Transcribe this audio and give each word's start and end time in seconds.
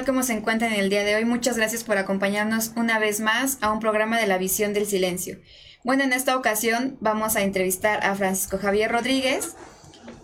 tal? 0.00 0.06
¿Cómo 0.06 0.22
se 0.22 0.32
encuentran 0.32 0.72
el 0.72 0.88
día 0.88 1.04
de 1.04 1.14
hoy? 1.14 1.24
Muchas 1.24 1.56
gracias 1.56 1.84
por 1.84 1.98
acompañarnos 1.98 2.72
una 2.76 2.98
vez 2.98 3.20
más 3.20 3.58
a 3.60 3.72
un 3.72 3.80
programa 3.80 4.18
de 4.18 4.26
la 4.26 4.38
visión 4.38 4.72
del 4.72 4.86
silencio. 4.86 5.38
Bueno, 5.84 6.04
en 6.04 6.12
esta 6.12 6.36
ocasión 6.36 6.96
vamos 7.00 7.36
a 7.36 7.42
entrevistar 7.42 8.04
a 8.04 8.14
Francisco 8.14 8.58
Javier 8.58 8.90
Rodríguez, 8.90 9.56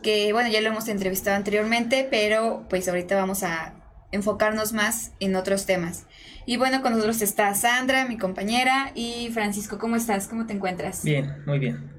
que 0.03 0.33
bueno, 0.33 0.49
ya 0.51 0.61
lo 0.61 0.69
hemos 0.69 0.89
entrevistado 0.89 1.37
anteriormente, 1.37 2.07
pero 2.11 2.65
pues 2.69 2.89
ahorita 2.89 3.17
vamos 3.17 3.43
a 3.43 3.75
enfocarnos 4.13 4.73
más 4.73 5.13
en 5.21 5.37
otros 5.37 5.67
temas. 5.67 6.05
Y 6.47 6.57
bueno, 6.57 6.81
con 6.83 6.93
nosotros 6.93 7.21
está 7.23 7.53
Sandra, 7.55 8.07
mi 8.07 8.17
compañera, 8.17 8.93
y 8.95 9.31
Francisco, 9.33 9.79
¿cómo 9.79 9.97
estás? 9.97 10.29
¿Cómo 10.29 10.47
te 10.47 10.53
encuentras? 10.53 11.03
Bien, 11.03 11.43
muy 11.45 11.59
bien. 11.59 11.91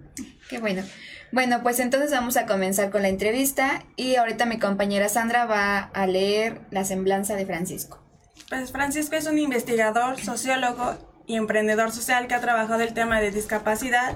Qué 0.49 0.59
bueno. 0.59 0.83
Bueno, 1.31 1.61
pues 1.61 1.79
entonces 1.79 2.11
vamos 2.11 2.37
a 2.37 2.45
comenzar 2.45 2.89
con 2.89 3.01
la 3.01 3.09
entrevista 3.09 3.83
y 3.97 4.15
ahorita 4.15 4.45
mi 4.45 4.59
compañera 4.59 5.09
Sandra 5.09 5.45
va 5.45 5.79
a 5.93 6.07
leer 6.07 6.61
la 6.71 6.85
semblanza 6.85 7.35
de 7.35 7.45
Francisco. 7.45 8.01
Pues 8.49 8.71
Francisco 8.71 9.15
es 9.15 9.27
un 9.27 9.37
investigador, 9.37 10.17
sociólogo 10.21 10.97
y 11.25 11.35
emprendedor 11.35 11.91
social 11.91 12.27
que 12.27 12.35
ha 12.35 12.39
trabajado 12.39 12.81
el 12.81 12.93
tema 12.93 13.19
de 13.19 13.31
discapacidad 13.31 14.15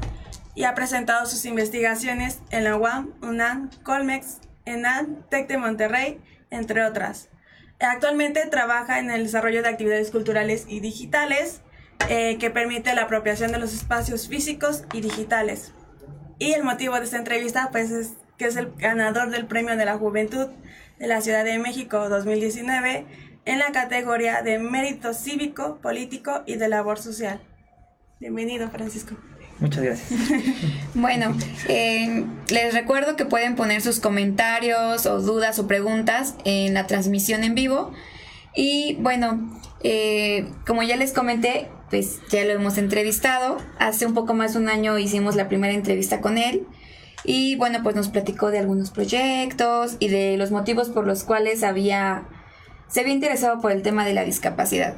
y 0.55 0.63
ha 0.63 0.73
presentado 0.73 1.25
sus 1.25 1.43
investigaciones 1.45 2.39
en 2.49 2.63
la 2.63 2.77
UAM, 2.77 3.13
UNAM, 3.21 3.69
Colmex, 3.83 4.37
ENAD, 4.65 5.07
TEC 5.29 5.49
de 5.49 5.57
Monterrey, 5.57 6.21
entre 6.49 6.85
otras. 6.85 7.27
Actualmente 7.81 8.45
trabaja 8.47 8.99
en 8.99 9.11
el 9.11 9.23
desarrollo 9.23 9.63
de 9.63 9.69
actividades 9.69 10.11
culturales 10.11 10.65
y 10.67 10.79
digitales 10.79 11.61
eh, 12.09 12.37
que 12.37 12.51
permite 12.51 12.93
la 12.93 13.03
apropiación 13.03 13.51
de 13.51 13.59
los 13.59 13.73
espacios 13.73 14.27
físicos 14.27 14.83
y 14.93 15.01
digitales. 15.01 15.73
Y 16.41 16.53
el 16.53 16.63
motivo 16.63 16.95
de 16.95 17.03
esta 17.03 17.17
entrevista 17.17 17.69
pues 17.71 17.91
es 17.91 18.13
que 18.39 18.45
es 18.45 18.55
el 18.55 18.73
ganador 18.75 19.29
del 19.29 19.45
Premio 19.45 19.77
de 19.77 19.85
la 19.85 19.99
Juventud 19.99 20.47
de 20.97 21.05
la 21.05 21.21
Ciudad 21.21 21.45
de 21.45 21.59
México 21.59 22.09
2019 22.09 23.05
en 23.45 23.59
la 23.59 23.71
categoría 23.71 24.41
de 24.41 24.57
mérito 24.57 25.13
cívico, 25.13 25.77
político 25.83 26.41
y 26.47 26.55
de 26.55 26.67
labor 26.67 26.97
social. 26.97 27.39
Bienvenido, 28.19 28.71
Francisco. 28.71 29.15
Muchas 29.59 29.83
gracias. 29.83 30.19
Bueno, 30.95 31.37
eh, 31.67 32.25
les 32.49 32.73
recuerdo 32.73 33.15
que 33.15 33.25
pueden 33.25 33.55
poner 33.55 33.83
sus 33.83 33.99
comentarios 33.99 35.05
o 35.05 35.21
dudas 35.21 35.59
o 35.59 35.67
preguntas 35.67 36.33
en 36.43 36.73
la 36.73 36.87
transmisión 36.87 37.43
en 37.43 37.53
vivo. 37.53 37.93
Y 38.55 38.95
bueno, 38.99 39.61
eh, 39.83 40.51
como 40.65 40.81
ya 40.81 40.97
les 40.97 41.13
comenté, 41.13 41.69
pues 41.91 42.21
ya 42.29 42.43
lo 42.45 42.51
hemos 42.51 42.79
entrevistado. 42.79 43.57
Hace 43.77 44.07
un 44.07 44.15
poco 44.15 44.33
más 44.33 44.53
de 44.53 44.59
un 44.59 44.69
año 44.69 44.97
hicimos 44.97 45.35
la 45.35 45.49
primera 45.49 45.73
entrevista 45.73 46.21
con 46.21 46.39
él. 46.39 46.65
Y 47.23 47.55
bueno, 47.57 47.83
pues 47.83 47.95
nos 47.95 48.07
platicó 48.07 48.49
de 48.49 48.59
algunos 48.59 48.89
proyectos 48.89 49.97
y 49.99 50.07
de 50.07 50.37
los 50.37 50.49
motivos 50.49 50.89
por 50.89 51.05
los 51.05 51.23
cuales 51.23 51.63
había, 51.63 52.23
se 52.87 53.01
había 53.01 53.13
interesado 53.13 53.61
por 53.61 53.71
el 53.71 53.83
tema 53.83 54.05
de 54.05 54.13
la 54.13 54.23
discapacidad. 54.23 54.95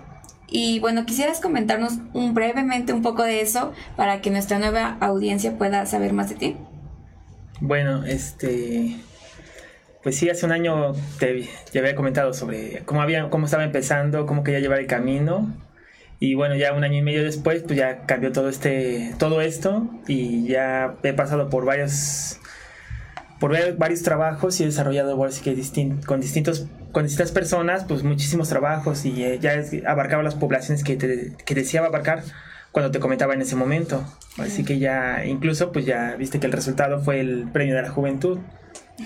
Y 0.48 0.80
bueno, 0.80 1.06
quisieras 1.06 1.42
comentarnos 1.42 1.94
un, 2.14 2.36
brevemente 2.36 2.94
un 2.94 3.02
poco 3.02 3.24
de 3.24 3.42
eso 3.42 3.74
para 3.98 4.22
que 4.22 4.30
nuestra 4.30 4.60
nueva 4.60 4.98
audiencia 5.02 5.58
pueda 5.58 5.86
saber 5.88 6.14
más 6.14 6.30
de 6.30 6.36
ti. 6.36 6.58
Bueno, 7.60 8.06
este, 8.06 8.98
pues 10.04 10.16
sí, 10.16 10.30
hace 10.30 10.46
un 10.46 10.52
año 10.52 10.94
te, 11.18 11.50
ya 11.74 11.82
había 11.82 11.96
comentado 11.96 12.34
sobre 12.34 12.84
cómo 12.86 13.02
había, 13.02 13.30
cómo 13.32 13.46
estaba 13.46 13.64
empezando, 13.64 14.28
cómo 14.28 14.44
quería 14.44 14.60
llevar 14.60 14.80
el 14.80 14.88
camino. 14.88 15.52
Y 16.24 16.36
bueno, 16.36 16.56
ya 16.56 16.72
un 16.72 16.86
año 16.86 17.00
y 17.00 17.02
medio 17.02 17.22
después, 17.22 17.64
pues 17.64 17.78
ya 17.78 18.06
cambió 18.06 18.32
todo 18.32 18.48
este, 18.48 19.14
todo 19.20 19.42
esto 19.42 19.90
y 20.08 20.48
ya 20.48 20.96
he 21.04 21.12
pasado 21.12 21.50
por 21.50 21.66
varios, 21.66 22.40
por 23.42 23.52
varios 23.76 24.04
trabajos 24.04 24.58
y 24.58 24.64
he 24.64 24.68
desarrollado 24.68 25.20
que 25.44 25.54
con 26.06 26.22
distintos, 26.22 26.66
con 26.94 27.04
distintas 27.04 27.34
personas, 27.34 27.84
pues 27.84 28.04
muchísimos 28.04 28.48
trabajos 28.48 29.04
y 29.04 29.22
eh, 29.22 29.38
ya 29.42 29.62
abarcaba 29.86 30.24
las 30.24 30.36
poblaciones 30.36 30.86
que, 30.86 30.98
que 30.98 31.56
deseaba 31.56 31.88
abarcar 31.88 32.24
cuando 32.72 32.90
te 32.90 33.02
comentaba 33.02 33.34
en 33.34 33.42
ese 33.42 33.58
momento. 33.58 34.06
Así 34.38 34.64
que 34.64 34.80
ya, 34.80 35.26
incluso, 35.26 35.74
pues 35.74 35.86
ya 35.86 36.16
viste 36.16 36.40
que 36.40 36.46
el 36.46 36.54
resultado 36.54 37.02
fue 37.02 37.20
el 37.20 37.50
premio 37.52 37.76
de 37.76 37.82
la 37.82 37.90
juventud. 37.90 38.40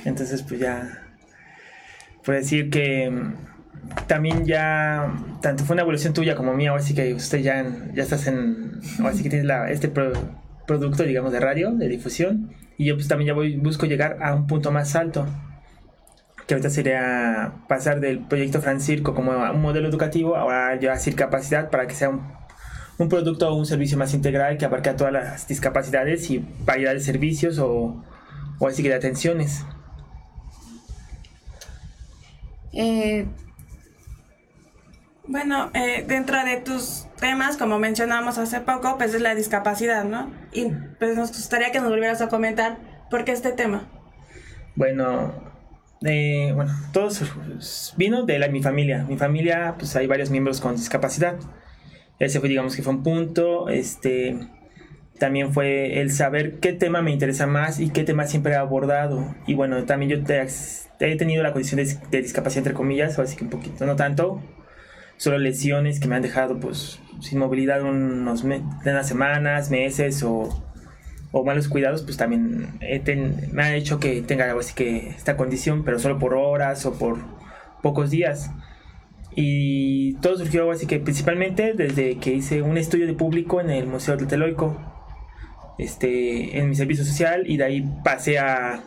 Entonces, 0.05 0.43
pues 0.43 0.59
ya, 0.59 1.01
puedo 2.23 2.37
decir 2.37 2.69
que 2.69 3.11
también 4.07 4.45
ya, 4.45 5.13
tanto 5.41 5.63
fue 5.63 5.73
una 5.73 5.83
evolución 5.83 6.13
tuya 6.13 6.35
como 6.35 6.53
mía, 6.53 6.71
ahora 6.71 6.83
sí 6.83 6.93
que 6.93 7.13
usted 7.13 7.39
ya, 7.39 7.65
ya 7.93 8.03
estás 8.03 8.27
en, 8.27 8.79
ahora 8.99 9.11
que 9.11 9.29
tienes 9.29 9.45
la, 9.45 9.69
este 9.69 9.91
producto, 10.65 11.03
digamos, 11.03 11.31
de 11.31 11.39
radio, 11.39 11.71
de 11.71 11.87
difusión, 11.87 12.51
y 12.77 12.85
yo 12.85 12.95
pues 12.95 13.07
también 13.07 13.27
ya 13.27 13.33
voy, 13.33 13.57
busco 13.57 13.85
llegar 13.85 14.17
a 14.21 14.33
un 14.33 14.47
punto 14.47 14.71
más 14.71 14.95
alto, 14.95 15.25
que 16.47 16.53
ahorita 16.53 16.69
sería 16.69 17.53
pasar 17.67 17.99
del 17.99 18.19
proyecto 18.19 18.61
Francirco 18.61 19.13
como 19.13 19.31
un 19.31 19.61
modelo 19.61 19.89
educativo, 19.89 20.37
ahora 20.37 20.79
ya 20.79 20.93
hacer 20.93 21.15
capacidad 21.15 21.69
para 21.69 21.87
que 21.87 21.93
sea 21.93 22.09
un, 22.09 22.21
un 22.97 23.09
producto 23.09 23.49
o 23.49 23.55
un 23.55 23.65
servicio 23.65 23.97
más 23.97 24.13
integral 24.13 24.57
que 24.57 24.65
abarque 24.65 24.89
a 24.89 24.95
todas 24.95 25.13
las 25.13 25.47
discapacidades 25.47 26.29
y 26.31 26.45
variedad 26.65 26.93
de 26.93 27.01
servicios 27.01 27.59
o, 27.59 28.03
o 28.59 28.67
así 28.67 28.81
que 28.81 28.89
de 28.89 28.95
atenciones. 28.95 29.65
Eh, 32.73 33.25
bueno, 35.27 35.69
eh, 35.73 36.05
dentro 36.07 36.43
de 36.43 36.57
tus 36.57 37.05
temas, 37.19 37.57
como 37.57 37.79
mencionamos 37.79 38.37
hace 38.37 38.61
poco, 38.61 38.97
pues 38.97 39.13
es 39.13 39.21
la 39.21 39.35
discapacidad, 39.35 40.03
¿no? 40.05 40.31
Y 40.53 40.67
pues 40.99 41.15
nos 41.15 41.29
gustaría 41.29 41.71
que 41.71 41.79
nos 41.79 41.89
volvieras 41.89 42.21
a 42.21 42.29
comentar 42.29 42.77
por 43.09 43.25
qué 43.25 43.33
este 43.33 43.51
tema. 43.51 43.87
Bueno, 44.75 45.33
eh, 46.05 46.51
bueno, 46.55 46.71
todo 46.93 47.09
vino 47.97 48.23
de 48.23 48.39
la, 48.39 48.47
mi 48.47 48.61
familia. 48.61 49.05
Mi 49.07 49.17
familia, 49.17 49.75
pues 49.77 49.95
hay 49.95 50.07
varios 50.07 50.29
miembros 50.29 50.61
con 50.61 50.75
discapacidad. 50.75 51.35
Ese 52.19 52.39
fue, 52.39 52.49
digamos 52.49 52.75
que 52.75 52.81
fue 52.81 52.93
un 52.93 53.03
punto. 53.03 53.69
Este, 53.69 54.37
también 55.19 55.53
fue 55.53 55.99
el 55.99 56.11
saber 56.11 56.59
qué 56.59 56.73
tema 56.73 57.01
me 57.01 57.11
interesa 57.11 57.47
más 57.47 57.79
y 57.79 57.89
qué 57.89 58.03
tema 58.03 58.25
siempre 58.25 58.53
he 58.53 58.55
abordado. 58.55 59.35
Y 59.45 59.55
bueno, 59.55 59.83
también 59.83 60.23
yo 60.25 60.35
he 60.99 61.15
tenido 61.17 61.43
la 61.43 61.51
condición 61.51 61.83
de, 61.83 61.97
de 62.11 62.21
discapacidad, 62.21 62.59
entre 62.59 62.73
comillas, 62.73 63.17
así 63.19 63.35
que 63.35 63.43
un 63.43 63.49
poquito, 63.49 63.85
no 63.85 63.95
tanto, 63.95 64.41
solo 65.17 65.37
lesiones 65.37 65.99
que 65.99 66.07
me 66.07 66.15
han 66.15 66.21
dejado 66.21 66.59
pues 66.59 66.99
sin 67.21 67.39
movilidad 67.39 67.81
unos 67.81 68.43
unas 68.43 69.07
semanas, 69.07 69.71
meses 69.71 70.23
o, 70.23 70.63
o, 71.31 71.43
malos 71.43 71.67
cuidados, 71.67 72.03
pues 72.03 72.17
también 72.17 72.79
me 72.79 73.63
ha 73.63 73.75
hecho 73.75 73.99
que 73.99 74.21
tenga 74.21 74.51
así 74.53 74.73
que 74.73 75.09
esta 75.09 75.35
condición, 75.35 75.83
pero 75.83 75.99
solo 75.99 76.19
por 76.19 76.35
horas 76.35 76.85
o 76.85 76.97
por 76.97 77.17
pocos 77.81 78.11
días. 78.11 78.51
Y 79.35 80.15
todo 80.15 80.37
surgió 80.37 80.71
así 80.71 80.87
que 80.87 80.99
principalmente 80.99 81.73
desde 81.73 82.17
que 82.17 82.33
hice 82.33 82.61
un 82.63 82.77
estudio 82.77 83.05
de 83.05 83.13
público 83.13 83.61
en 83.61 83.69
el 83.69 83.85
Museo 83.85 84.17
del 84.17 84.27
Teloico, 84.27 84.75
este, 85.77 86.57
en 86.57 86.69
mi 86.69 86.75
servicio 86.75 87.05
social, 87.05 87.43
y 87.47 87.57
de 87.57 87.63
ahí 87.63 87.89
pasé 88.03 88.39
a 88.39 88.83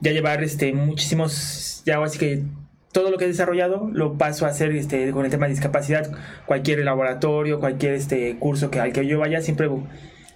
ya 0.00 0.12
llevar 0.12 0.42
este, 0.42 0.72
muchísimos, 0.72 1.82
ya 1.84 2.02
así 2.02 2.18
que 2.18 2.44
todo 2.96 3.10
lo 3.10 3.18
que 3.18 3.26
he 3.26 3.28
desarrollado 3.28 3.90
lo 3.92 4.16
paso 4.16 4.46
a 4.46 4.48
hacer 4.48 4.72
este, 4.72 5.10
con 5.10 5.26
el 5.26 5.30
tema 5.30 5.44
de 5.44 5.52
discapacidad. 5.52 6.10
Cualquier 6.46 6.78
laboratorio, 6.78 7.60
cualquier 7.60 7.92
este, 7.92 8.38
curso 8.38 8.70
que, 8.70 8.80
al 8.80 8.94
que 8.94 9.06
yo 9.06 9.18
vaya, 9.18 9.42
siempre 9.42 9.68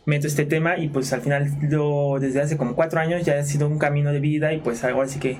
meto 0.05 0.27
este 0.27 0.45
tema 0.45 0.77
y 0.77 0.89
pues 0.91 1.11
al 1.15 1.23
final 1.23 1.49
yo 1.71 2.19
desde 2.21 2.43
hace 2.43 2.59
como 2.59 2.75
cuatro 2.75 3.01
años 3.01 3.25
ya 3.25 3.39
ha 3.39 3.43
sido 3.45 3.67
un 3.67 3.79
camino 3.79 4.13
de 4.13 4.21
vida 4.21 4.53
y 4.53 4.59
pues 4.59 4.85
algo 4.85 5.01
así 5.01 5.19
que 5.19 5.39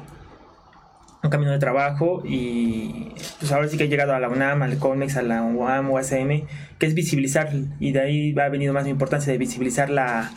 un 1.23 1.29
camino 1.29 1.51
de 1.51 1.59
trabajo 1.59 2.23
y 2.25 3.13
pues 3.39 3.53
ahora 3.53 3.69
sí 3.69 3.77
que 3.77 3.85
he 3.85 3.89
llegado 3.89 4.15
a 4.15 4.19
la 4.19 4.31
UNAM, 4.31 4.63
al 4.63 4.79
COMEX, 4.79 5.19
a 5.19 5.23
la 5.23 5.43
UAM, 5.43 5.91
UASM, 5.91 6.47
que 6.79 6.87
es 6.87 6.95
visibilizar 6.95 7.51
y 7.81 7.93
de 7.93 8.01
ahí 8.01 8.33
va 8.33 8.49
venido 8.49 8.73
más 8.73 8.85
mi 8.85 8.91
importancia 8.91 9.31
de 9.31 9.37
visibilizar 9.37 9.91
la 9.91 10.31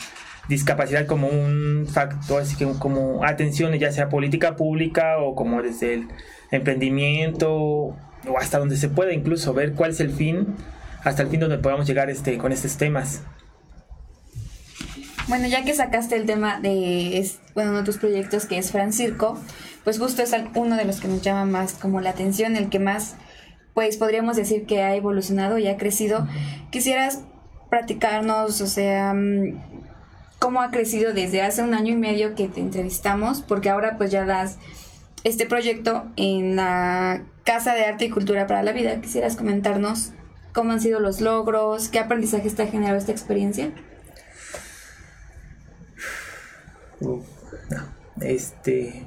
discapacidad 0.48 1.06
como 1.06 1.28
un 1.28 1.86
factor, 1.90 2.42
así 2.42 2.56
que 2.56 2.66
como 2.78 3.24
atención 3.24 3.72
ya 3.72 3.90
sea 3.90 4.10
política 4.10 4.54
pública 4.54 5.16
o 5.16 5.34
como 5.34 5.62
desde 5.62 5.94
el 5.94 6.08
emprendimiento 6.50 7.52
o 7.52 8.38
hasta 8.38 8.58
donde 8.58 8.76
se 8.76 8.88
pueda 8.88 9.12
incluso 9.12 9.52
ver 9.54 9.72
cuál 9.72 9.90
es 9.90 10.00
el 10.00 10.10
fin, 10.10 10.54
hasta 11.02 11.22
el 11.22 11.28
fin 11.28 11.40
donde 11.40 11.58
podamos 11.58 11.86
llegar 11.86 12.10
este, 12.10 12.38
con 12.38 12.52
estos 12.52 12.76
temas. 12.76 13.22
Bueno, 15.26 15.46
ya 15.48 15.64
que 15.64 15.74
sacaste 15.74 16.16
el 16.16 16.26
tema 16.26 16.60
de 16.60 17.26
bueno, 17.54 17.70
uno 17.70 17.78
de 17.80 17.84
tus 17.84 17.96
proyectos 17.96 18.44
que 18.44 18.58
es 18.58 18.72
Francirco, 18.72 19.38
pues 19.82 19.98
justo 19.98 20.22
es 20.22 20.34
uno 20.54 20.76
de 20.76 20.84
los 20.84 21.00
que 21.00 21.08
nos 21.08 21.22
llama 21.22 21.46
más 21.46 21.74
como 21.74 22.00
la 22.00 22.10
atención, 22.10 22.56
el 22.56 22.68
que 22.68 22.78
más, 22.78 23.16
pues 23.72 23.96
podríamos 23.96 24.36
decir 24.36 24.66
que 24.66 24.82
ha 24.82 24.94
evolucionado 24.94 25.58
y 25.58 25.66
ha 25.66 25.78
crecido. 25.78 26.28
Quisieras 26.70 27.22
practicarnos, 27.70 28.60
o 28.60 28.66
sea, 28.66 29.14
mm, 29.14 29.60
cómo 30.38 30.60
ha 30.60 30.70
crecido 30.70 31.14
desde 31.14 31.40
hace 31.40 31.62
un 31.62 31.72
año 31.72 31.92
y 31.92 31.96
medio 31.96 32.34
que 32.34 32.48
te 32.48 32.60
entrevistamos, 32.60 33.40
porque 33.40 33.70
ahora 33.70 33.96
pues 33.96 34.10
ya 34.10 34.26
das 34.26 34.58
este 35.24 35.46
proyecto 35.46 36.04
en 36.16 36.56
la 36.56 37.22
Casa 37.44 37.74
de 37.74 37.84
Arte 37.84 38.04
y 38.04 38.10
Cultura 38.10 38.46
para 38.46 38.62
la 38.62 38.72
Vida. 38.72 39.00
¿Quisieras 39.00 39.36
comentarnos 39.36 40.12
cómo 40.52 40.72
han 40.72 40.80
sido 40.80 41.00
los 41.00 41.20
logros? 41.20 41.88
¿Qué 41.88 41.98
aprendizaje 41.98 42.46
está 42.46 42.66
generado 42.66 42.98
esta 42.98 43.12
experiencia? 43.12 43.72
este. 48.20 49.06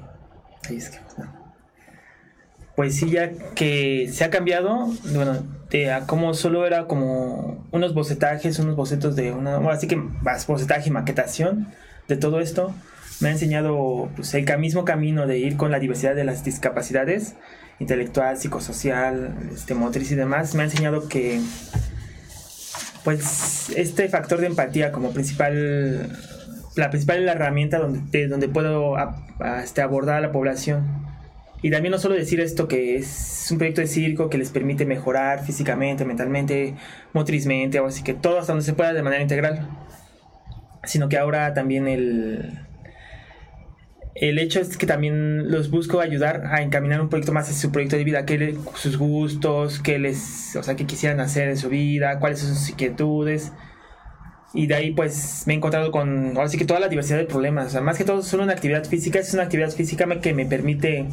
Pues 2.76 2.96
sí, 2.96 3.10
ya 3.10 3.32
que 3.56 4.10
se 4.12 4.24
ha 4.24 4.30
cambiado, 4.30 4.88
bueno, 5.14 5.44
de 5.72 5.92
a 5.92 6.06
como 6.06 6.34
solo 6.36 6.66
era 6.66 6.86
como 6.86 7.68
unos 7.72 7.94
bocetajes, 7.96 8.60
unos 8.60 8.76
bocetos 8.76 9.16
de 9.16 9.32
una. 9.32 9.58
así 9.72 9.88
que 9.88 10.00
bocetaje 10.48 10.90
y 10.90 10.92
maquetación 10.92 11.74
de 12.08 12.18
todo 12.18 12.40
esto 12.40 12.74
me 13.20 13.30
ha 13.30 13.32
enseñado 13.32 14.10
pues, 14.16 14.34
el 14.34 14.60
mismo 14.60 14.86
camino 14.86 15.28
de 15.28 15.40
ir 15.40 15.58
con 15.58 15.72
la 15.72 15.80
diversidad 15.80 16.16
de 16.16 16.24
las 16.24 16.44
discapacidades, 16.44 17.36
intelectual, 17.80 18.38
psicosocial, 18.38 19.36
este, 19.54 19.74
motriz 19.74 20.12
y 20.12 20.16
demás, 20.16 20.56
me 20.56 20.64
ha 20.64 20.66
enseñado 20.66 21.08
que 21.08 21.40
pues 23.04 23.70
este 23.76 24.10
factor 24.10 24.42
de 24.42 24.48
empatía 24.48 24.92
como 24.92 25.12
principal, 25.12 26.10
la 26.76 26.90
principal 26.90 27.28
herramienta 27.28 27.80
donde, 27.80 28.28
donde 28.28 28.50
puedo 28.50 28.96
este, 29.64 29.82
abordar 29.82 30.18
a 30.18 30.22
la 30.22 30.32
población. 30.32 31.08
Y 31.62 31.72
también 31.72 31.92
no 31.92 31.98
solo 31.98 32.16
decir 32.16 32.40
esto 32.40 32.68
que 32.68 32.98
es 32.98 33.48
un 33.50 33.58
proyecto 33.58 33.82
de 33.82 33.88
circo 33.88 34.30
que 34.30 34.38
les 34.38 34.52
permite 34.52 34.86
mejorar 34.86 35.44
físicamente, 35.44 36.06
mentalmente, 36.06 36.76
motrizmente, 37.14 37.80
o 37.80 37.88
así 37.88 38.04
que 38.04 38.14
todo 38.14 38.40
hasta 38.40 38.52
donde 38.52 38.66
se 38.66 38.74
pueda 38.74 38.94
de 38.94 39.02
manera 39.02 39.24
integral, 39.24 39.68
sino 40.84 41.10
que 41.10 41.18
ahora 41.18 41.54
también 41.54 41.88
el, 41.88 42.67
el 44.22 44.40
hecho 44.40 44.60
es 44.60 44.78
que 44.78 44.86
también 44.86 45.52
los 45.52 45.70
busco 45.70 46.00
ayudar 46.00 46.46
a 46.48 46.62
encaminar 46.62 47.02
un 47.02 47.10
proyecto 47.10 47.34
más 47.34 47.50
en 47.50 47.56
su 47.56 47.72
proyecto 47.72 47.98
de 47.98 48.04
vida, 48.04 48.26
que 48.26 48.58
sus 48.76 48.98
gustos, 48.98 49.80
qué 49.80 50.00
les, 50.00 50.56
o 50.56 50.64
sea, 50.64 50.76
qué 50.76 50.86
quisieran 50.86 51.20
hacer 51.20 51.50
en 51.50 51.58
su 51.58 51.70
vida, 51.70 52.20
cuáles 52.20 52.40
son 52.40 52.56
sus 52.56 52.70
inquietudes. 52.70 53.52
Y 54.54 54.68
de 54.68 54.76
ahí 54.76 54.92
pues 54.92 55.44
me 55.46 55.54
he 55.54 55.58
encontrado 55.58 55.92
con, 55.92 56.36
ahora 56.36 56.50
que 56.50 56.66
toda 56.66 56.80
la 56.80 56.88
diversidad 56.88 57.18
de 57.18 57.26
problemas. 57.26 57.68
O 57.68 57.70
sea, 57.70 57.82
más 57.82 57.98
que 57.98 58.06
todo 58.06 58.22
solo 58.22 58.44
una 58.44 58.54
actividad 58.54 58.86
física, 58.86 59.20
es 59.20 59.34
una 59.34 59.44
actividad 59.44 59.70
física 59.72 60.08
que 60.22 60.34
me 60.34 60.46
permite 60.46 61.08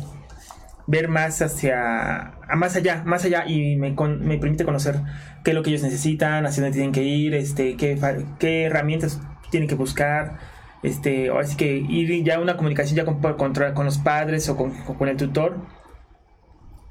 ver 0.87 1.09
más 1.09 1.43
hacia, 1.43 2.35
más 2.55 2.77
allá, 2.77 3.03
más 3.05 3.25
allá 3.25 3.45
y 3.47 3.77
me, 3.77 3.95
con- 3.95 4.27
me 4.27 4.39
permite 4.39 4.65
conocer 4.65 4.97
qué 5.43 5.51
es 5.51 5.55
lo 5.55 5.63
que 5.63 5.71
ellos 5.71 5.83
necesitan, 5.83 6.47
hacia 6.47 6.63
dónde 6.63 6.75
tienen 6.77 6.93
que 6.93 7.03
ir, 7.03 7.35
este, 7.35 7.77
qué, 7.77 7.99
qué 8.39 8.65
herramientas 8.65 9.21
tienen 9.51 9.69
que 9.69 9.75
buscar, 9.75 10.39
este, 10.85 11.31
así 11.31 11.57
que 11.57 11.77
ir 11.77 12.23
ya 12.23 12.37
a 12.37 12.41
una 12.41 12.57
comunicación 12.57 12.97
ya 12.97 13.05
con, 13.05 13.21
contra- 13.37 13.75
con 13.75 13.85
los 13.87 13.99
padres 13.99 14.49
o 14.49 14.57
con, 14.57 14.71
con 14.73 15.09
el 15.09 15.17
tutor, 15.17 15.57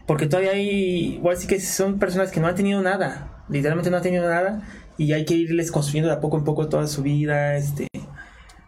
porque 0.06 0.28
todavía 0.28 0.52
hay, 0.52 1.20
o 1.24 1.30
así 1.32 1.48
que 1.48 1.62
son 1.62 2.00
personas 2.00 2.32
que 2.32 2.42
no 2.42 2.48
han 2.48 2.56
tenido 2.56 2.82
nada, 2.82 3.46
literalmente 3.50 3.90
no 3.90 3.98
han 3.98 4.04
tenido 4.04 4.28
nada 4.28 4.62
y 4.98 5.14
hay 5.14 5.24
que 5.26 5.34
irles 5.36 5.72
construyendo 5.72 6.10
de 6.10 6.16
a 6.16 6.20
poco 6.20 6.38
en 6.38 6.44
poco 6.44 6.68
toda 6.68 6.88
su 6.88 7.02
vida, 7.04 7.56
este, 7.56 7.88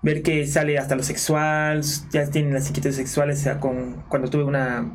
ver 0.01 0.21
que 0.21 0.47
sale 0.47 0.77
hasta 0.77 0.95
lo 0.95 1.03
sexual, 1.03 1.81
ya 2.11 2.29
tienen 2.29 2.53
las 2.53 2.67
inquietudes 2.69 2.95
sexuales, 2.95 3.39
o 3.39 3.43
sea, 3.43 3.59
con, 3.59 4.03
cuando 4.07 4.29
tuve 4.29 4.43
una, 4.43 4.93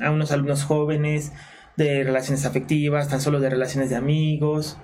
a 0.00 0.10
unos 0.10 0.30
alumnos 0.30 0.64
jóvenes 0.64 1.32
de 1.76 2.04
relaciones 2.04 2.44
afectivas, 2.46 3.08
tan 3.08 3.20
solo 3.20 3.40
de 3.40 3.50
relaciones 3.50 3.90
de 3.90 3.96
amigos 3.96 4.78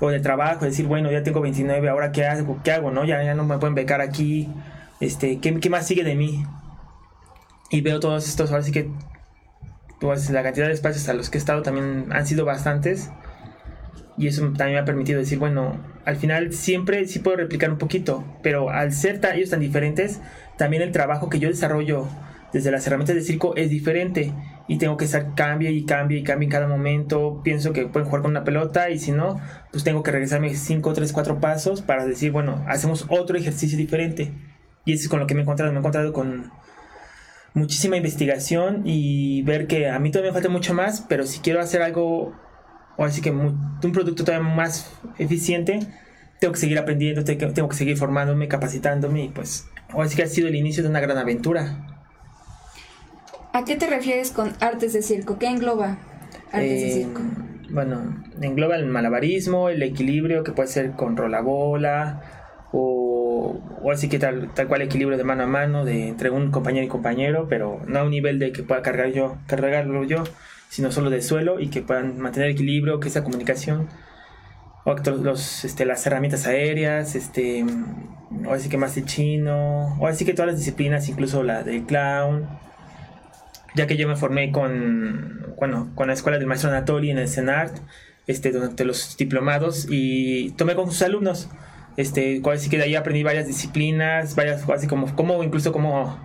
o 0.00 0.08
de 0.10 0.20
trabajo, 0.20 0.64
decir, 0.64 0.86
bueno, 0.86 1.10
ya 1.10 1.22
tengo 1.22 1.40
29, 1.40 1.88
ahora 1.88 2.12
qué 2.12 2.26
hago, 2.26 2.60
qué 2.64 2.72
hago, 2.72 2.90
¿no? 2.90 3.04
Ya, 3.04 3.22
ya 3.22 3.34
no 3.34 3.44
me 3.44 3.58
pueden 3.58 3.74
becar 3.74 4.00
aquí, 4.00 4.48
este, 5.00 5.38
¿qué, 5.40 5.58
qué 5.60 5.70
más 5.70 5.86
sigue 5.86 6.04
de 6.04 6.14
mí? 6.14 6.44
Y 7.70 7.80
veo 7.80 8.00
todos 8.00 8.28
estos, 8.28 8.50
ahora 8.50 8.62
sí 8.62 8.72
que 8.72 8.88
pues, 10.00 10.28
la 10.30 10.42
cantidad 10.42 10.66
de 10.66 10.72
espacios 10.74 11.08
a 11.08 11.14
los 11.14 11.30
que 11.30 11.38
he 11.38 11.40
estado 11.40 11.62
también 11.62 12.06
han 12.12 12.26
sido 12.26 12.44
bastantes 12.44 13.10
y 14.16 14.28
eso 14.28 14.42
también 14.42 14.72
me 14.74 14.78
ha 14.78 14.84
permitido 14.84 15.18
decir, 15.18 15.38
bueno, 15.38 15.76
al 16.04 16.16
final 16.16 16.52
siempre 16.52 17.06
sí 17.06 17.18
puedo 17.20 17.36
replicar 17.38 17.70
un 17.70 17.78
poquito, 17.78 18.24
pero 18.42 18.70
al 18.70 18.92
ser 18.92 19.20
ta- 19.20 19.34
ellos 19.34 19.50
tan 19.50 19.60
diferentes, 19.60 20.20
también 20.56 20.82
el 20.82 20.92
trabajo 20.92 21.28
que 21.28 21.38
yo 21.40 21.48
desarrollo 21.48 22.06
desde 22.54 22.70
las 22.70 22.86
herramientas 22.86 23.14
de 23.16 23.20
circo 23.22 23.54
es 23.56 23.68
diferente 23.68 24.32
y 24.66 24.78
tengo 24.78 24.96
que 24.96 25.04
estar 25.04 25.34
cambie 25.34 25.70
y 25.72 25.84
cambie 25.84 26.20
y 26.20 26.22
cambie 26.22 26.46
en 26.46 26.50
cada 26.52 26.66
momento. 26.66 27.42
Pienso 27.44 27.74
que 27.74 27.84
pueden 27.86 28.06
jugar 28.08 28.22
con 28.22 28.30
una 28.30 28.44
pelota 28.44 28.88
y 28.88 28.98
si 28.98 29.12
no, 29.12 29.38
pues 29.72 29.84
tengo 29.84 30.02
que 30.02 30.10
regresarme 30.12 30.54
5, 30.54 30.92
3, 30.94 31.12
4 31.12 31.40
pasos 31.40 31.82
para 31.82 32.06
decir, 32.06 32.32
bueno, 32.32 32.64
hacemos 32.66 33.04
otro 33.10 33.36
ejercicio 33.36 33.76
diferente. 33.76 34.32
Y 34.86 34.92
eso 34.94 35.02
es 35.02 35.08
con 35.10 35.20
lo 35.20 35.26
que 35.26 35.34
me 35.34 35.40
he 35.40 35.42
encontrado. 35.42 35.70
Me 35.72 35.78
he 35.78 35.80
encontrado 35.80 36.12
con 36.14 36.50
muchísima 37.54 37.96
investigación 37.96 38.82
y 38.84 39.42
ver 39.42 39.66
que 39.66 39.88
a 39.88 39.98
mí 39.98 40.10
todavía 40.10 40.30
me 40.30 40.34
falta 40.34 40.48
mucho 40.48 40.74
más, 40.74 41.04
pero 41.08 41.26
si 41.26 41.40
quiero 41.40 41.60
hacer 41.60 41.82
algo 41.82 42.34
o 42.96 43.04
así 43.04 43.20
que 43.20 43.30
un 43.30 43.92
producto 43.92 44.24
todavía 44.24 44.48
más 44.48 44.92
eficiente, 45.18 45.80
tengo 46.40 46.52
que 46.52 46.60
seguir 46.60 46.78
aprendiendo, 46.78 47.24
te- 47.24 47.34
tengo 47.36 47.68
que 47.68 47.76
seguir 47.76 47.96
formándome, 47.96 48.48
capacitándome 48.48 49.24
y 49.24 49.28
pues, 49.28 49.66
o 49.92 50.02
así 50.02 50.14
que 50.16 50.22
ha 50.22 50.26
sido 50.26 50.48
el 50.48 50.54
inicio 50.54 50.82
de 50.82 50.88
una 50.88 51.00
gran 51.00 51.18
aventura. 51.18 51.93
¿A 53.54 53.64
qué 53.64 53.76
te 53.76 53.86
refieres 53.86 54.32
con 54.32 54.52
artes 54.60 54.92
de 54.92 55.02
circo? 55.02 55.38
¿Qué 55.38 55.46
engloba 55.46 55.98
artes 56.50 56.80
de 56.80 56.88
Eh, 56.88 56.92
circo? 56.92 57.22
Bueno, 57.70 58.24
engloba 58.40 58.74
el 58.74 58.86
malabarismo, 58.86 59.68
el 59.68 59.80
equilibrio 59.84 60.42
que 60.42 60.50
puede 60.50 60.68
ser 60.68 60.90
con 60.92 61.16
rola-bola 61.16 62.20
o, 62.72 63.60
o 63.80 63.90
así 63.92 64.08
que 64.08 64.18
tal, 64.18 64.52
tal 64.54 64.66
cual 64.66 64.82
equilibrio 64.82 65.16
de 65.16 65.22
mano 65.22 65.44
a 65.44 65.46
mano 65.46 65.84
de 65.84 66.08
entre 66.08 66.30
un 66.30 66.50
compañero 66.50 66.84
y 66.84 66.88
compañero, 66.88 67.46
pero 67.48 67.80
no 67.86 68.00
a 68.00 68.02
un 68.02 68.10
nivel 68.10 68.40
de 68.40 68.50
que 68.50 68.64
pueda 68.64 68.82
cargar 68.82 69.12
yo, 69.12 69.36
cargarlo 69.46 70.02
yo, 70.02 70.24
sino 70.68 70.90
solo 70.90 71.08
de 71.08 71.22
suelo 71.22 71.60
y 71.60 71.68
que 71.68 71.80
puedan 71.80 72.18
mantener 72.18 72.50
equilibrio, 72.50 72.98
que 72.98 73.06
esa 73.06 73.22
comunicación 73.22 73.88
o 74.84 74.94
los, 75.22 75.64
este, 75.64 75.84
las 75.86 76.04
herramientas 76.08 76.48
aéreas, 76.48 77.14
este, 77.14 77.64
o 78.48 78.52
así 78.52 78.68
que 78.68 78.78
más 78.78 78.96
de 78.96 79.04
chino, 79.04 79.96
o 80.00 80.08
así 80.08 80.24
que 80.24 80.34
todas 80.34 80.48
las 80.48 80.58
disciplinas, 80.58 81.08
incluso 81.08 81.44
la 81.44 81.62
del 81.62 81.84
clown, 81.84 82.48
ya 83.74 83.86
que 83.86 83.96
yo 83.96 84.06
me 84.08 84.16
formé 84.16 84.52
con, 84.52 85.54
bueno, 85.58 85.90
con 85.94 86.08
la 86.08 86.14
escuela 86.14 86.38
del 86.38 86.46
maestro 86.46 86.70
Anatoli 86.70 87.10
en 87.10 87.18
el 87.18 87.28
CENART, 87.28 87.78
este, 88.26 88.52
durante 88.52 88.84
los 88.84 89.16
diplomados 89.16 89.86
y 89.90 90.50
tomé 90.52 90.74
con 90.74 90.86
sus 90.86 91.02
alumnos, 91.02 91.48
este, 91.96 92.40
cual- 92.40 92.56
así 92.56 92.70
que 92.70 92.78
de 92.78 92.84
ahí 92.84 92.94
aprendí 92.94 93.22
varias 93.22 93.46
disciplinas, 93.46 94.34
varias, 94.34 94.68
así 94.70 94.86
como, 94.86 95.14
como 95.14 95.42
incluso 95.44 95.72
como, 95.72 96.18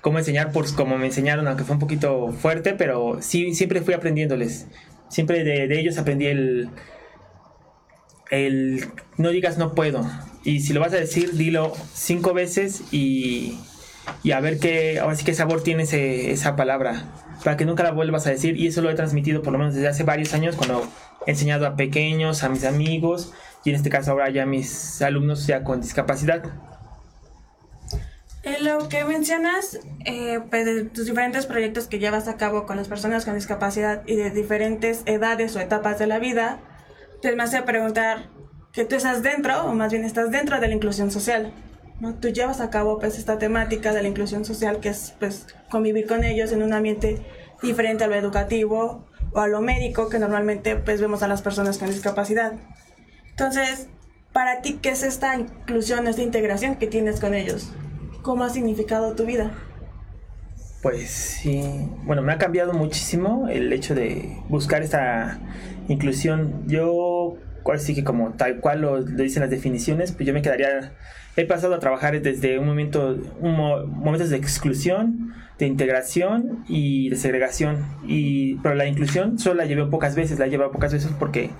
cómo 0.00 0.18
enseñar, 0.18 0.50
pues 0.52 0.72
como 0.72 0.98
me 0.98 1.06
enseñaron, 1.06 1.46
aunque 1.46 1.64
fue 1.64 1.74
un 1.74 1.80
poquito 1.80 2.32
fuerte, 2.32 2.74
pero 2.74 3.18
sí, 3.20 3.54
siempre 3.54 3.80
fui 3.82 3.94
aprendiéndoles, 3.94 4.66
siempre 5.08 5.44
de, 5.44 5.68
de 5.68 5.80
ellos 5.80 5.96
aprendí 5.98 6.26
el, 6.26 6.68
el 8.30 8.84
no 9.18 9.30
digas 9.30 9.58
no 9.58 9.74
puedo, 9.74 10.04
y 10.44 10.60
si 10.60 10.72
lo 10.72 10.80
vas 10.80 10.92
a 10.92 10.96
decir, 10.96 11.32
dilo 11.34 11.72
cinco 11.94 12.34
veces 12.34 12.82
y 12.92 13.58
y 14.22 14.32
a 14.32 14.40
ver 14.40 14.58
qué, 14.58 14.98
ahora 14.98 15.16
sí 15.16 15.24
qué 15.24 15.34
sabor 15.34 15.62
tiene 15.62 15.82
esa 15.82 16.56
palabra, 16.56 17.04
para 17.42 17.56
que 17.56 17.64
nunca 17.64 17.82
la 17.82 17.92
vuelvas 17.92 18.26
a 18.26 18.30
decir. 18.30 18.56
Y 18.56 18.66
eso 18.66 18.82
lo 18.82 18.90
he 18.90 18.94
transmitido 18.94 19.42
por 19.42 19.52
lo 19.52 19.58
menos 19.58 19.74
desde 19.74 19.88
hace 19.88 20.02
varios 20.02 20.34
años, 20.34 20.56
cuando 20.56 20.86
he 21.26 21.30
enseñado 21.30 21.66
a 21.66 21.76
pequeños, 21.76 22.42
a 22.42 22.48
mis 22.48 22.64
amigos, 22.64 23.32
y 23.64 23.70
en 23.70 23.76
este 23.76 23.90
caso 23.90 24.12
ahora 24.12 24.30
ya 24.30 24.42
a 24.42 24.46
mis 24.46 25.02
alumnos 25.02 25.46
ya 25.46 25.64
con 25.64 25.80
discapacidad. 25.80 26.42
En 28.42 28.62
lo 28.62 28.90
que 28.90 29.04
mencionas, 29.04 29.80
eh, 30.04 30.38
pues 30.50 30.66
de 30.66 30.84
tus 30.84 31.06
diferentes 31.06 31.46
proyectos 31.46 31.86
que 31.86 31.98
llevas 31.98 32.28
a 32.28 32.36
cabo 32.36 32.66
con 32.66 32.76
las 32.76 32.88
personas 32.88 33.24
con 33.24 33.34
discapacidad 33.34 34.02
y 34.06 34.16
de 34.16 34.30
diferentes 34.30 35.00
edades 35.06 35.56
o 35.56 35.60
etapas 35.60 35.98
de 35.98 36.06
la 36.06 36.18
vida, 36.18 36.58
te 37.22 37.34
me 37.34 37.42
hace 37.42 37.62
preguntar 37.62 38.28
que 38.72 38.84
tú 38.84 38.96
estás 38.96 39.22
dentro, 39.22 39.64
o 39.64 39.74
más 39.74 39.92
bien 39.92 40.04
estás 40.04 40.30
dentro 40.30 40.60
de 40.60 40.68
la 40.68 40.74
inclusión 40.74 41.10
social. 41.10 41.54
¿No? 42.00 42.14
Tú 42.14 42.28
llevas 42.28 42.60
a 42.60 42.70
cabo 42.70 42.98
pues 42.98 43.18
esta 43.18 43.38
temática 43.38 43.92
de 43.92 44.02
la 44.02 44.08
inclusión 44.08 44.44
social 44.44 44.80
que 44.80 44.90
es 44.90 45.14
pues 45.18 45.46
convivir 45.70 46.06
con 46.06 46.24
ellos 46.24 46.52
en 46.52 46.62
un 46.62 46.72
ambiente 46.72 47.22
diferente 47.62 48.04
a 48.04 48.06
lo 48.08 48.14
educativo 48.14 49.06
o 49.32 49.40
a 49.40 49.48
lo 49.48 49.60
médico 49.60 50.08
que 50.08 50.18
normalmente 50.18 50.76
pues 50.76 51.00
vemos 51.00 51.22
a 51.22 51.28
las 51.28 51.42
personas 51.42 51.78
con 51.78 51.88
discapacidad. 51.88 52.52
Entonces, 53.30 53.88
para 54.32 54.62
ti, 54.62 54.78
¿qué 54.82 54.90
es 54.90 55.02
esta 55.02 55.36
inclusión, 55.36 56.06
esta 56.06 56.22
integración 56.22 56.76
que 56.76 56.86
tienes 56.86 57.20
con 57.20 57.34
ellos? 57.34 57.72
¿Cómo 58.22 58.44
ha 58.44 58.50
significado 58.50 59.14
tu 59.14 59.26
vida? 59.26 59.52
Pues 60.82 61.08
sí, 61.08 61.62
bueno, 62.04 62.20
me 62.20 62.32
ha 62.32 62.38
cambiado 62.38 62.74
muchísimo 62.74 63.48
el 63.48 63.72
hecho 63.72 63.94
de 63.94 64.36
buscar 64.48 64.82
esta 64.82 65.38
inclusión. 65.88 66.64
Yo, 66.66 67.36
cual 67.62 67.80
sí 67.80 67.94
que 67.94 68.04
como 68.04 68.32
tal 68.34 68.60
cual 68.60 68.82
lo 68.82 69.02
dicen 69.02 69.40
las 69.40 69.50
definiciones, 69.50 70.12
pues 70.12 70.26
yo 70.26 70.34
me 70.34 70.42
quedaría, 70.42 70.92
he 71.36 71.44
pasado 71.44 71.74
a 71.74 71.78
trabajar 71.78 72.20
desde 72.20 72.58
un 72.58 72.66
momento, 72.66 73.18
un 73.40 73.56
mo- 73.56 73.86
momentos 73.86 74.30
de 74.30 74.36
exclusión, 74.36 75.34
de 75.58 75.66
integración 75.66 76.64
y 76.68 77.10
de 77.10 77.16
segregación. 77.16 77.84
Y, 78.06 78.56
pero 78.56 78.74
la 78.74 78.86
inclusión 78.86 79.38
solo 79.38 79.56
la 79.56 79.66
llevé 79.66 79.86
pocas 79.86 80.14
veces, 80.14 80.38
la 80.38 80.46
he 80.46 80.50
llevado 80.50 80.72
pocas 80.72 80.92
veces 80.92 81.12
porque 81.18 81.50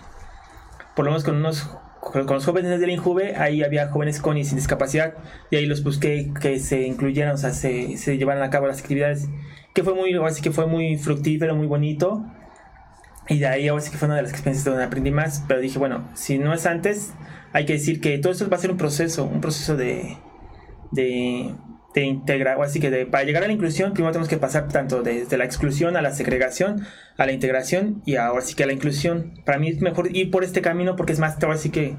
por 0.94 1.04
lo 1.04 1.10
menos 1.10 1.24
con 1.24 1.36
unos 1.36 1.70
con 2.00 2.26
los 2.26 2.44
jóvenes 2.44 2.78
del 2.80 2.90
Injuve, 2.90 3.34
ahí 3.36 3.62
había 3.62 3.88
jóvenes 3.88 4.20
con 4.20 4.36
y 4.36 4.44
sin 4.44 4.56
discapacidad, 4.56 5.14
y 5.50 5.56
ahí 5.56 5.64
los 5.64 5.82
busqué 5.82 6.30
que 6.38 6.58
se 6.58 6.86
incluyeran, 6.86 7.32
o 7.32 7.38
sea, 7.38 7.50
se, 7.52 7.96
se 7.96 8.18
llevaran 8.18 8.42
a 8.42 8.50
cabo 8.50 8.66
las 8.66 8.80
actividades, 8.80 9.30
que 9.72 9.82
fue 9.82 9.94
muy, 9.94 10.14
así 10.22 10.42
que 10.42 10.50
fue 10.50 10.66
muy 10.66 10.98
fructífero, 10.98 11.56
muy 11.56 11.66
bonito, 11.66 12.26
y 13.26 13.38
de 13.38 13.46
ahí 13.46 13.68
ahora 13.68 13.82
que 13.82 13.96
fue 13.96 14.04
una 14.06 14.16
de 14.16 14.22
las 14.22 14.32
experiencias 14.32 14.66
donde 14.66 14.84
aprendí 14.84 15.12
más, 15.12 15.44
pero 15.48 15.60
dije, 15.60 15.78
bueno, 15.78 16.06
si 16.12 16.36
no 16.36 16.52
es 16.52 16.66
antes, 16.66 17.14
hay 17.54 17.66
que 17.66 17.74
decir 17.74 18.00
que 18.00 18.18
todo 18.18 18.32
esto 18.32 18.50
va 18.50 18.56
a 18.56 18.60
ser 18.60 18.72
un 18.72 18.76
proceso, 18.76 19.24
un 19.24 19.40
proceso 19.40 19.76
de, 19.76 20.18
de, 20.90 21.54
de 21.94 22.02
integrar, 22.02 22.60
así 22.60 22.80
que 22.80 23.06
para 23.06 23.22
llegar 23.22 23.44
a 23.44 23.46
la 23.46 23.52
inclusión, 23.52 23.92
primero 23.92 24.10
tenemos 24.10 24.28
que 24.28 24.38
pasar 24.38 24.66
tanto 24.66 25.04
desde 25.04 25.38
la 25.38 25.44
exclusión 25.44 25.96
a 25.96 26.02
la 26.02 26.10
segregación, 26.10 26.84
a 27.16 27.26
la 27.26 27.30
integración 27.30 28.02
y 28.04 28.16
ahora 28.16 28.42
sí 28.42 28.56
que 28.56 28.64
a 28.64 28.66
la 28.66 28.72
inclusión. 28.72 29.34
Para 29.44 29.58
mí 29.60 29.68
es 29.68 29.80
mejor 29.80 30.14
ir 30.14 30.32
por 30.32 30.42
este 30.42 30.62
camino 30.62 30.96
porque 30.96 31.12
es 31.12 31.20
más, 31.20 31.36
que 31.36 31.96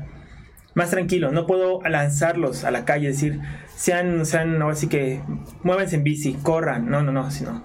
más 0.74 0.90
tranquilo. 0.92 1.32
No 1.32 1.46
puedo 1.48 1.82
lanzarlos 1.84 2.66
a 2.66 2.72
la 2.72 2.84
calle, 2.84 3.08
decir, 3.08 3.40
sean, 3.78 4.26
sean, 4.26 4.62
ahora 4.62 4.76
sí 4.76 4.88
que 4.88 5.22
muévense 5.64 5.96
en 5.96 6.04
bici, 6.04 6.34
corran. 6.34 6.90
No, 6.90 7.02
no, 7.02 7.14
no, 7.14 7.32
sino. 7.32 7.64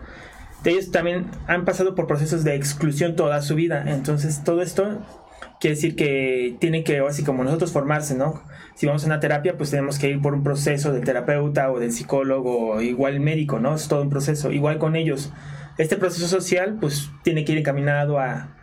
Ellos 0.65 0.93
también 0.93 1.27
han 1.49 1.65
pasado 1.65 1.97
por 1.97 2.07
procesos 2.07 2.45
de 2.45 2.55
exclusión 2.55 3.17
toda 3.17 3.43
su 3.43 3.57
vida. 3.57 3.83
Entonces, 3.89 4.45
todo 4.45 4.63
esto 4.63 5.01
quiere 5.61 5.77
decir 5.77 5.95
que 5.95 6.57
tienen 6.59 6.83
que, 6.85 6.99
así 7.01 7.23
como 7.23 7.45
nosotros, 7.45 7.71
formarse, 7.73 8.17
¿no? 8.17 8.43
Si 8.75 8.87
vamos 8.87 9.05
a 9.05 9.07
una 9.07 9.21
terapia, 9.21 9.57
pues 9.57 9.71
tenemos 9.71 9.99
que 9.99 10.09
ir 10.09 10.21
por 10.23 10.35
un 10.35 10.43
proceso 10.43 10.93
del 10.93 11.05
terapeuta 11.05 11.71
o 11.71 11.79
del 11.79 11.93
psicólogo, 11.93 12.81
igual 12.81 13.21
médico, 13.21 13.61
¿no? 13.61 13.75
Es 13.75 13.87
todo 13.89 14.03
un 14.03 14.11
proceso. 14.11 14.51
Igual 14.51 14.79
con 14.79 14.97
ellos. 14.97 15.33
Este 15.77 15.97
proceso 15.97 16.29
social, 16.29 16.79
pues, 16.81 17.11
tiene 17.23 17.45
que 17.45 17.53
ir 17.53 17.59
encaminado 17.59 18.19
a, 18.19 18.57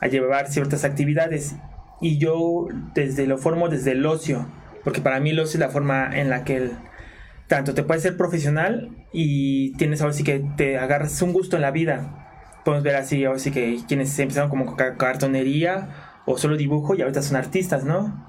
a 0.00 0.06
llevar 0.06 0.48
ciertas 0.48 0.84
actividades. 0.84 1.56
Y 2.00 2.18
yo 2.18 2.68
desde 2.94 3.26
lo 3.26 3.38
formo 3.38 3.68
desde 3.68 3.92
el 3.92 4.06
ocio, 4.06 4.46
porque 4.84 5.00
para 5.00 5.18
mí 5.20 5.30
el 5.30 5.40
ocio 5.40 5.58
es 5.58 5.60
la 5.60 5.70
forma 5.70 6.10
en 6.18 6.30
la 6.30 6.44
que 6.44 6.56
el, 6.56 6.72
tanto 7.48 7.74
te 7.74 7.82
puedes 7.82 8.02
ser 8.02 8.16
profesional 8.16 8.90
y 9.12 9.72
tienes 9.76 10.02
ahora 10.02 10.12
sí 10.12 10.24
que 10.24 10.44
te 10.56 10.78
agarras 10.78 11.20
un 11.22 11.32
gusto 11.32 11.56
en 11.56 11.62
la 11.62 11.70
vida. 11.70 12.20
Podemos 12.64 12.84
ver 12.84 12.96
así, 12.96 13.24
ahora 13.24 13.38
sí 13.38 13.50
que 13.50 13.78
quienes 13.88 14.18
empezaron 14.18 14.50
como 14.50 14.66
con 14.66 14.76
ca- 14.76 14.96
cartonería 14.96 15.88
o 16.26 16.38
solo 16.38 16.56
dibujo 16.56 16.94
y 16.94 17.02
ahorita 17.02 17.22
son 17.22 17.36
artistas, 17.36 17.84
¿no? 17.84 18.24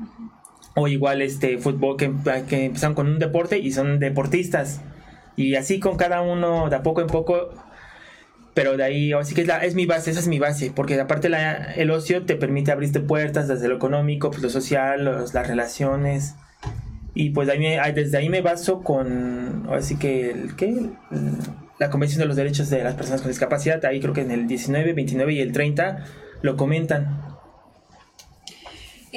O 0.75 0.87
igual 0.87 1.21
este 1.21 1.57
fútbol 1.57 1.95
que, 1.97 2.11
que 2.47 2.65
empezaron 2.65 2.95
con 2.95 3.07
un 3.07 3.19
deporte 3.19 3.59
y 3.59 3.71
son 3.71 3.99
deportistas. 3.99 4.81
Y 5.37 5.55
así 5.55 5.79
con 5.79 5.95
cada 5.97 6.21
uno, 6.21 6.69
de 6.69 6.75
a 6.75 6.83
poco 6.83 7.01
en 7.01 7.07
poco, 7.07 7.49
pero 8.53 8.77
de 8.77 8.83
ahí, 8.83 9.11
así 9.13 9.35
que 9.35 9.41
es, 9.41 9.47
la, 9.47 9.63
es 9.65 9.75
mi 9.75 9.85
base, 9.85 10.11
esa 10.11 10.19
es 10.21 10.27
mi 10.29 10.39
base, 10.39 10.71
porque 10.73 10.99
aparte 10.99 11.27
la, 11.29 11.73
el 11.73 11.91
ocio 11.91 12.25
te 12.25 12.35
permite 12.35 12.71
abrirte 12.71 13.01
puertas 13.01 13.47
desde 13.49 13.67
lo 13.67 13.75
económico, 13.75 14.31
pues 14.31 14.41
lo 14.41 14.49
social, 14.49 15.03
los- 15.03 15.33
las 15.33 15.47
relaciones, 15.47 16.35
y 17.13 17.31
pues 17.31 17.47
de 17.47 17.53
ahí 17.53 17.59
me- 17.59 17.91
desde 17.93 18.17
ahí 18.17 18.29
me 18.29 18.41
baso 18.41 18.81
con, 18.81 19.67
así 19.71 19.97
que, 19.97 20.31
el, 20.31 20.55
¿qué? 20.55 20.89
La 21.79 21.89
Convención 21.89 22.19
de 22.21 22.27
los 22.27 22.37
Derechos 22.37 22.69
de 22.69 22.81
las 22.83 22.95
Personas 22.95 23.21
con 23.21 23.29
Discapacidad, 23.29 23.83
ahí 23.85 23.99
creo 23.99 24.13
que 24.13 24.21
en 24.21 24.31
el 24.31 24.47
19, 24.47 24.93
29 24.93 25.33
y 25.33 25.41
el 25.41 25.51
30 25.51 26.05
lo 26.41 26.55
comentan. 26.55 27.24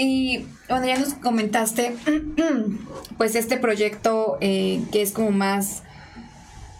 Y 0.01 0.47
bueno, 0.69 0.87
ya 0.87 0.97
nos 0.97 1.15
comentaste, 1.15 1.93
pues 3.19 3.35
este 3.35 3.57
proyecto 3.57 4.39
eh, 4.41 4.81
que 4.93 5.03
es 5.03 5.11
como 5.11 5.33
más 5.33 5.83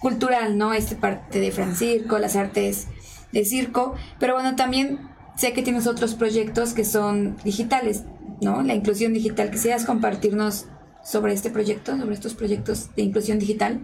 cultural, 0.01 0.57
¿no? 0.57 0.73
Este 0.73 0.95
parte 0.95 1.41
de 1.41 1.51
Francirco, 1.51 2.21
las 2.21 2.37
artes 2.37 2.87
de 3.33 3.45
circo, 3.45 3.97
pero 4.21 4.35
bueno, 4.35 4.55
también 4.55 5.01
sé 5.37 5.53
que 5.53 5.63
tienes 5.63 5.89
otros 5.89 6.15
proyectos 6.15 6.75
que 6.75 6.85
son 6.85 7.37
digitales, 7.43 8.05
¿no? 8.41 8.63
La 8.63 8.75
inclusión 8.75 9.13
digital. 9.13 9.51
¿Quisieras 9.51 9.85
compartirnos 9.85 10.67
sobre 11.03 11.33
este 11.33 11.51
proyecto, 11.51 11.99
sobre 11.99 12.15
estos 12.15 12.35
proyectos 12.35 12.95
de 12.95 13.03
inclusión 13.03 13.41
digital? 13.41 13.81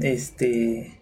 Este, 0.00 0.98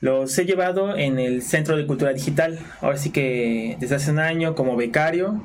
los 0.00 0.36
he 0.38 0.44
llevado 0.44 0.94
en 0.94 1.18
el 1.18 1.40
Centro 1.40 1.74
de 1.74 1.86
Cultura 1.86 2.12
Digital, 2.12 2.58
ahora 2.82 2.98
sí 2.98 3.08
que 3.08 3.78
desde 3.80 3.94
hace 3.94 4.10
un 4.10 4.18
año 4.18 4.54
como 4.54 4.76
becario, 4.76 5.42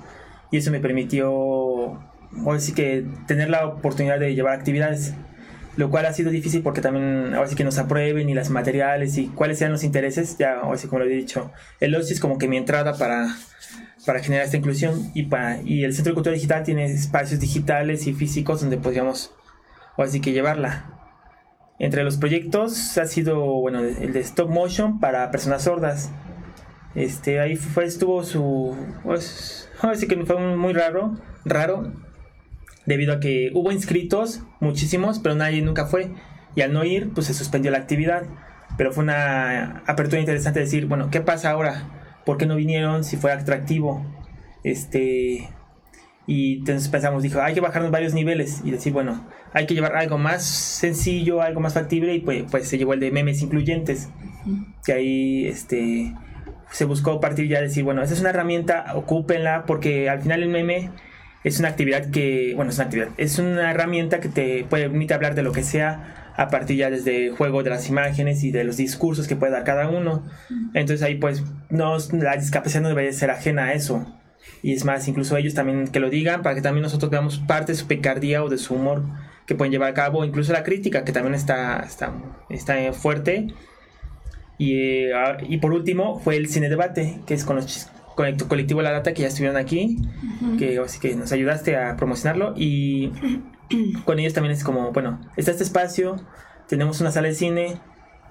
y 0.54 0.58
eso 0.58 0.69
me 0.69 0.80
permitió, 0.80 1.32
ahora 2.46 2.60
sí 2.60 2.74
que 2.74 3.06
tener 3.28 3.50
la 3.50 3.65
oportunidad 3.65 4.19
de 4.19 4.36
llevar 4.36 4.54
actividades, 4.54 5.13
lo 5.76 5.89
cual 5.89 6.06
ha 6.06 6.13
sido 6.13 6.32
difícil 6.32 6.62
porque 6.62 6.82
también 6.82 7.34
ahora 7.34 7.48
sí 7.48 7.56
que 7.56 7.63
nos 7.63 7.78
aprueben 7.78 8.30
y 8.30 8.34
las 8.34 8.50
materiales 8.50 9.17
y 9.17 9.28
cuáles 9.28 9.60
sean 9.60 9.72
los 9.72 9.84
intereses, 9.84 10.38
ya 10.38 10.60
ahora 10.60 10.78
sí 10.78 10.88
como 10.88 11.00
lo 11.00 11.06
he 11.06 11.13
dicho, 11.13 11.52
el 11.80 11.96
OSI 11.96 12.13
es 12.13 12.19
como 12.19 12.38
que 12.38 12.48
mi 12.48 12.58
entrada 12.58 12.93
para, 12.93 13.36
para 14.06 14.19
generar 14.19 14.46
esta 14.46 14.58
inclusión 14.58 15.12
y, 15.13 15.24
para, 15.24 15.62
y 15.62 15.84
el 15.84 15.93
Centro 15.93 16.12
de 16.12 16.15
Cultura 16.15 16.36
Digital 16.36 16.63
tiene 16.63 16.86
espacios 16.86 17.39
digitales 17.39 18.08
y 18.08 18.13
físicos 18.13 18.62
donde 18.62 18.78
podríamos 18.78 19.34
ahora 19.98 20.10
sí 20.10 20.22
que 20.22 20.32
llevarla. 20.32 20.89
Entre 21.80 22.04
los 22.04 22.17
proyectos 22.17 22.98
ha 22.98 23.06
sido, 23.06 23.43
bueno, 23.43 23.80
el 23.80 24.13
de 24.13 24.19
stop 24.19 24.50
motion 24.50 25.00
para 25.00 25.32
personas 25.32 25.63
sordas. 25.63 26.12
Este, 26.96 27.39
ahí 27.39 27.56
fue, 27.56 27.86
estuvo 27.86 28.24
su, 28.24 28.76
pues, 29.04 29.69
ahora 29.82 29.96
sí 29.96 30.08
que 30.08 30.15
fue 30.24 30.38
muy 30.56 30.74
raro, 30.74 31.17
raro, 31.43 31.91
debido 32.86 33.13
a 33.13 33.19
que 33.19 33.52
hubo 33.54 33.72
inscritos, 33.72 34.43
muchísimos, 34.60 35.19
pero 35.19 35.36
nadie 35.36 35.62
nunca 35.62 35.86
fue. 35.86 36.12
Y 36.56 36.62
al 36.62 36.74
no 36.74 36.84
ir, 36.84 37.12
pues 37.13 37.28
se 37.28 37.34
suspendió 37.34 37.72
la 37.72 37.80
actividad. 37.80 38.24
Pero 38.78 38.91
fue 38.91 39.04
una 39.04 39.84
apertura 39.86 40.19
interesante 40.19 40.60
de 40.60 40.65
decir, 40.65 40.88
bueno, 40.88 41.10
¿qué 41.12 41.22
pasa 41.22 41.52
ahora? 41.52 42.22
¿Por 42.26 42.38
qué 42.38 42.46
no 42.46 42.56
vinieron 42.56 43.04
si 43.04 43.17
fue 43.17 43.32
atractivo? 43.32 44.06
Este, 44.63 45.50
y 46.26 46.60
entonces 46.60 46.89
pensamos, 46.89 47.22
dijo, 47.22 47.41
hay 47.41 47.54
que 47.54 47.62
bajarnos 47.62 47.91
varios 47.91 48.13
niveles 48.13 48.62
y 48.63 48.72
decir, 48.72 48.93
bueno, 48.93 49.28
hay 49.54 49.65
que 49.65 49.74
llevar 49.74 49.96
algo 49.96 50.17
más 50.17 50.43
sencillo, 50.43 51.41
algo 51.41 51.60
más 51.60 51.74
factible 51.74 52.15
y 52.15 52.19
pues, 52.22 52.46
pues 52.50 52.67
se 52.67 52.78
llevó 52.78 52.93
el 52.93 53.00
de 53.00 53.12
memes 53.12 53.41
incluyentes. 53.41 54.10
Que 54.86 54.93
ahí 54.93 55.48
este, 55.48 56.13
se 56.72 56.86
buscó 56.86 57.19
partir 57.19 57.48
ya 57.48 57.58
de 57.58 57.67
decir, 57.67 57.84
bueno, 57.84 58.02
esa 58.02 58.13
es 58.13 58.22
una 58.22 58.30
herramienta, 58.30 58.93
ocúpenla 58.96 59.65
porque 59.65 60.10
al 60.10 60.22
final 60.22 60.43
el 60.43 60.50
meme 60.50 60.91
es 61.43 61.60
una 61.60 61.69
actividad 61.69 62.10
que, 62.10 62.53
bueno, 62.56 62.71
es 62.71 62.77
una 62.77 62.86
actividad, 62.86 63.10
es 63.17 63.39
una 63.39 63.71
herramienta 63.71 64.19
que 64.19 64.29
te 64.29 64.65
permite 64.69 65.13
hablar 65.13 65.36
de 65.36 65.43
lo 65.43 65.51
que 65.51 65.63
sea 65.63 66.32
a 66.36 66.47
partir 66.49 66.77
ya 66.77 66.89
desde 66.89 67.27
el 67.27 67.36
juego 67.36 67.63
de 67.63 67.69
las 67.69 67.89
imágenes 67.89 68.43
y 68.43 68.51
de 68.51 68.63
los 68.63 68.77
discursos 68.77 69.27
que 69.27 69.36
puede 69.36 69.51
dar 69.51 69.63
cada 69.63 69.89
uno. 69.89 70.23
Entonces 70.73 71.03
ahí 71.03 71.15
pues 71.15 71.43
no, 71.69 71.97
la 72.13 72.38
discapacidad 72.38 72.82
no 72.82 72.89
debería 72.89 73.12
ser 73.12 73.29
ajena 73.29 73.65
a 73.65 73.73
eso. 73.73 74.19
Y 74.62 74.73
es 74.73 74.86
más, 74.86 75.08
incluso 75.08 75.38
ellos 75.38 75.53
también 75.53 75.88
que 75.88 75.99
lo 75.99 76.10
digan 76.10 76.41
para 76.41 76.56
que 76.56 76.62
también 76.62 76.84
nosotros 76.84 77.12
veamos 77.12 77.39
parte 77.39 77.73
de 77.73 77.77
su 77.77 77.88
picardía 77.88 78.43
o 78.43 78.49
de 78.49 78.58
su 78.58 78.75
humor 78.75 79.03
que 79.45 79.56
pueden 79.56 79.71
llevar 79.71 79.89
a 79.89 79.93
cabo, 79.93 80.23
incluso 80.23 80.53
la 80.53 80.63
crítica 80.63 81.03
que 81.03 81.12
también 81.12 81.36
está, 81.36 81.82
está, 81.82 82.13
está 82.49 82.93
fuerte. 82.93 83.47
Y, 84.58 84.75
eh, 84.75 85.13
ah, 85.13 85.38
y 85.41 85.58
por 85.58 85.73
último 85.73 86.19
fue 86.19 86.38
el 86.38 86.47
cine 86.47 86.69
debate, 86.69 87.19
que 87.25 87.34
es 87.34 87.43
con, 87.43 87.58
los, 87.58 87.89
con 88.15 88.36
colectivo 88.47 88.82
La 88.82 88.91
Data 88.91 89.13
que 89.13 89.21
ya 89.23 89.28
estuvieron 89.28 89.58
aquí, 89.58 89.97
que 90.58 90.80
así 90.80 90.99
que 90.99 91.15
nos 91.15 91.32
ayudaste 91.32 91.78
a 91.78 91.95
promocionarlo 91.95 92.54
y 92.56 93.12
con 94.06 94.19
ellos 94.19 94.34
también 94.34 94.54
es 94.54 94.63
como, 94.63 94.91
bueno, 94.91 95.19
está 95.36 95.52
este 95.52 95.63
espacio, 95.63 96.17
tenemos 96.67 97.02
una 97.02 97.12
sala 97.12 97.28
de 97.28 97.36
cine, 97.36 97.80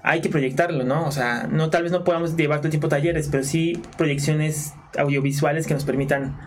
hay 0.03 0.21
que 0.21 0.29
proyectarlo, 0.29 0.83
¿no? 0.83 1.05
O 1.05 1.11
sea, 1.11 1.47
no 1.49 1.69
tal 1.69 1.83
vez 1.83 1.91
no 1.91 2.03
podamos 2.03 2.35
llevar 2.35 2.59
todo 2.59 2.67
el 2.67 2.71
tiempo 2.71 2.89
talleres, 2.89 3.29
pero 3.31 3.43
sí 3.43 3.81
proyecciones 3.97 4.73
audiovisuales 4.97 5.65
que 5.65 5.73
nos 5.73 5.85
permitan 5.85 6.37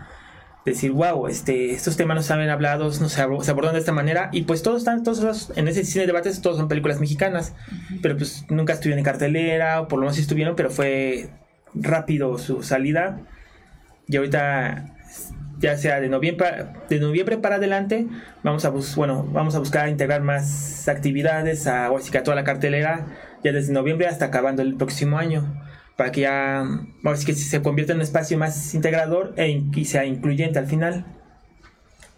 decir, 0.63 0.91
wow, 0.91 1.27
este, 1.27 1.71
estos 1.71 1.97
temas 1.97 2.15
no 2.15 2.23
saben 2.23 2.49
hablados, 2.49 2.99
no 3.01 3.09
se, 3.09 3.15
se 3.15 3.51
abordan 3.51 3.73
de 3.73 3.79
esta 3.79 3.93
manera, 3.93 4.29
y 4.33 4.43
pues 4.43 4.61
todos 4.63 4.79
están, 4.79 5.03
todos 5.03 5.51
en 5.55 5.67
ese 5.67 5.85
cine 5.85 6.01
de 6.01 6.07
debates, 6.07 6.41
todos 6.41 6.57
son 6.57 6.67
películas 6.67 6.99
mexicanas, 6.99 7.53
pero 8.01 8.17
pues 8.17 8.45
nunca 8.49 8.73
estuvieron 8.73 8.99
en 8.99 9.05
cartelera, 9.05 9.81
o 9.81 9.87
por 9.87 9.99
lo 9.99 10.03
menos 10.03 10.15
sí 10.17 10.21
estuvieron, 10.21 10.55
pero 10.55 10.69
fue 10.69 11.29
rápido 11.81 12.37
su 12.37 12.63
salida, 12.63 13.19
y 14.07 14.17
ahorita 14.17 14.93
ya 15.59 15.75
sea 15.77 15.99
de 15.99 16.09
noviembre 16.09 16.65
de 16.89 16.99
noviembre 16.99 17.37
para 17.37 17.55
adelante 17.55 18.07
vamos 18.43 18.65
a 18.65 18.69
bus 18.69 18.95
bueno 18.95 19.27
vamos 19.31 19.55
a 19.55 19.59
buscar 19.59 19.89
integrar 19.89 20.21
más 20.21 20.87
actividades 20.87 21.67
a, 21.67 21.89
toda 22.23 22.35
la 22.35 22.43
cartelera 22.43 23.07
ya 23.43 23.51
desde 23.51 23.73
noviembre 23.73 24.07
hasta 24.07 24.25
acabando 24.25 24.61
el 24.61 24.75
próximo 24.75 25.17
año 25.17 25.63
para 25.95 26.11
que 26.11 26.21
ya 26.21 26.63
que 27.03 27.33
se 27.33 27.61
convierta 27.61 27.93
en 27.93 27.97
un 27.97 28.03
espacio 28.03 28.37
más 28.37 28.73
integrador 28.75 29.33
e 29.35 29.63
y 29.73 29.85
sea 29.85 30.05
incluyente 30.05 30.59
al 30.59 30.67
final 30.67 31.05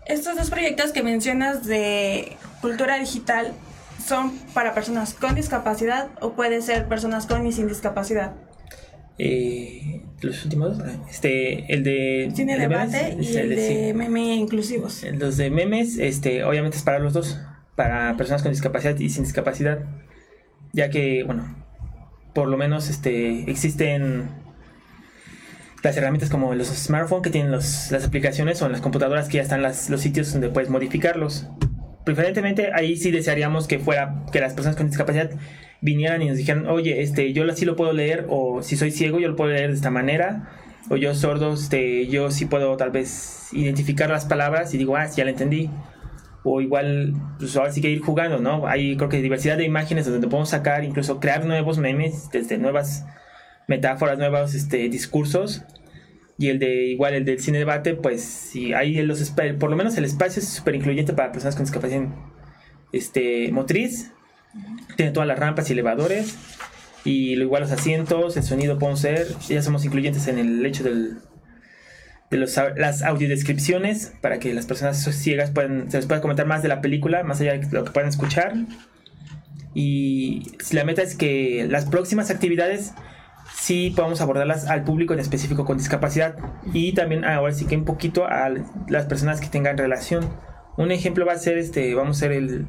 Estos 0.05 0.35
dos 0.35 0.49
proyectos 0.49 0.91
que 0.91 1.01
mencionas 1.01 1.65
de 1.65 2.35
cultura 2.61 2.97
digital 2.97 3.53
son 4.05 4.31
para 4.53 4.73
personas 4.73 5.13
con 5.13 5.35
discapacidad 5.35 6.07
o 6.19 6.33
puede 6.33 6.61
ser 6.61 6.87
personas 6.87 7.25
con 7.27 7.45
y 7.45 7.51
sin 7.51 7.67
discapacidad. 7.67 8.33
Eh, 9.21 10.01
los 10.21 10.43
últimos 10.45 10.77
este 11.09 11.73
el 11.73 11.83
de 11.83 12.31
Cine 12.33 12.57
de 12.57 12.67
memes, 12.69 12.91
debate 12.91 13.17
y 13.19 13.25
este, 13.25 13.41
el 13.41 13.49
sí. 13.57 13.73
de 13.75 13.93
meme 13.93 14.35
inclusivos. 14.35 15.03
Los 15.13 15.35
de 15.37 15.49
memes, 15.49 15.97
este, 15.97 16.43
obviamente 16.45 16.77
es 16.77 16.83
para 16.83 16.99
los 16.99 17.13
dos, 17.13 17.37
para 17.75 18.15
personas 18.17 18.41
con 18.43 18.51
discapacidad 18.51 18.97
y 18.97 19.09
sin 19.09 19.23
discapacidad, 19.25 19.79
ya 20.73 20.89
que, 20.89 21.23
bueno, 21.23 21.55
por 22.33 22.47
lo 22.47 22.55
menos, 22.57 22.89
este, 22.89 23.49
existen 23.51 24.29
las 25.83 25.95
herramientas 25.95 26.29
como 26.29 26.53
los 26.55 26.67
smartphones 26.67 27.23
que 27.23 27.29
tienen 27.29 27.51
los- 27.51 27.89
las 27.91 28.05
aplicaciones 28.05 28.61
o 28.61 28.65
en 28.65 28.73
las 28.73 28.81
computadoras 28.81 29.27
que 29.29 29.37
ya 29.37 29.43
están 29.43 29.61
las, 29.61 29.89
los 29.89 30.01
sitios 30.01 30.31
donde 30.31 30.49
puedes 30.49 30.69
modificarlos. 30.69 31.47
Preferentemente 32.05 32.71
ahí 32.73 32.97
sí 32.97 33.11
desearíamos 33.11 33.67
que 33.67 33.79
fuera 33.79 34.25
que 34.31 34.39
las 34.39 34.53
personas 34.53 34.75
con 34.77 34.87
discapacidad 34.87 35.29
vinieran 35.81 36.21
y 36.21 36.27
nos 36.27 36.37
dijeran, 36.37 36.67
oye, 36.67 37.01
este, 37.01 37.33
yo 37.33 37.49
sí 37.55 37.65
lo 37.65 37.75
puedo 37.75 37.93
leer 37.93 38.25
o 38.29 38.61
si 38.61 38.75
soy 38.75 38.91
ciego 38.91 39.19
yo 39.19 39.29
lo 39.29 39.35
puedo 39.35 39.51
leer 39.51 39.69
de 39.69 39.75
esta 39.75 39.89
manera 39.89 40.49
o 40.89 40.97
yo 40.97 41.13
sordo, 41.13 41.53
este, 41.53 42.07
yo 42.07 42.31
sí 42.31 42.45
puedo 42.45 42.75
tal 42.77 42.91
vez 42.91 43.49
identificar 43.51 44.09
las 44.09 44.25
palabras 44.25 44.73
y 44.73 44.77
digo, 44.77 44.95
ah, 44.95 45.07
sí, 45.07 45.17
ya 45.17 45.25
la 45.25 45.31
entendí. 45.31 45.69
O 46.43 46.61
igual, 46.61 47.13
pues 47.37 47.55
ahora 47.57 47.71
sí 47.71 47.81
que 47.81 47.89
ir 47.89 47.99
jugando, 47.99 48.39
¿no? 48.39 48.65
Hay 48.65 48.95
creo 48.95 49.09
que 49.09 49.21
diversidad 49.21 49.57
de 49.57 49.65
imágenes 49.65 50.05
donde 50.05 50.27
podemos 50.27 50.49
sacar, 50.49 50.83
incluso 50.83 51.19
crear 51.19 51.45
nuevos 51.45 51.77
memes, 51.77 52.29
desde 52.31 52.57
nuevas 52.57 53.05
metáforas, 53.67 54.17
nuevos 54.17 54.55
este, 54.55 54.89
discursos. 54.89 55.63
Y 56.37 56.47
el 56.47 56.57
de, 56.57 56.85
igual 56.85 57.13
el 57.13 57.25
del 57.25 57.39
cine 57.39 57.59
debate, 57.59 57.95
pues 57.95 58.23
sí, 58.23 58.73
ahí 58.73 58.95
los, 59.03 59.33
por 59.59 59.69
lo 59.69 59.75
menos 59.75 59.97
el 59.97 60.05
espacio 60.05 60.41
es 60.41 60.47
súper 60.47 60.75
incluyente 60.75 61.11
para 61.13 61.33
personas 61.33 61.55
con 61.55 61.65
discapacidad 61.65 62.07
este, 62.93 63.51
motriz. 63.51 64.13
Tiene 64.95 65.11
todas 65.11 65.27
las 65.27 65.39
rampas 65.39 65.69
y 65.69 65.73
elevadores. 65.73 66.35
Y 67.05 67.35
lo 67.35 67.45
igual 67.45 67.61
los 67.63 67.71
asientos, 67.71 68.35
el 68.37 68.43
sonido 68.43 68.77
podemos 68.77 68.99
ser. 68.99 69.27
Ya 69.47 69.61
somos 69.61 69.85
incluyentes 69.85 70.27
en 70.27 70.37
el 70.37 70.65
hecho 70.65 70.83
del, 70.83 71.19
de 72.29 72.37
los, 72.37 72.59
las 72.75 73.01
audiodescripciones 73.01 74.13
para 74.21 74.39
que 74.39 74.53
las 74.53 74.65
personas 74.65 74.97
ciegas 74.97 75.51
puedan, 75.51 75.89
se 75.89 75.97
les 75.97 76.05
pueda 76.05 76.21
comentar 76.21 76.45
más 76.45 76.61
de 76.61 76.67
la 76.67 76.81
película, 76.81 77.23
más 77.23 77.41
allá 77.41 77.57
de 77.57 77.67
lo 77.71 77.85
que 77.85 77.91
puedan 77.91 78.09
escuchar. 78.09 78.53
Y 79.73 80.51
la 80.71 80.83
meta 80.83 81.01
es 81.01 81.15
que 81.15 81.67
las 81.69 81.85
próximas 81.85 82.29
actividades 82.29 82.93
sí 83.55 83.93
podamos 83.95 84.21
abordarlas 84.21 84.67
al 84.67 84.83
público 84.83 85.13
en 85.13 85.19
específico 85.19 85.65
con 85.65 85.77
discapacidad 85.77 86.35
y 86.73 86.93
también 86.93 87.25
ahora 87.25 87.53
sí 87.53 87.65
que 87.65 87.75
un 87.75 87.85
poquito 87.85 88.25
a 88.25 88.49
las 88.87 89.05
personas 89.05 89.41
que 89.41 89.47
tengan 89.47 89.77
relación. 89.77 90.29
Un 90.77 90.91
ejemplo 90.91 91.25
va 91.25 91.33
a 91.33 91.37
ser 91.37 91.57
este, 91.57 91.93
vamos 91.93 92.17
a 92.17 92.19
hacer 92.19 92.31
el 92.31 92.67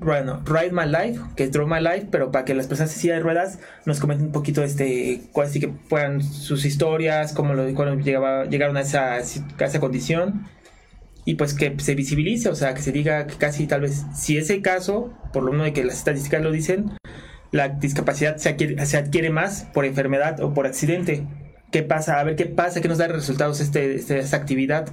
bueno, 0.00 0.42
Ride 0.44 0.72
My 0.72 0.86
Life, 0.86 1.20
que 1.36 1.44
es 1.44 1.52
Draw 1.52 1.66
My 1.66 1.80
Life, 1.80 2.08
pero 2.10 2.30
para 2.32 2.44
que 2.44 2.54
las 2.54 2.66
personas 2.66 2.92
en 2.94 3.00
silla 3.00 3.14
de 3.14 3.20
ruedas 3.20 3.58
nos 3.86 4.00
comenten 4.00 4.26
un 4.26 4.32
poquito 4.32 4.62
este, 4.62 5.22
cuál 5.32 5.48
sí 5.48 5.60
que 5.60 5.68
puedan 5.68 6.22
sus 6.22 6.64
historias, 6.64 7.32
cómo 7.32 7.54
lo, 7.54 7.72
cuando 7.74 7.94
llegaba, 8.02 8.46
llegaron 8.46 8.76
a 8.76 8.80
esa, 8.80 9.14
a 9.14 9.18
esa 9.18 9.80
condición 9.80 10.46
y 11.24 11.34
pues 11.34 11.54
que 11.54 11.74
se 11.78 11.94
visibilice, 11.94 12.48
o 12.48 12.54
sea, 12.54 12.74
que 12.74 12.80
se 12.80 12.90
diga 12.90 13.26
que 13.26 13.36
casi 13.36 13.66
tal 13.66 13.82
vez, 13.82 14.06
si 14.14 14.38
es 14.38 14.48
el 14.50 14.62
caso, 14.62 15.12
por 15.32 15.42
lo 15.42 15.52
menos 15.52 15.66
de 15.66 15.72
que 15.72 15.84
las 15.84 15.98
estadísticas 15.98 16.42
lo 16.42 16.50
dicen, 16.50 16.90
la 17.52 17.68
discapacidad 17.68 18.36
se 18.36 18.48
adquiere, 18.48 18.86
se 18.86 18.96
adquiere 18.96 19.30
más 19.30 19.64
por 19.74 19.84
enfermedad 19.84 20.40
o 20.40 20.54
por 20.54 20.66
accidente. 20.66 21.26
¿Qué 21.70 21.82
pasa? 21.82 22.18
A 22.18 22.24
ver 22.24 22.34
qué 22.34 22.46
pasa, 22.46 22.80
qué 22.80 22.88
nos 22.88 22.98
da 22.98 23.08
resultados 23.08 23.60
este, 23.60 23.94
este, 23.94 24.18
esta 24.18 24.38
actividad. 24.38 24.88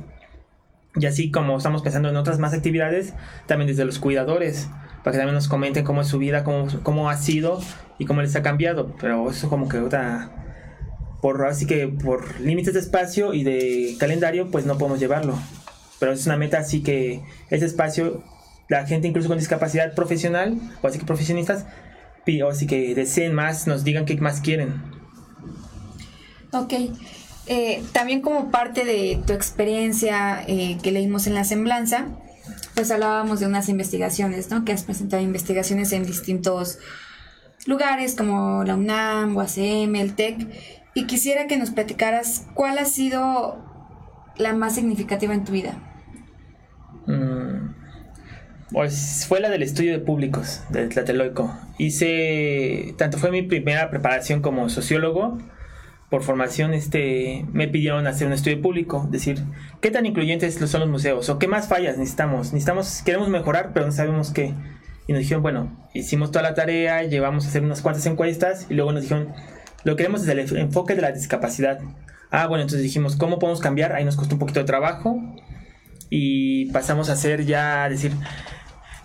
Y 0.96 1.06
así 1.06 1.32
como 1.32 1.58
estamos 1.58 1.82
pensando 1.82 2.10
en 2.10 2.16
otras 2.16 2.40
más 2.40 2.54
actividades, 2.54 3.14
también 3.48 3.68
desde 3.68 3.86
los 3.86 4.00
cuidadores, 4.00 4.70
para 5.04 5.12
que 5.12 5.18
también 5.18 5.36
nos 5.36 5.48
comenten 5.48 5.84
cómo 5.84 6.02
es 6.02 6.08
su 6.08 6.18
vida, 6.18 6.44
cómo, 6.44 6.68
cómo 6.84 7.10
ha 7.10 7.18
sido 7.18 7.60
y 8.00 8.06
cómo 8.06 8.22
les 8.22 8.36
ha 8.36 8.42
cambiado. 8.42 8.96
Pero 9.00 9.30
eso 9.30 9.50
como 9.50 9.68
que 9.68 9.80
otra... 9.80 10.32
Por, 11.22 11.46
así 11.46 11.66
que 11.66 11.88
por 11.88 12.40
límites 12.40 12.74
de 12.76 12.80
espacio 12.80 13.34
y 13.34 13.44
de 13.44 13.96
calendario, 14.00 14.52
pues 14.52 14.66
no 14.66 14.78
podemos 14.78 15.00
llevarlo. 15.00 15.38
Pero 16.00 16.12
es 16.12 16.26
una 16.26 16.38
meta 16.38 16.60
así 16.60 16.84
que 16.84 17.24
ese 17.50 17.66
espacio, 17.66 18.24
la 18.70 18.86
gente 18.86 19.08
incluso 19.08 19.28
con 19.28 19.40
discapacidad 19.40 19.96
profesional, 19.96 20.60
o 20.82 20.88
así 20.88 21.00
que 21.00 21.06
profesionistas, 21.06 21.66
o 22.44 22.48
así 22.48 22.68
que 22.68 22.96
deseen 22.96 23.34
más, 23.34 23.68
nos 23.68 23.84
digan 23.84 24.06
qué 24.06 24.16
más 24.18 24.42
quieren. 24.42 24.82
Ok. 26.52 26.74
Eh, 27.48 27.84
también 27.92 28.22
como 28.22 28.50
parte 28.50 28.86
de 28.86 29.22
tu 29.26 29.34
experiencia 29.34 30.44
eh, 30.48 30.78
que 30.82 30.92
leímos 30.92 31.28
en 31.28 31.36
la 31.36 31.44
semblanza, 31.44 32.08
pues 32.74 32.92
hablábamos 32.92 33.40
de 33.40 33.46
unas 33.46 33.70
investigaciones, 33.70 34.50
¿no? 34.50 34.66
Que 34.66 34.74
has 34.74 34.84
presentado 34.84 35.22
investigaciones 35.22 35.92
en 35.92 36.06
distintos 36.06 36.80
lugares 37.66 38.16
como 38.16 38.64
la 38.64 38.76
UNAM, 38.76 39.36
UACM, 39.36 39.96
el 39.96 40.16
TEC, 40.16 40.48
y 40.94 41.06
quisiera 41.06 41.48
que 41.48 41.58
nos 41.58 41.72
platicaras 41.72 42.48
cuál 42.54 42.78
ha 42.78 42.86
sido 42.86 43.64
la 44.38 44.54
más 44.54 44.76
significativa 44.76 45.34
en 45.34 45.44
tu 45.44 45.52
vida. 45.52 45.74
Mm, 47.08 47.76
pues 48.72 49.26
fue 49.28 49.40
la 49.40 49.50
del 49.50 49.64
estudio 49.64 49.94
de 49.94 50.00
públicos 50.00 50.62
del 50.70 50.90
Tlatelolco. 50.90 51.56
Hice, 51.78 52.96
tanto 52.98 53.18
fue 53.18 53.32
mi 53.32 53.44
primera 53.44 53.90
preparación 53.90 54.42
como 54.42 54.70
sociólogo, 54.70 55.38
por 56.10 56.22
formación 56.22 56.74
este, 56.74 57.46
me 57.52 57.68
pidieron 57.68 58.08
hacer 58.08 58.28
un 58.28 58.34
estudio 58.34 58.62
público, 58.62 59.08
decir, 59.10 59.44
¿qué 59.82 59.92
tan 59.92 60.06
incluyentes 60.06 60.56
son 60.56 60.82
los 60.82 60.90
museos? 60.90 61.30
¿O 61.30 61.40
qué 61.40 61.48
más 61.48 61.68
fallas 61.68 61.98
necesitamos? 61.98 62.54
Necesitamos, 62.54 63.02
queremos 63.04 63.30
mejorar, 63.30 63.72
pero 63.74 63.86
no 63.86 63.92
sabemos 63.92 64.32
qué. 64.32 64.54
Y 65.08 65.14
nos 65.14 65.20
dijeron, 65.20 65.44
bueno, 65.44 65.88
hicimos 65.94 66.32
toda 66.32 66.44
la 66.44 66.54
tarea, 66.54 67.04
llevamos 67.04 67.46
a 67.46 67.50
hacer 67.50 67.64
unas 67.64 67.82
cuantas 67.82 68.06
encuestas 68.06 68.68
y 68.70 68.76
luego 68.76 68.92
nos 68.92 69.04
dijeron, 69.04 69.34
lo 69.84 69.96
queremos 69.96 70.26
desde 70.26 70.42
el 70.42 70.58
enfoque 70.58 70.96
de 70.96 71.02
la 71.02 71.12
discapacidad. 71.12 71.80
Ah, 72.32 72.48
bueno, 72.48 72.64
entonces 72.64 72.84
dijimos, 72.84 73.16
¿cómo 73.16 73.40
podemos 73.40 73.60
cambiar? 73.60 73.94
Ahí 73.94 74.04
nos 74.04 74.16
costó 74.16 74.36
un 74.36 74.40
poquito 74.40 74.60
de 74.60 74.66
trabajo 74.66 75.22
y 76.10 76.72
pasamos 76.72 77.10
a 77.10 77.14
hacer 77.14 77.46
ya, 77.46 77.88
decir, 77.90 78.12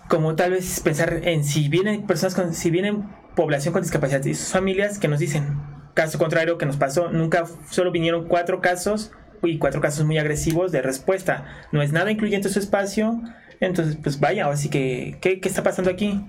como 0.07 0.35
tal 0.35 0.51
vez 0.51 0.79
pensar 0.81 1.21
en 1.23 1.43
si 1.43 1.69
vienen 1.69 2.05
personas 2.05 2.35
con, 2.35 2.53
si 2.53 2.69
vienen 2.69 3.03
población 3.35 3.73
con 3.73 3.81
discapacidad 3.81 4.23
y 4.25 4.33
sus 4.33 4.49
familias 4.49 4.99
que 4.99 5.07
nos 5.07 5.19
dicen, 5.19 5.55
Caso 5.93 6.17
contrario 6.17 6.57
que 6.57 6.65
nos 6.65 6.77
pasó, 6.77 7.09
nunca 7.09 7.45
solo 7.69 7.91
vinieron 7.91 8.27
cuatro 8.27 8.61
casos 8.61 9.11
y 9.43 9.57
cuatro 9.57 9.81
casos 9.81 10.05
muy 10.05 10.17
agresivos 10.17 10.71
de 10.71 10.81
respuesta. 10.81 11.45
No 11.71 11.81
es 11.81 11.91
nada 11.91 12.11
incluyente 12.11 12.49
su 12.49 12.59
espacio. 12.59 13.21
Entonces, 13.59 13.97
pues 14.01 14.19
vaya, 14.19 14.47
así 14.47 14.69
que, 14.69 15.17
¿qué, 15.21 15.39
¿qué, 15.39 15.47
está 15.47 15.63
pasando 15.63 15.91
aquí? 15.91 16.21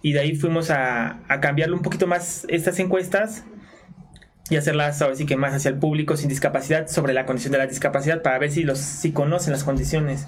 Y 0.00 0.12
de 0.12 0.20
ahí 0.20 0.34
fuimos 0.34 0.70
a, 0.70 1.20
a 1.28 1.40
cambiarle 1.40 1.74
un 1.74 1.82
poquito 1.82 2.06
más 2.06 2.46
estas 2.48 2.78
encuestas 2.78 3.44
y 4.50 4.56
hacerlas 4.56 5.02
así 5.02 5.26
que 5.26 5.36
más 5.36 5.52
hacia 5.54 5.68
el 5.68 5.78
público 5.78 6.16
sin 6.16 6.28
discapacidad 6.28 6.88
sobre 6.88 7.12
la 7.12 7.26
condición 7.26 7.52
de 7.52 7.58
la 7.58 7.66
discapacidad 7.66 8.22
para 8.22 8.38
ver 8.38 8.50
si 8.50 8.62
los 8.62 8.78
si 8.78 9.12
conocen 9.12 9.52
las 9.52 9.64
condiciones 9.64 10.26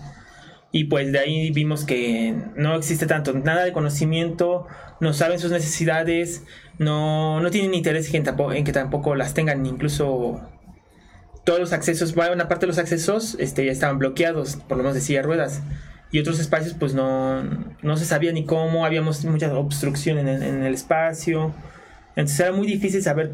y 0.72 0.84
pues 0.84 1.12
de 1.12 1.18
ahí 1.18 1.50
vimos 1.50 1.84
que 1.84 2.34
no 2.56 2.76
existe 2.76 3.06
tanto 3.06 3.32
nada 3.32 3.64
de 3.64 3.72
conocimiento 3.72 4.66
no 5.00 5.12
saben 5.12 5.38
sus 5.38 5.50
necesidades 5.50 6.44
no, 6.80 7.40
no 7.40 7.50
tienen 7.50 7.74
interés 7.74 8.12
en, 8.14 8.24
en 8.26 8.64
que 8.64 8.72
tampoco 8.72 9.14
las 9.14 9.34
tengan, 9.34 9.66
incluso 9.66 10.40
todos 11.44 11.60
los 11.60 11.74
accesos, 11.74 12.14
una 12.14 12.48
parte 12.48 12.64
de 12.64 12.68
los 12.68 12.78
accesos 12.78 13.36
este, 13.38 13.66
ya 13.66 13.72
estaban 13.72 13.98
bloqueados, 13.98 14.56
por 14.56 14.78
lo 14.78 14.84
menos 14.84 14.94
de 14.94 15.02
silla 15.02 15.20
ruedas. 15.20 15.62
Y 16.10 16.20
otros 16.20 16.40
espacios 16.40 16.74
pues 16.74 16.94
no, 16.94 17.42
no 17.82 17.96
se 17.98 18.06
sabía 18.06 18.32
ni 18.32 18.46
cómo, 18.46 18.86
habíamos 18.86 19.26
mucha 19.26 19.52
obstrucción 19.52 20.18
en 20.18 20.28
en 20.28 20.62
el 20.62 20.72
espacio. 20.72 21.54
Entonces 22.16 22.40
era 22.40 22.52
muy 22.52 22.66
difícil 22.66 23.02
saber 23.02 23.32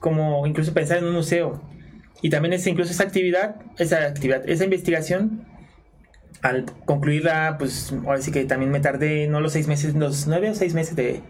cómo, 0.00 0.46
incluso 0.46 0.72
pensar 0.72 0.96
en 0.96 1.04
un 1.04 1.12
museo. 1.12 1.62
Y 2.22 2.30
también 2.30 2.54
es, 2.54 2.66
incluso 2.66 2.92
esa 2.92 3.02
actividad, 3.02 3.56
esa 3.76 4.06
actividad, 4.06 4.48
esa 4.48 4.64
investigación, 4.64 5.46
al 6.46 6.64
concluirla, 6.84 7.56
pues 7.58 7.92
ahora 8.04 8.20
sí 8.20 8.30
que 8.30 8.44
también 8.44 8.70
me 8.70 8.80
tardé, 8.80 9.26
no 9.26 9.40
los 9.40 9.52
seis 9.52 9.66
meses, 9.66 9.94
los 9.94 10.26
nueve 10.26 10.50
o 10.50 10.54
seis 10.54 10.74
meses 10.74 10.94
de, 10.94 11.22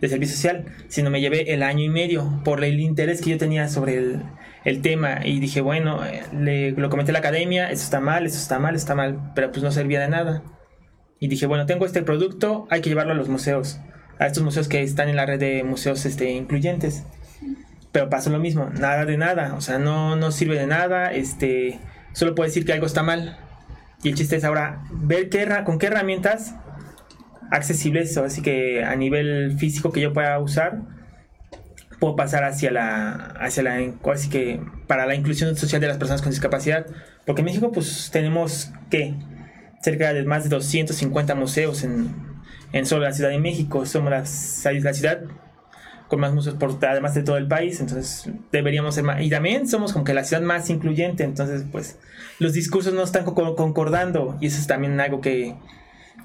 de 0.00 0.08
servicio 0.08 0.36
social, 0.36 0.66
sino 0.88 1.10
me 1.10 1.20
llevé 1.20 1.54
el 1.54 1.62
año 1.62 1.84
y 1.84 1.88
medio 1.88 2.40
por 2.44 2.62
el 2.62 2.78
interés 2.78 3.20
que 3.20 3.30
yo 3.30 3.38
tenía 3.38 3.68
sobre 3.68 3.96
el, 3.96 4.22
el 4.64 4.82
tema 4.82 5.20
y 5.24 5.40
dije, 5.40 5.60
bueno, 5.60 6.04
eh, 6.04 6.22
le, 6.32 6.72
lo 6.72 6.90
comenté 6.90 7.12
a 7.12 7.14
la 7.14 7.18
academia, 7.20 7.70
eso 7.70 7.84
está 7.84 8.00
mal, 8.00 8.26
eso 8.26 8.38
está 8.38 8.58
mal, 8.58 8.74
está 8.74 8.94
mal, 8.94 9.32
pero 9.34 9.50
pues 9.50 9.62
no 9.62 9.70
servía 9.70 10.00
de 10.00 10.08
nada. 10.08 10.42
Y 11.18 11.28
dije, 11.28 11.46
bueno, 11.46 11.66
tengo 11.66 11.86
este 11.86 12.02
producto, 12.02 12.66
hay 12.70 12.80
que 12.80 12.90
llevarlo 12.90 13.12
a 13.12 13.16
los 13.16 13.28
museos, 13.28 13.80
a 14.18 14.26
estos 14.26 14.42
museos 14.42 14.68
que 14.68 14.82
están 14.82 15.08
en 15.08 15.16
la 15.16 15.26
red 15.26 15.40
de 15.40 15.64
museos 15.64 16.04
este, 16.04 16.30
incluyentes. 16.30 17.04
Pero 17.90 18.10
pasó 18.10 18.28
lo 18.28 18.38
mismo, 18.38 18.68
nada 18.78 19.06
de 19.06 19.16
nada, 19.16 19.54
o 19.54 19.62
sea, 19.62 19.78
no, 19.78 20.14
no 20.14 20.30
sirve 20.30 20.56
de 20.56 20.66
nada, 20.66 21.10
este, 21.12 21.80
solo 22.12 22.34
puedo 22.34 22.46
decir 22.46 22.66
que 22.66 22.74
algo 22.74 22.86
está 22.86 23.02
mal. 23.02 23.47
Y 24.02 24.10
el 24.10 24.14
chiste 24.14 24.36
es 24.36 24.44
ahora 24.44 24.84
ver 24.90 25.28
qué, 25.28 25.46
con 25.64 25.78
qué 25.78 25.86
herramientas 25.86 26.54
accesibles, 27.50 28.16
así 28.16 28.42
que 28.42 28.84
a 28.84 28.94
nivel 28.96 29.56
físico 29.58 29.90
que 29.92 30.00
yo 30.00 30.12
pueda 30.12 30.38
usar, 30.38 30.82
puedo 31.98 32.14
pasar 32.14 32.44
hacia 32.44 32.70
la, 32.70 33.12
hacia 33.40 33.62
la, 33.62 33.78
así 34.12 34.28
que 34.28 34.60
para 34.86 35.06
la 35.06 35.14
inclusión 35.14 35.56
social 35.56 35.80
de 35.80 35.88
las 35.88 35.96
personas 35.96 36.22
con 36.22 36.30
discapacidad, 36.30 36.86
porque 37.26 37.40
en 37.40 37.46
México 37.46 37.72
pues 37.72 38.10
tenemos 38.12 38.70
que 38.90 39.14
cerca 39.82 40.12
de 40.12 40.24
más 40.24 40.44
de 40.44 40.50
250 40.50 41.34
museos 41.34 41.84
en, 41.84 42.14
en 42.72 42.86
solo 42.86 43.04
la 43.04 43.12
Ciudad 43.12 43.30
de 43.30 43.38
México, 43.38 43.84
somos 43.86 44.10
la, 44.10 44.18
la 44.80 44.94
ciudad 44.94 45.20
con 46.08 46.20
más 46.20 46.32
museos 46.32 46.56
por 46.56 46.76
además 46.84 47.14
de 47.14 47.22
todo 47.22 47.36
el 47.36 47.46
país, 47.46 47.80
entonces 47.80 48.30
deberíamos 48.50 48.94
ser 48.94 49.04
más, 49.04 49.20
y 49.22 49.30
también 49.30 49.68
somos 49.68 49.92
como 49.92 50.04
que 50.04 50.14
la 50.14 50.24
ciudad 50.24 50.42
más 50.42 50.70
incluyente, 50.70 51.24
entonces 51.24 51.64
pues 51.70 51.98
los 52.38 52.52
discursos 52.52 52.94
no 52.94 53.02
están 53.02 53.24
concordando 53.24 54.36
y 54.40 54.46
eso 54.46 54.58
es 54.58 54.66
también 54.66 54.98
algo 55.00 55.20
que 55.20 55.54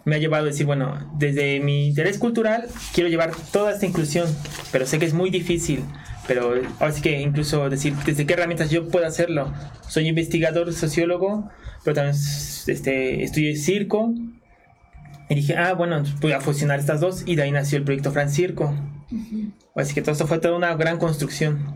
me 0.06 0.16
ha 0.16 0.20
llevado 0.20 0.44
a 0.44 0.48
decir, 0.48 0.66
bueno, 0.66 1.12
desde 1.18 1.60
mi 1.60 1.88
interés 1.88 2.18
cultural 2.18 2.68
quiero 2.94 3.10
llevar 3.10 3.32
toda 3.52 3.72
esta 3.72 3.86
inclusión, 3.86 4.28
pero 4.72 4.86
sé 4.86 5.00
que 5.00 5.06
es 5.06 5.14
muy 5.14 5.30
difícil, 5.30 5.84
pero 6.28 6.54
ahora 6.80 6.92
sí 6.92 7.02
que 7.02 7.22
incluso 7.22 7.70
decir 7.70 7.94
desde 8.06 8.26
qué 8.26 8.34
herramientas 8.34 8.70
yo 8.70 8.88
puedo 8.88 9.06
hacerlo. 9.06 9.54
Soy 9.88 10.08
investigador, 10.08 10.72
sociólogo, 10.74 11.50
pero 11.84 11.96
también 11.96 12.16
este, 12.16 13.24
estudié 13.24 13.56
circo. 13.56 14.14
Y 15.30 15.36
dije, 15.36 15.56
ah, 15.58 15.74
bueno, 15.74 16.04
voy 16.22 16.34
a 16.34 16.42
fusionar 16.42 16.80
estas 16.80 17.00
dos 17.00 17.24
y 17.26 17.36
de 17.36 17.44
ahí 17.44 17.52
nació 17.52 17.78
el 17.78 17.84
proyecto 17.84 18.12
Fran 18.12 18.30
Circo. 18.30 18.74
Así 19.76 19.94
que 19.94 20.02
todo 20.02 20.12
esto 20.12 20.28
fue 20.28 20.40
toda 20.40 20.56
una 20.56 20.76
gran 20.76 20.98
construcción. 20.98 21.76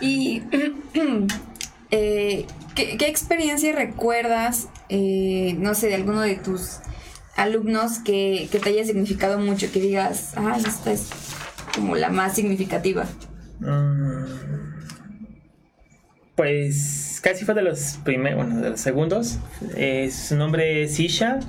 Y 0.00 0.42
eh, 1.90 2.46
¿qué, 2.74 3.06
experiencia 3.06 3.72
recuerdas, 3.74 4.68
eh, 4.88 5.54
no 5.58 5.74
sé, 5.74 5.88
de 5.88 5.94
alguno 5.94 6.20
de 6.20 6.36
tus 6.36 6.78
alumnos 7.36 7.98
que, 7.98 8.48
te 8.50 8.68
haya 8.68 8.84
significado 8.84 9.38
mucho, 9.38 9.70
que 9.72 9.80
digas, 9.80 10.32
ah, 10.36 10.56
esta 10.58 10.92
es 10.92 11.08
como 11.74 11.96
la 11.96 12.10
más 12.10 12.34
significativa? 12.34 13.06
Mm, 13.60 14.24
pues 16.34 17.20
casi 17.22 17.44
fue 17.44 17.54
de 17.54 17.62
los 17.62 17.98
primeros, 18.04 18.44
bueno, 18.44 18.60
de 18.60 18.70
los 18.70 18.80
segundos. 18.80 19.38
Eh, 19.76 20.10
su 20.10 20.36
nombre 20.36 20.82
es 20.82 20.98
Isha, 20.98 21.40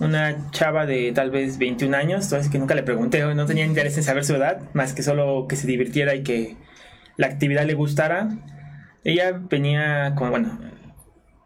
una 0.00 0.50
chava 0.50 0.86
de 0.86 1.12
tal 1.12 1.30
vez 1.30 1.58
21 1.58 1.94
años, 1.96 2.24
entonces 2.24 2.50
que 2.50 2.58
nunca 2.58 2.74
le 2.74 2.82
pregunté, 2.82 3.22
no 3.34 3.46
tenía 3.46 3.66
interés 3.66 3.96
en 3.98 4.02
saber 4.02 4.24
su 4.24 4.34
edad, 4.34 4.62
más 4.72 4.94
que 4.94 5.02
solo 5.02 5.46
que 5.46 5.56
se 5.56 5.66
divirtiera 5.66 6.14
y 6.14 6.22
que 6.22 6.56
la 7.16 7.26
actividad 7.26 7.66
le 7.66 7.74
gustara. 7.74 8.30
Ella 9.04 9.32
venía 9.32 10.14
con, 10.16 10.30
bueno, 10.30 10.58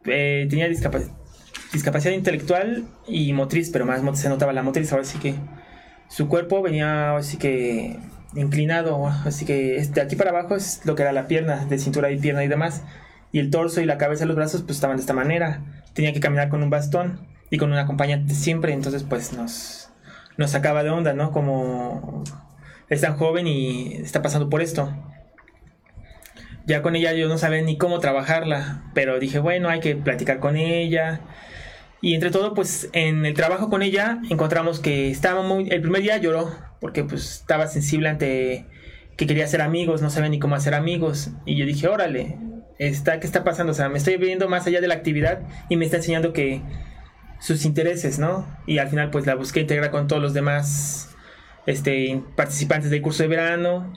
eh, 0.07 0.47
tenía 0.49 0.69
discapacidad 0.69 2.13
intelectual 2.13 2.85
y 3.09 3.33
motriz, 3.33 3.71
pero 3.71 3.87
más 3.87 4.19
se 4.19 4.29
notaba 4.29 4.53
la 4.53 4.63
motriz, 4.63 4.93
ahora 4.93 5.05
sí 5.05 5.19
que 5.19 5.35
su 6.09 6.29
cuerpo 6.29 6.63
venía 6.63 7.17
así 7.17 7.37
que 7.39 7.99
inclinado, 8.37 9.07
así 9.25 9.45
que 9.45 9.85
de 9.85 10.01
aquí 10.01 10.15
para 10.15 10.31
abajo 10.31 10.55
es 10.55 10.81
lo 10.85 10.95
que 10.95 11.03
era 11.03 11.13
la 11.13 11.27
pierna, 11.27 11.65
de 11.67 11.79
cintura 11.79 12.11
y 12.13 12.19
pierna 12.19 12.45
y 12.45 12.49
demás, 12.49 12.83
y 13.33 13.41
el 13.41 13.51
torso 13.51 13.81
y 13.81 13.85
la 13.85 13.99
cabeza 13.99 14.25
y 14.25 14.29
los 14.29 14.37
brazos 14.37 14.63
pues 14.63 14.77
estaban 14.77 14.97
de 14.97 15.01
esta 15.01 15.13
manera, 15.13 15.61
tenía 15.93 16.13
que 16.13 16.21
caminar 16.21 16.49
con 16.49 16.63
un 16.63 16.71
bastón 16.71 17.34
y 17.55 17.59
con 17.59 17.71
un 17.71 17.79
acompañante 17.79 18.35
siempre, 18.35 18.73
entonces 18.73 19.05
pues 19.05 19.33
nos, 19.33 19.91
nos 20.37 20.51
sacaba 20.51 20.83
de 20.83 20.91
onda, 20.91 21.13
¿no? 21.13 21.31
Como 21.31 22.25
es 22.89 23.01
tan 23.01 23.17
joven 23.17 23.47
y 23.47 23.95
está 23.95 24.23
pasando 24.23 24.49
por 24.49 24.61
esto 24.63 24.93
ya 26.67 26.83
con 26.83 26.97
ella 26.97 27.13
yo 27.13 27.29
no 27.29 27.39
sabía 27.39 27.63
ni 27.63 27.77
cómo 27.77 28.01
trabajarla, 28.01 28.83
pero 28.95 29.19
dije, 29.19 29.39
bueno, 29.39 29.69
hay 29.69 29.81
que 29.81 29.97
platicar 29.97 30.41
con 30.41 30.57
ella. 30.57 31.21
Y 32.01 32.15
entre 32.15 32.31
todo, 32.31 32.55
pues 32.55 32.91
en 32.93 33.25
el 33.27 33.35
trabajo 33.35 33.71
con 33.71 33.83
ella 33.83 34.21
encontramos 34.31 34.81
que 34.81 35.11
estaba 35.11 35.43
muy... 35.43 35.69
El 35.71 35.83
primer 35.83 36.03
día 36.03 36.17
lloró 36.19 36.51
porque 36.81 37.05
pues 37.05 37.41
estaba 37.41 37.67
sensible 37.67 38.09
ante 38.09 38.67
que 39.17 39.27
quería 39.27 39.45
hacer 39.45 39.63
amigos, 39.63 40.03
no 40.03 40.11
sabía 40.11 40.29
ni 40.29 40.39
cómo 40.39 40.55
hacer 40.55 40.75
amigos. 40.75 41.31
Y 41.47 41.57
yo 41.57 41.67
dije, 41.67 41.89
órale, 41.89 42.37
está, 42.79 43.21
¿qué 43.21 43.27
está 43.27 43.45
pasando? 43.45 43.73
O 43.73 43.75
sea, 43.75 43.89
me 43.89 43.99
estoy 43.99 44.17
viendo 44.17 44.49
más 44.49 44.67
allá 44.67 44.81
de 44.81 44.89
la 44.89 44.95
actividad 44.95 45.41
y 45.69 45.77
me 45.77 45.85
está 45.85 45.99
enseñando 45.99 46.33
que 46.33 46.63
sus 47.45 47.67
intereses, 47.67 48.19
¿no? 48.19 48.49
Y 48.67 48.79
al 48.79 48.89
final 48.89 49.11
pues 49.11 49.27
la 49.27 49.35
busqué 49.35 49.61
integrar 49.61 49.91
con 49.91 50.07
todos 50.07 50.23
los 50.23 50.33
demás 50.33 51.15
este, 51.67 52.23
participantes 52.37 52.91
del 52.91 53.03
curso 53.03 53.23
de 53.23 53.29
verano. 53.29 53.93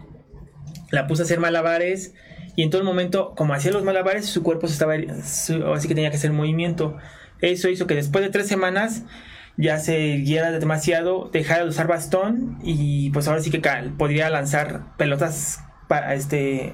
La 0.92 1.08
puse 1.08 1.22
a 1.22 1.26
hacer 1.26 1.40
malabares 1.40 2.14
y 2.58 2.64
en 2.64 2.72
todo 2.72 2.82
el 2.82 2.86
momento, 2.86 3.36
como 3.38 3.54
hacía 3.54 3.72
los 3.72 3.86
malabares, 3.86 4.26
su 4.26 4.44
cuerpo 4.44 4.68
estaba, 4.68 4.96
así 4.96 5.88
que 5.88 5.96
tenía 5.96 6.10
que 6.10 6.18
hacer 6.18 6.34
movimiento. 6.34 6.98
Eso 7.40 7.70
hizo 7.70 7.88
que 7.88 7.96
después 7.96 8.22
de 8.22 8.32
tres 8.32 8.48
semanas 8.48 9.04
ya 9.56 9.80
se 9.80 10.18
guiara 10.18 10.52
demasiado, 10.52 11.30
dejara 11.32 11.64
de 11.64 11.70
usar 11.70 11.88
bastón 11.88 12.60
y 12.62 13.12
pues 13.12 13.30
ahora 13.30 13.42
sí 13.42 13.50
que 13.50 13.62
podría 13.98 14.30
lanzar 14.30 14.98
pelotas 14.98 15.62
para 15.88 16.16
este 16.16 16.74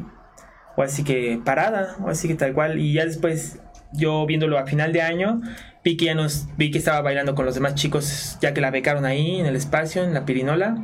o 0.76 0.82
así 0.82 1.04
que 1.04 1.40
parada, 1.46 1.98
o 2.04 2.10
así 2.10 2.28
que 2.28 2.34
tal 2.34 2.54
cual 2.54 2.80
y 2.80 2.94
ya 2.94 3.06
después 3.06 3.60
yo 3.94 4.26
viéndolo 4.26 4.58
a 4.58 4.66
final 4.66 4.92
de 4.92 5.04
año 5.04 5.40
vi 5.84 5.98
que 5.98 6.06
ya 6.06 6.16
nos 6.16 6.48
vi 6.58 6.72
que 6.72 6.78
estaba 6.78 7.02
bailando 7.02 7.36
con 7.36 7.46
los 7.46 7.56
demás 7.56 7.76
chicos 7.76 8.38
ya 8.42 8.54
que 8.54 8.62
la 8.62 8.72
becaron 8.72 9.06
ahí 9.06 9.40
en 9.40 9.46
el 9.46 9.56
espacio 9.56 10.04
en 10.04 10.14
la 10.14 10.26
pirinola 10.26 10.78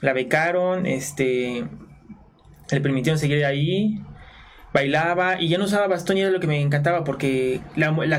la 0.00 0.12
becaron 0.12 0.86
este 0.86 1.64
le 2.70 2.80
permitieron 2.80 3.18
seguir 3.18 3.44
ahí 3.44 4.00
bailaba 4.74 5.40
y 5.40 5.48
ya 5.48 5.56
no 5.56 5.64
usaba 5.64 5.86
bastón 5.86 6.18
y 6.18 6.22
era 6.22 6.30
lo 6.30 6.40
que 6.40 6.48
me 6.48 6.60
encantaba 6.60 7.04
porque 7.04 7.60
la, 7.76 7.92
la, 7.92 8.16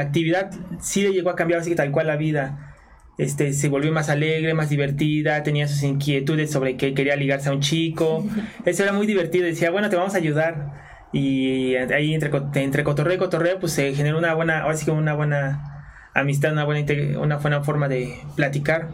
actividad 0.00 0.50
sí 0.80 1.02
le 1.02 1.12
llegó 1.12 1.30
a 1.30 1.36
cambiar 1.36 1.60
así 1.60 1.70
que 1.70 1.76
tal 1.76 1.92
cual 1.92 2.08
la 2.08 2.16
vida. 2.16 2.72
Este, 3.16 3.52
se 3.52 3.68
volvió 3.68 3.92
más 3.92 4.08
alegre, 4.08 4.54
más 4.54 4.70
divertida, 4.70 5.44
tenía 5.44 5.68
sus 5.68 5.84
inquietudes 5.84 6.50
sobre 6.50 6.76
que 6.76 6.94
quería 6.94 7.14
ligarse 7.14 7.48
a 7.48 7.52
un 7.52 7.60
chico. 7.60 8.26
Eso 8.64 8.82
era 8.82 8.92
muy 8.92 9.06
divertido, 9.06 9.46
decía, 9.46 9.70
bueno, 9.70 9.88
te 9.88 9.94
vamos 9.94 10.16
a 10.16 10.18
ayudar. 10.18 10.83
Y 11.14 11.76
ahí 11.76 12.12
entre, 12.12 12.32
entre 12.56 12.82
cotorreo 12.82 13.14
y 13.14 13.18
cotorreo, 13.18 13.60
pues 13.60 13.72
se 13.72 13.94
generó 13.94 14.18
una 14.18 14.34
buena, 14.34 14.62
ahora 14.62 14.76
sí 14.76 14.90
una 14.90 15.14
buena 15.14 16.10
amistad, 16.12 16.52
una 16.52 16.64
buena, 16.64 16.84
una 17.20 17.36
buena 17.36 17.62
forma 17.62 17.86
de 17.86 18.18
platicar. 18.34 18.88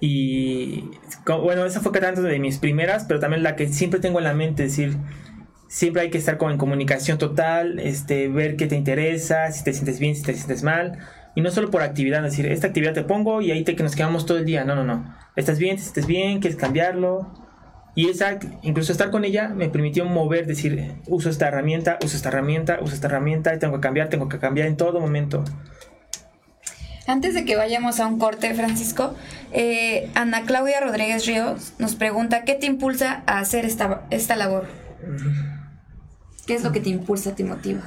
Y 0.00 0.90
bueno, 1.26 1.64
esa 1.64 1.80
fue 1.80 1.92
tanto 1.92 2.22
de 2.22 2.40
mis 2.40 2.58
primeras, 2.58 3.04
pero 3.04 3.20
también 3.20 3.44
la 3.44 3.54
que 3.54 3.68
siempre 3.68 4.00
tengo 4.00 4.18
en 4.18 4.24
la 4.24 4.34
mente, 4.34 4.64
es 4.64 4.76
decir, 4.76 4.96
siempre 5.68 6.02
hay 6.02 6.10
que 6.10 6.18
estar 6.18 6.38
con, 6.38 6.50
en 6.50 6.58
comunicación 6.58 7.18
total, 7.18 7.78
este, 7.78 8.26
ver 8.26 8.56
qué 8.56 8.66
te 8.66 8.74
interesa, 8.74 9.52
si 9.52 9.62
te 9.62 9.72
sientes 9.72 10.00
bien, 10.00 10.16
si 10.16 10.24
te 10.24 10.34
sientes 10.34 10.64
mal, 10.64 10.98
y 11.36 11.40
no 11.40 11.52
solo 11.52 11.70
por 11.70 11.82
actividad, 11.82 12.24
es 12.26 12.32
decir, 12.32 12.46
esta 12.50 12.66
actividad 12.66 12.94
te 12.94 13.04
pongo 13.04 13.42
y 13.42 13.52
ahí 13.52 13.62
te 13.62 13.76
que 13.76 13.84
nos 13.84 13.94
quedamos 13.94 14.26
todo 14.26 14.38
el 14.38 14.44
día, 14.44 14.64
no, 14.64 14.74
no, 14.74 14.82
no, 14.82 15.14
estás 15.36 15.60
bien, 15.60 15.76
te 15.76 15.82
sientes 15.82 16.06
bien, 16.06 16.40
quieres 16.40 16.58
cambiarlo, 16.58 17.45
y 17.96 18.10
esa, 18.10 18.38
incluso 18.60 18.92
estar 18.92 19.10
con 19.10 19.24
ella 19.24 19.48
me 19.48 19.70
permitió 19.70 20.04
mover, 20.04 20.46
decir, 20.46 20.92
uso 21.06 21.30
esta 21.30 21.48
herramienta, 21.48 21.98
uso 22.04 22.14
esta 22.14 22.28
herramienta, 22.28 22.78
uso 22.82 22.94
esta 22.94 23.06
herramienta, 23.06 23.58
tengo 23.58 23.76
que 23.76 23.80
cambiar, 23.80 24.10
tengo 24.10 24.28
que 24.28 24.38
cambiar 24.38 24.68
en 24.68 24.76
todo 24.76 25.00
momento. 25.00 25.42
Antes 27.06 27.32
de 27.32 27.46
que 27.46 27.56
vayamos 27.56 27.98
a 27.98 28.06
un 28.06 28.18
corte, 28.18 28.52
Francisco, 28.52 29.14
eh, 29.50 30.10
Ana 30.14 30.42
Claudia 30.42 30.78
Rodríguez 30.80 31.24
Ríos 31.24 31.72
nos 31.78 31.94
pregunta, 31.94 32.44
¿qué 32.44 32.54
te 32.54 32.66
impulsa 32.66 33.22
a 33.26 33.38
hacer 33.38 33.64
esta, 33.64 34.02
esta 34.10 34.36
labor? 34.36 34.66
¿Qué 36.46 36.54
es 36.54 36.62
lo 36.62 36.72
que 36.72 36.80
te 36.80 36.90
impulsa, 36.90 37.34
te 37.34 37.44
motiva? 37.44 37.80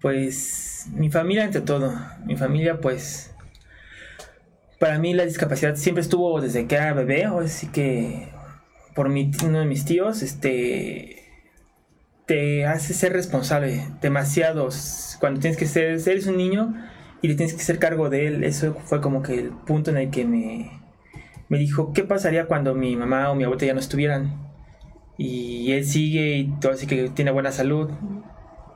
Pues 0.00 0.88
mi 0.92 1.12
familia 1.12 1.44
ante 1.44 1.60
todo. 1.60 1.94
Mi 2.24 2.36
familia 2.36 2.80
pues... 2.80 3.30
Para 4.80 4.98
mí 4.98 5.14
la 5.14 5.24
discapacidad 5.24 5.76
siempre 5.76 6.02
estuvo 6.02 6.40
desde 6.40 6.66
que 6.66 6.74
era 6.74 6.92
bebé, 6.94 7.26
así 7.26 7.68
que 7.68 8.30
por 8.96 9.08
mi, 9.08 9.30
uno 9.44 9.60
de 9.60 9.66
mis 9.66 9.84
tíos, 9.84 10.22
este, 10.22 11.22
te 12.26 12.66
hace 12.66 12.94
ser 12.94 13.12
responsable 13.12 13.86
demasiados. 14.00 15.16
Cuando 15.20 15.38
tienes 15.38 15.58
que 15.58 15.66
ser, 15.66 16.00
eres 16.08 16.26
un 16.26 16.36
niño, 16.36 16.74
y 17.22 17.28
le 17.28 17.34
tienes 17.34 17.54
que 17.54 17.60
hacer 17.60 17.78
cargo 17.78 18.08
de 18.08 18.26
él. 18.26 18.44
Eso 18.44 18.74
fue 18.84 19.00
como 19.00 19.22
que 19.22 19.38
el 19.38 19.50
punto 19.50 19.90
en 19.90 19.98
el 19.98 20.10
que 20.10 20.24
me, 20.24 20.70
me 21.48 21.58
dijo, 21.58 21.92
¿qué 21.92 22.04
pasaría 22.04 22.46
cuando 22.46 22.74
mi 22.74 22.96
mamá 22.96 23.30
o 23.30 23.34
mi 23.34 23.44
abuela 23.44 23.66
ya 23.66 23.74
no 23.74 23.80
estuvieran? 23.80 24.50
Y 25.18 25.72
él 25.72 25.84
sigue 25.84 26.38
y 26.38 26.58
todo 26.60 26.72
así 26.72 26.86
que 26.86 27.10
tiene 27.10 27.30
buena 27.30 27.52
salud. 27.52 27.90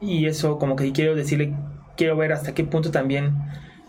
Y 0.00 0.26
eso 0.26 0.58
como 0.58 0.76
que 0.76 0.92
quiero 0.92 1.14
decirle, 1.14 1.54
quiero 1.96 2.16
ver 2.16 2.32
hasta 2.32 2.52
qué 2.52 2.64
punto 2.64 2.90
también 2.90 3.34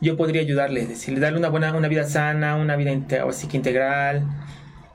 yo 0.01 0.17
podría 0.17 0.41
ayudarle, 0.41 0.85
decirle, 0.85 1.19
darle 1.19 1.39
una 1.39 1.49
buena, 1.49 1.73
una 1.73 1.87
vida 1.87 2.03
sana, 2.05 2.55
una 2.55 2.75
vida 2.75 2.91
así 3.27 3.47
que 3.47 3.57
integral. 3.57 4.27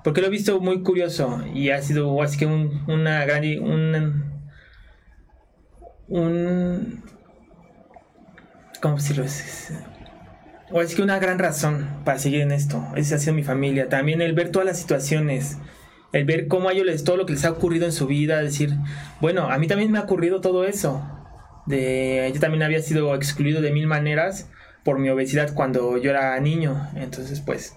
Porque 0.05 0.21
lo 0.21 0.29
he 0.29 0.31
visto 0.31 0.61
muy 0.61 0.83
curioso 0.83 1.43
y 1.55 1.71
ha 1.71 1.83
sido 1.83 2.23
así 2.23 2.39
que 2.39 2.47
un, 2.47 2.85
una 2.89 3.25
gran... 3.25 3.45
Un, 3.61 4.25
un, 6.09 7.05
¿cómo 8.81 8.97
decirlo? 8.97 9.25
O 10.73 10.81
es 10.81 10.95
que 10.95 11.03
una 11.03 11.19
gran 11.19 11.39
razón 11.39 11.87
para 12.05 12.19
seguir 12.19 12.41
en 12.41 12.53
esto. 12.53 12.87
Esa 12.97 13.17
ha 13.17 13.19
sido 13.19 13.35
mi 13.35 13.43
familia. 13.43 13.89
También 13.89 14.23
el 14.23 14.33
ver 14.33 14.51
todas 14.51 14.67
las 14.67 14.79
situaciones. 14.79 15.59
El 16.13 16.25
ver 16.25 16.49
cómo 16.49 16.69
a 16.69 16.73
ellos 16.73 16.87
les, 16.87 17.05
todo 17.05 17.17
lo 17.17 17.27
que 17.27 17.35
les 17.35 17.45
ha 17.45 17.51
ocurrido 17.51 17.87
en 17.87 17.93
su 17.93 18.07
vida. 18.07 18.41
Decir, 18.43 18.75
bueno, 19.21 19.51
a 19.51 19.59
mí 19.59 19.67
también 19.67 19.91
me 19.91 19.99
ha 19.99 20.03
ocurrido 20.03 20.41
todo 20.41 20.65
eso. 20.65 21.03
Yo 21.67 22.41
también 22.41 22.63
había 22.63 22.81
sido 22.81 23.15
excluido 23.15 23.61
de 23.61 23.71
mil 23.71 23.87
maneras 23.87 24.49
por 24.85 24.99
mi 24.99 25.09
obesidad 25.11 25.55
cuando 25.55 25.99
yo 25.99 26.11
era 26.11 26.39
niño. 26.41 26.89
Entonces, 26.97 27.41
pues, 27.41 27.77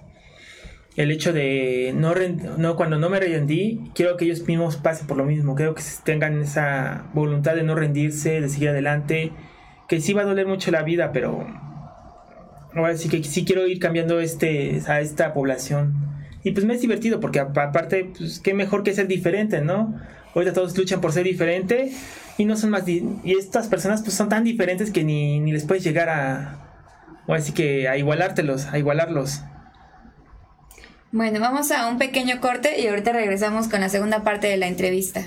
el 0.95 1.11
hecho 1.11 1.33
de 1.33 1.93
no, 1.95 2.13
no 2.57 2.75
cuando 2.75 2.97
no 2.97 3.09
me 3.09 3.19
rendí, 3.19 3.81
quiero 3.95 4.17
que 4.17 4.25
ellos 4.25 4.47
mismos 4.47 4.77
pasen 4.77 5.07
por 5.07 5.17
lo 5.17 5.25
mismo. 5.25 5.55
Creo 5.55 5.73
que 5.73 5.81
tengan 6.03 6.41
esa 6.41 7.05
voluntad 7.13 7.55
de 7.55 7.63
no 7.63 7.75
rendirse, 7.75 8.41
de 8.41 8.49
seguir 8.49 8.69
adelante 8.69 9.31
que 9.87 10.01
sí 10.01 10.13
va 10.13 10.23
a 10.23 10.25
doler 10.25 10.47
mucho 10.47 10.71
la 10.71 10.83
vida, 10.83 11.11
pero 11.11 11.45
ahora 12.73 12.97
sí 12.97 13.09
que 13.09 13.23
sí 13.23 13.45
quiero 13.45 13.67
ir 13.67 13.79
cambiando 13.79 14.19
este, 14.19 14.81
a 14.87 15.01
esta 15.01 15.33
población. 15.33 15.93
Y 16.43 16.51
pues 16.51 16.65
me 16.65 16.73
es 16.73 16.81
divertido, 16.81 17.19
porque 17.19 17.39
aparte, 17.39 18.11
pues 18.17 18.39
qué 18.39 18.53
mejor 18.53 18.83
que 18.83 18.93
ser 18.93 19.07
diferente, 19.07 19.61
¿no? 19.61 19.95
Ahorita 20.33 20.53
todos 20.53 20.77
luchan 20.77 20.99
por 20.99 21.11
ser 21.11 21.23
diferente 21.25 21.91
y 22.37 22.45
no 22.45 22.57
son 22.57 22.71
más... 22.71 22.87
Y 22.87 23.03
estas 23.37 23.67
personas 23.67 24.01
pues 24.01 24.15
son 24.15 24.29
tan 24.29 24.43
diferentes 24.43 24.91
que 24.91 25.03
ni, 25.03 25.39
ni 25.39 25.51
les 25.51 25.63
puedes 25.63 25.83
llegar 25.83 26.09
a... 26.09 26.62
O 27.27 27.33
así 27.33 27.53
que 27.53 27.87
a 27.87 27.97
igualártelos, 27.97 28.67
a 28.67 28.77
igualarlos. 28.77 29.41
Bueno, 31.11 31.39
vamos 31.39 31.71
a 31.71 31.87
un 31.87 31.97
pequeño 31.97 32.41
corte 32.41 32.81
y 32.81 32.87
ahorita 32.87 33.13
regresamos 33.13 33.67
con 33.67 33.81
la 33.81 33.89
segunda 33.89 34.23
parte 34.23 34.47
de 34.47 34.57
la 34.57 34.67
entrevista. 34.67 35.21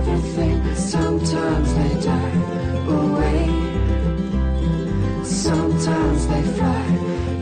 Everything. 0.00 0.74
Sometimes 0.74 1.74
they 1.74 1.94
die 2.00 2.36
away. 2.88 3.46
Sometimes 5.24 6.26
they 6.26 6.42
fly. 6.56 6.84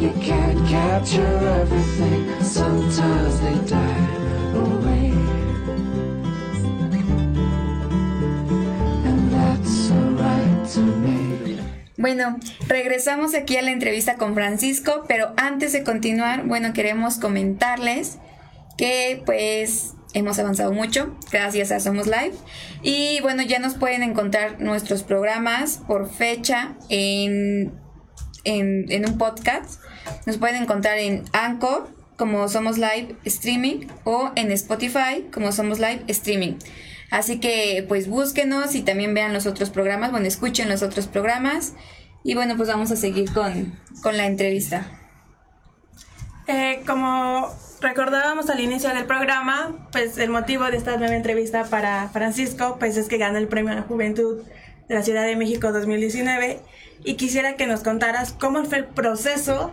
You 0.00 0.12
can't 0.20 0.58
capture 0.68 1.38
everything. 1.62 2.42
Sometimes 2.42 3.40
they 3.40 3.58
die 3.66 4.06
away. 4.54 5.12
And 9.04 9.32
that's 9.32 9.90
alright 9.90 10.68
to 10.74 10.80
me. 10.80 11.58
Bueno, 11.96 12.38
regresamos 12.68 13.34
aquí 13.34 13.56
a 13.56 13.62
la 13.62 13.72
entrevista 13.72 14.16
con 14.16 14.34
Francisco, 14.34 15.04
pero 15.08 15.32
antes 15.36 15.72
de 15.72 15.82
continuar, 15.82 16.44
bueno, 16.46 16.72
queremos 16.72 17.18
comentarles 17.18 18.18
que 18.76 19.20
pues 19.26 19.94
hemos 20.14 20.38
avanzado 20.38 20.72
mucho 20.72 21.16
gracias 21.30 21.70
a 21.70 21.80
Somos 21.80 22.06
Live 22.06 22.32
y 22.82 23.20
bueno, 23.20 23.42
ya 23.42 23.58
nos 23.58 23.74
pueden 23.74 24.02
encontrar 24.02 24.60
nuestros 24.60 25.02
programas 25.02 25.80
por 25.86 26.10
fecha 26.10 26.76
en, 26.88 27.72
en, 28.44 29.08
un 29.08 29.18
podcast. 29.18 29.80
Nos 30.26 30.38
pueden 30.38 30.62
encontrar 30.62 30.98
en 30.98 31.24
Anchor 31.32 31.88
como 32.16 32.48
Somos 32.48 32.78
Live 32.78 33.16
Streaming 33.24 33.86
o 34.04 34.32
en 34.34 34.50
Spotify 34.52 35.26
como 35.32 35.52
Somos 35.52 35.78
Live 35.78 36.04
Streaming. 36.08 36.54
Así 37.10 37.40
que 37.40 37.84
pues 37.88 38.08
búsquenos 38.08 38.74
y 38.74 38.82
también 38.82 39.14
vean 39.14 39.32
los 39.32 39.46
otros 39.46 39.70
programas, 39.70 40.10
bueno, 40.10 40.26
escuchen 40.26 40.68
los 40.68 40.82
otros 40.82 41.06
programas. 41.06 41.74
Y 42.24 42.34
bueno, 42.34 42.56
pues 42.56 42.68
vamos 42.68 42.90
a 42.90 42.96
seguir 42.96 43.32
con, 43.32 43.78
con 44.02 44.16
la 44.16 44.26
entrevista. 44.26 44.86
Eh, 46.46 46.82
como 46.86 47.48
recordábamos 47.80 48.50
al 48.50 48.60
inicio 48.60 48.88
del 48.90 49.04
programa, 49.04 49.88
pues 49.92 50.18
el 50.18 50.30
motivo 50.30 50.64
de 50.64 50.76
esta 50.76 50.96
nueva 50.96 51.16
entrevista 51.16 51.64
para 51.64 52.08
Francisco, 52.08 52.76
pues 52.78 52.96
es 52.96 53.08
que 53.08 53.18
gana 53.18 53.38
el 53.38 53.48
Premio 53.48 53.72
a 53.72 53.76
la 53.76 53.82
Juventud 53.82 54.42
de 54.88 54.94
la 54.94 55.02
Ciudad 55.02 55.24
de 55.24 55.36
México 55.36 55.72
2019 55.72 56.60
y 57.04 57.14
quisiera 57.14 57.56
que 57.56 57.66
nos 57.66 57.82
contaras 57.82 58.32
cómo 58.32 58.64
fue 58.64 58.78
el 58.78 58.84
proceso 58.86 59.72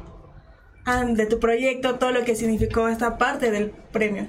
de 0.86 1.26
tu 1.26 1.40
proyecto, 1.40 1.96
todo 1.96 2.12
lo 2.12 2.24
que 2.24 2.36
significó 2.36 2.88
esta 2.88 3.18
parte 3.18 3.50
del 3.50 3.72
premio. 3.92 4.28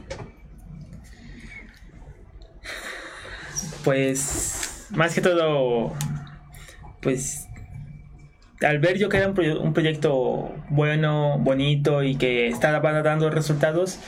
Pues, 3.85 4.87
más 4.91 5.15
que 5.15 5.21
todo, 5.21 5.93
pues, 7.03 7.46
al 8.63 8.79
ver 8.79 8.99
yo 8.99 9.09
que 9.09 9.19
era 9.19 9.29
un, 9.29 9.35
proye- 9.35 9.59
un 9.61 9.73
proyecto 9.73 10.55
bueno, 10.71 11.39
bonito 11.39 12.03
y 12.03 12.17
que 12.17 12.49
estaba 12.49 12.81
dando 13.03 13.31
resultados, 13.31 13.99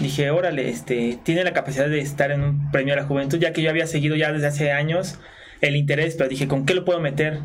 dije, 0.00 0.30
órale, 0.30 0.68
este, 0.68 1.18
tiene 1.24 1.44
la 1.44 1.52
capacidad 1.52 1.88
de 1.88 2.00
estar 2.00 2.30
en 2.30 2.42
un 2.42 2.70
premio 2.70 2.94
a 2.94 2.96
la 2.96 3.04
juventud, 3.04 3.38
ya 3.38 3.52
que 3.52 3.62
yo 3.62 3.70
había 3.70 3.86
seguido 3.86 4.16
ya 4.16 4.32
desde 4.32 4.46
hace 4.48 4.72
años 4.72 5.18
el 5.60 5.76
interés, 5.76 6.16
pero 6.16 6.28
dije, 6.28 6.48
¿con 6.48 6.66
qué 6.66 6.74
lo 6.74 6.84
puedo 6.84 7.00
meter? 7.00 7.40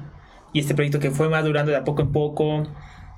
Y 0.54 0.60
este 0.60 0.74
proyecto 0.76 1.00
que 1.00 1.12
fue 1.12 1.30
madurando 1.30 1.72
de 1.72 1.78
a 1.78 1.84
poco 1.84 2.02
en 2.02 2.12
poco, 2.12 2.68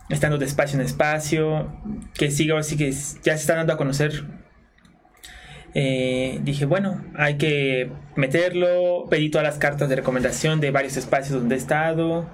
estando 0.10 0.38
de 0.38 0.46
espacio 0.46 0.80
en 0.80 0.86
espacio, 0.86 1.72
que 2.14 2.30
sigue 2.32 2.56
así 2.58 2.78
que 2.78 2.92
ya 2.92 3.36
se 3.36 3.42
está 3.42 3.56
dando 3.56 3.74
a 3.74 3.78
conocer 3.78 4.12
eh, 5.74 6.40
dije, 6.44 6.66
bueno, 6.66 7.04
hay 7.16 7.38
que 7.38 7.92
meterlo. 8.16 9.08
Pedí 9.10 9.30
todas 9.30 9.46
las 9.48 9.58
cartas 9.58 9.90
de 9.90 9.96
recomendación 9.96 10.60
de 10.60 10.72
varios 10.72 10.98
espacios 10.98 11.40
donde 11.40 11.56
he 11.56 11.58
estado. 11.58 12.30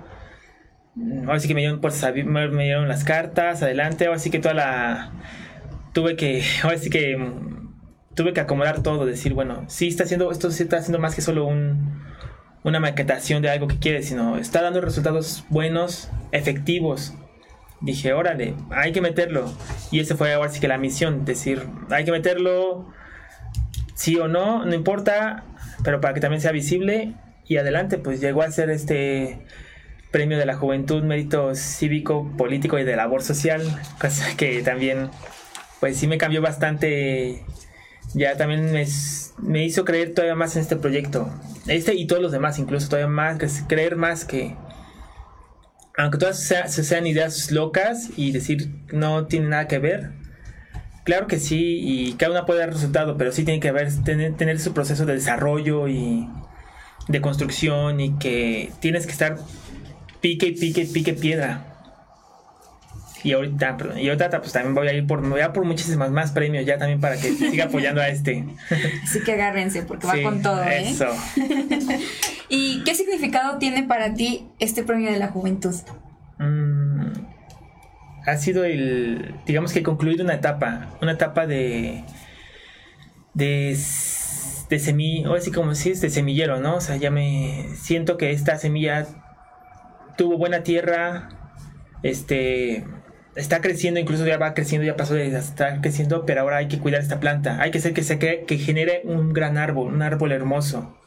Ahora 1.25 1.39
sí 1.39 1.47
que 1.47 1.53
me 1.53 1.61
dieron, 1.61 1.81
pues, 1.81 1.95
sabi- 1.95 2.23
me 2.23 2.63
dieron 2.63 2.87
las 2.87 3.03
cartas, 3.03 3.61
adelante. 3.63 4.05
Ahora 4.07 4.19
sí 4.19 4.29
que 4.29 4.39
toda 4.39 4.53
la. 4.53 5.11
Tuve 5.93 6.15
que. 6.15 6.43
Ahora 6.63 6.77
sí 6.77 6.89
que. 6.89 7.17
Tuve 8.15 8.33
que 8.33 8.39
acomodar 8.39 8.81
todo, 8.81 9.05
decir, 9.05 9.33
bueno, 9.33 9.65
sí 9.67 9.87
está 9.87 10.03
haciendo. 10.05 10.31
Esto 10.31 10.49
sí 10.49 10.63
está 10.63 10.77
haciendo 10.77 10.97
más 10.99 11.13
que 11.13 11.21
solo 11.21 11.45
un, 11.45 12.01
una 12.63 12.79
maquetación 12.79 13.43
de 13.43 13.49
algo 13.51 13.67
que 13.67 13.77
quiere, 13.77 14.01
sino 14.01 14.37
está 14.37 14.61
dando 14.63 14.81
resultados 14.81 15.45
buenos, 15.49 16.09
efectivos 16.31 17.13
dije, 17.79 18.11
órale, 18.13 18.55
hay 18.71 18.91
que 18.91 19.01
meterlo. 19.01 19.53
Y 19.91 19.99
esa 19.99 20.15
fue 20.15 20.33
ahora 20.33 20.49
sí 20.49 20.59
que 20.59 20.67
la 20.67 20.79
misión, 20.79 21.25
decir, 21.25 21.61
hay 21.91 22.05
que 22.05 22.11
meterlo, 22.11 22.91
sí 23.93 24.15
o 24.17 24.27
no, 24.27 24.65
no 24.65 24.73
importa, 24.73 25.43
pero 25.83 26.01
para 26.01 26.15
que 26.15 26.19
también 26.19 26.41
sea 26.41 26.51
visible. 26.51 27.13
Y 27.45 27.57
adelante, 27.57 27.99
pues 27.99 28.19
llegó 28.19 28.41
a 28.41 28.49
ser 28.51 28.71
este 28.71 29.45
premio 30.17 30.39
de 30.39 30.47
la 30.47 30.55
juventud, 30.55 31.03
mérito 31.03 31.53
cívico, 31.53 32.27
político 32.39 32.79
y 32.79 32.83
de 32.83 32.95
labor 32.95 33.21
social, 33.21 33.61
cosa 34.01 34.35
que 34.35 34.63
también, 34.63 35.11
pues 35.79 35.95
sí 35.97 36.07
me 36.07 36.17
cambió 36.17 36.41
bastante. 36.41 37.43
Ya 38.15 38.35
también 38.35 38.71
me, 38.71 39.63
hizo 39.63 39.85
creer 39.85 40.15
todavía 40.15 40.33
más 40.33 40.55
en 40.55 40.63
este 40.63 40.75
proyecto. 40.75 41.29
Este 41.67 41.93
y 41.93 42.07
todos 42.07 42.19
los 42.19 42.31
demás, 42.31 42.57
incluso 42.57 42.89
todavía 42.89 43.07
más, 43.07 43.37
creer 43.67 43.95
más 43.95 44.25
que, 44.25 44.55
aunque 45.95 46.17
todas 46.17 46.39
sea- 46.39 46.67
sean 46.67 47.05
ideas 47.05 47.51
locas 47.51 48.09
y 48.17 48.31
decir 48.31 48.71
no 48.91 49.27
tiene 49.27 49.49
nada 49.49 49.67
que 49.67 49.77
ver, 49.77 50.13
claro 51.03 51.27
que 51.27 51.37
sí, 51.37 51.77
y 51.79 52.13
cada 52.13 52.31
una 52.31 52.47
puede 52.47 52.61
dar 52.61 52.73
resultado, 52.73 53.17
pero 53.19 53.31
sí 53.31 53.43
tiene 53.43 53.59
que 53.59 53.69
haber, 53.69 53.93
tener, 54.03 54.35
tener 54.35 54.59
su 54.59 54.73
proceso 54.73 55.05
de 55.05 55.13
desarrollo 55.13 55.87
y 55.87 56.27
de 57.07 57.21
construcción 57.21 57.99
y 57.99 58.17
que 58.17 58.71
tienes 58.79 59.05
que 59.05 59.11
estar 59.11 59.37
pique 60.21 60.47
y 60.47 60.51
pique 60.53 60.81
y 60.81 60.87
pique 60.87 61.13
piedra. 61.13 61.77
Y 63.23 63.33
ahorita, 63.33 63.77
y 63.97 64.07
ahorita 64.09 64.39
pues 64.39 64.53
también 64.53 64.75
voy 64.75 64.87
a 64.87 64.93
ir 64.93 65.07
por, 65.07 65.27
voy 65.27 65.41
a 65.41 65.51
por 65.51 65.65
muchísimos 65.65 66.11
más 66.11 66.31
premios 66.31 66.65
ya 66.65 66.77
también 66.77 67.01
para 67.01 67.17
que 67.17 67.33
siga 67.33 67.65
apoyando 67.65 67.99
a 67.99 68.09
este. 68.09 68.45
Así 69.03 69.21
que 69.21 69.33
agárrense 69.33 69.81
porque 69.83 70.07
Sí, 70.07 70.23
va 70.23 70.29
con 70.29 70.41
todo, 70.41 70.63
¿eh? 70.63 70.89
Eso. 70.89 71.07
¿Y 72.49 72.83
qué 72.83 72.95
significado 72.95 73.57
tiene 73.57 73.83
para 73.83 74.13
ti 74.13 74.47
este 74.59 74.83
premio 74.83 75.11
de 75.11 75.17
la 75.17 75.27
juventud? 75.27 75.75
Mm, 76.37 77.11
ha 78.25 78.37
sido 78.37 78.63
el, 78.63 79.35
digamos 79.45 79.73
que 79.73 79.83
concluir 79.83 80.21
una 80.21 80.35
etapa, 80.35 80.95
una 81.01 81.13
etapa 81.13 81.47
de, 81.47 82.03
de, 83.33 83.77
de 84.69 84.79
semilla, 84.79 85.31
o 85.31 85.35
así 85.35 85.51
como 85.51 85.73
si 85.75 85.89
es 85.89 86.01
de 86.01 86.09
semillero, 86.09 86.59
¿no? 86.59 86.75
O 86.75 86.81
sea, 86.81 86.97
ya 86.97 87.09
me 87.09 87.65
siento 87.75 88.17
que 88.17 88.31
esta 88.31 88.57
semilla 88.57 89.07
tuvo 90.17 90.37
buena 90.37 90.63
tierra, 90.63 91.29
este, 92.03 92.83
está 93.35 93.61
creciendo, 93.61 93.99
incluso 93.99 94.25
ya 94.25 94.37
va 94.37 94.53
creciendo, 94.53 94.85
ya 94.85 94.97
pasó 94.97 95.13
de 95.13 95.27
estar 95.27 95.79
creciendo, 95.81 96.25
pero 96.25 96.41
ahora 96.41 96.57
hay 96.57 96.67
que 96.67 96.79
cuidar 96.79 97.01
esta 97.01 97.19
planta, 97.19 97.61
hay 97.61 97.71
que 97.71 97.77
hacer 97.77 97.93
que 97.93 98.03
se 98.03 98.19
que, 98.19 98.57
genere 98.57 99.01
un 99.05 99.33
gran 99.33 99.57
árbol, 99.57 99.93
un 99.93 100.01
árbol 100.01 100.31
hermoso. 100.31 100.97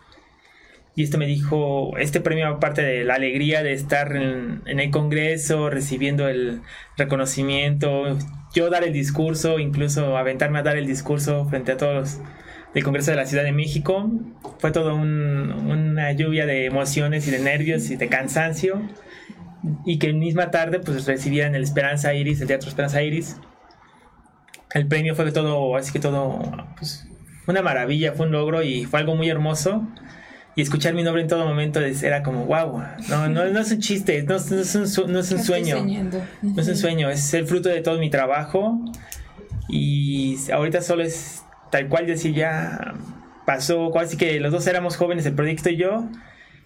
Y 0.97 1.05
esto 1.05 1.19
me 1.19 1.27
dijo, 1.27 1.97
este 1.99 2.21
premio 2.21 2.49
aparte 2.49 2.83
de 2.83 3.05
la 3.05 3.15
alegría 3.15 3.63
de 3.63 3.73
estar 3.73 4.15
en 4.17 4.63
el 4.67 4.91
Congreso, 4.91 5.71
recibiendo 5.71 6.29
el 6.29 6.63
reconocimiento, 6.97 8.19
yo 8.55 8.71
dar 8.71 8.85
el 8.85 8.93
discurso, 8.93 9.59
incluso 9.61 10.17
aventarme 10.17 10.59
a 10.59 10.63
dar 10.63 10.77
el 10.77 10.87
discurso 10.87 11.47
frente 11.49 11.73
a 11.73 11.77
todos 11.77 12.21
del 12.75 12.85
Congreso 12.85 13.11
de 13.11 13.17
la 13.17 13.27
Ciudad 13.27 13.45
de 13.45 13.53
México, 13.53 14.11
fue 14.59 14.71
todo 14.71 14.95
un- 14.95 15.53
una 15.71 16.13
lluvia 16.13 16.47
de 16.47 16.67
emociones 16.67 17.27
y 17.27 17.31
de 17.31 17.41
nervios 17.41 17.91
y 17.91 17.97
de 17.97 18.09
cansancio. 18.09 18.81
Y 19.85 19.99
que 19.99 20.13
misma 20.13 20.51
tarde 20.51 20.81
pues 20.81 21.05
recibía 21.07 21.47
en 21.47 21.55
el 21.55 21.63
Esperanza 21.63 22.15
Iris, 22.15 22.41
el 22.41 22.47
Teatro 22.47 22.69
Esperanza 22.69 23.03
Iris. 23.03 23.37
El 24.73 24.87
premio 24.87 25.15
fue 25.15 25.31
todo, 25.33 25.77
así 25.77 25.93
que 25.93 25.99
todo, 25.99 26.41
pues, 26.79 27.07
una 27.47 27.61
maravilla, 27.61 28.13
fue 28.13 28.27
un 28.27 28.33
logro 28.33 28.63
y 28.63 28.85
fue 28.85 29.01
algo 29.01 29.17
muy 29.17 29.29
hermoso. 29.29 29.87
Y 30.57 30.63
escuchar 30.63 30.95
mi 30.95 31.03
nombre 31.03 31.23
en 31.23 31.29
todo 31.29 31.45
momento 31.47 31.81
era 31.81 32.23
como 32.23 32.45
wow 32.47 32.83
no 33.09 33.29
no, 33.29 33.45
no 33.47 33.61
es 33.61 33.71
un 33.71 33.79
chiste 33.79 34.23
no, 34.25 34.35
no 34.35 34.61
es 34.61 34.75
un, 34.75 35.13
no 35.13 35.19
es 35.21 35.31
un 35.33 35.39
sueño. 35.39 35.77
no 36.43 36.61
es 36.61 36.69
un 36.69 36.77
sueño 36.77 37.09
es 37.09 37.33
el 37.35 37.47
fruto 37.47 37.69
de 37.69 37.81
todo 37.83 37.99
mi 37.99 38.11
trabajo. 38.11 38.81
Y 39.69 40.37
ahorita 40.53 40.81
solo 40.83 41.03
es 41.03 41.45
tal 41.71 41.89
cual 41.89 42.07
decir 42.07 42.35
ya 42.35 42.95
pasó 43.47 43.91
casi 43.91 44.17
que 44.17 44.41
los 44.41 44.53
dos 44.53 44.67
éramos 44.67 44.97
jóvenes 44.97 45.27
el 45.27 45.35
proyecto 45.35 45.71
y 45.71 45.77
yo 45.77 46.09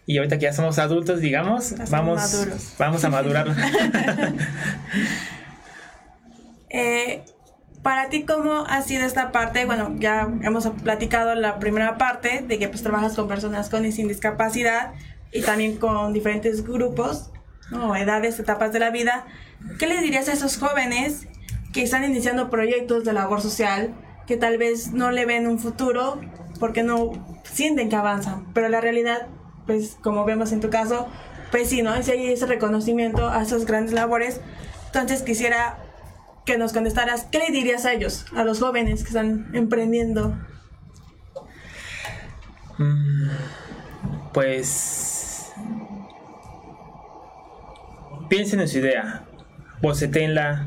y 0.07 0.19
ahorita 0.19 0.39
que 0.39 0.45
ya 0.45 0.53
somos 0.53 0.79
adultos 0.79 1.21
digamos 1.21 1.75
vamos 1.91 2.77
vamos 2.79 3.05
a 3.05 3.11
madurar 3.11 3.47
Eh, 6.77 7.23
para 7.85 8.09
ti, 8.09 8.25
¿cómo 8.25 8.65
ha 8.67 8.83
sido 8.83 9.07
esta 9.07 9.31
parte? 9.31 9.65
Bueno, 9.65 9.95
ya 10.01 10.29
hemos 10.43 10.67
platicado 10.83 11.37
la 11.37 11.61
primera 11.61 11.99
parte 11.99 12.43
de 12.45 12.59
que 12.59 12.67
pues 12.69 12.83
trabajas 12.83 13.15
con 13.15 13.29
personas 13.29 13.71
con 13.71 13.85
y 13.85 13.93
sin 13.93 14.09
discapacidad 14.09 14.93
y 15.31 15.43
también 15.43 15.77
con 15.77 16.13
diferentes 16.13 16.65
grupos, 16.65 17.31
¿no? 17.71 17.95
edades, 17.95 18.41
etapas 18.41 18.73
de 18.73 18.81
la 18.81 18.91
vida. 18.91 19.25
¿Qué 19.79 19.87
le 19.87 20.01
dirías 20.01 20.29
a 20.29 20.33
esos 20.33 20.59
jóvenes 20.59 21.29
que 21.73 21.85
están 21.85 22.03
iniciando 22.03 22.51
proyectos 22.51 23.05
de 23.05 23.13
labor 23.13 23.41
social, 23.41 23.95
que 24.27 24.37
tal 24.37 24.59
vez 24.59 24.93
no 24.93 25.11
le 25.11 25.27
ven 25.27 25.47
un 25.47 25.59
futuro 25.59 26.21
porque 26.61 26.83
no 26.83 27.13
sienten 27.45 27.89
que 27.89 27.97
avanzan? 27.97 28.53
Pero 28.55 28.69
la 28.69 28.81
realidad, 28.81 29.27
pues 29.67 29.97
como 30.03 30.25
vemos 30.25 30.53
en 30.53 30.61
tu 30.61 30.71
caso, 30.71 31.09
pues 31.51 31.69
sí, 31.69 31.83
¿no? 31.83 32.01
Si 32.03 32.11
hay 32.11 32.33
ese 32.33 32.47
reconocimiento 32.47 33.29
a 33.29 33.43
esas 33.43 33.65
grandes 33.65 33.95
labores. 33.95 34.41
Entonces 34.87 35.23
quisiera 35.23 35.79
que 36.45 36.59
nos 36.59 36.73
contestaras, 36.73 37.27
¿qué 37.31 37.39
le 37.39 37.51
dirías 37.51 37.85
a 37.85 37.93
ellos, 37.93 38.27
a 38.37 38.45
los 38.45 38.61
jóvenes 38.61 39.03
que 39.03 39.09
están 39.09 39.51
emprendiendo? 39.55 40.37
Mm, 42.79 43.29
Pues 44.33 45.53
piensen 48.29 48.61
en 48.61 48.69
su 48.69 48.79
idea, 48.79 49.25
bocetenla, 49.81 50.67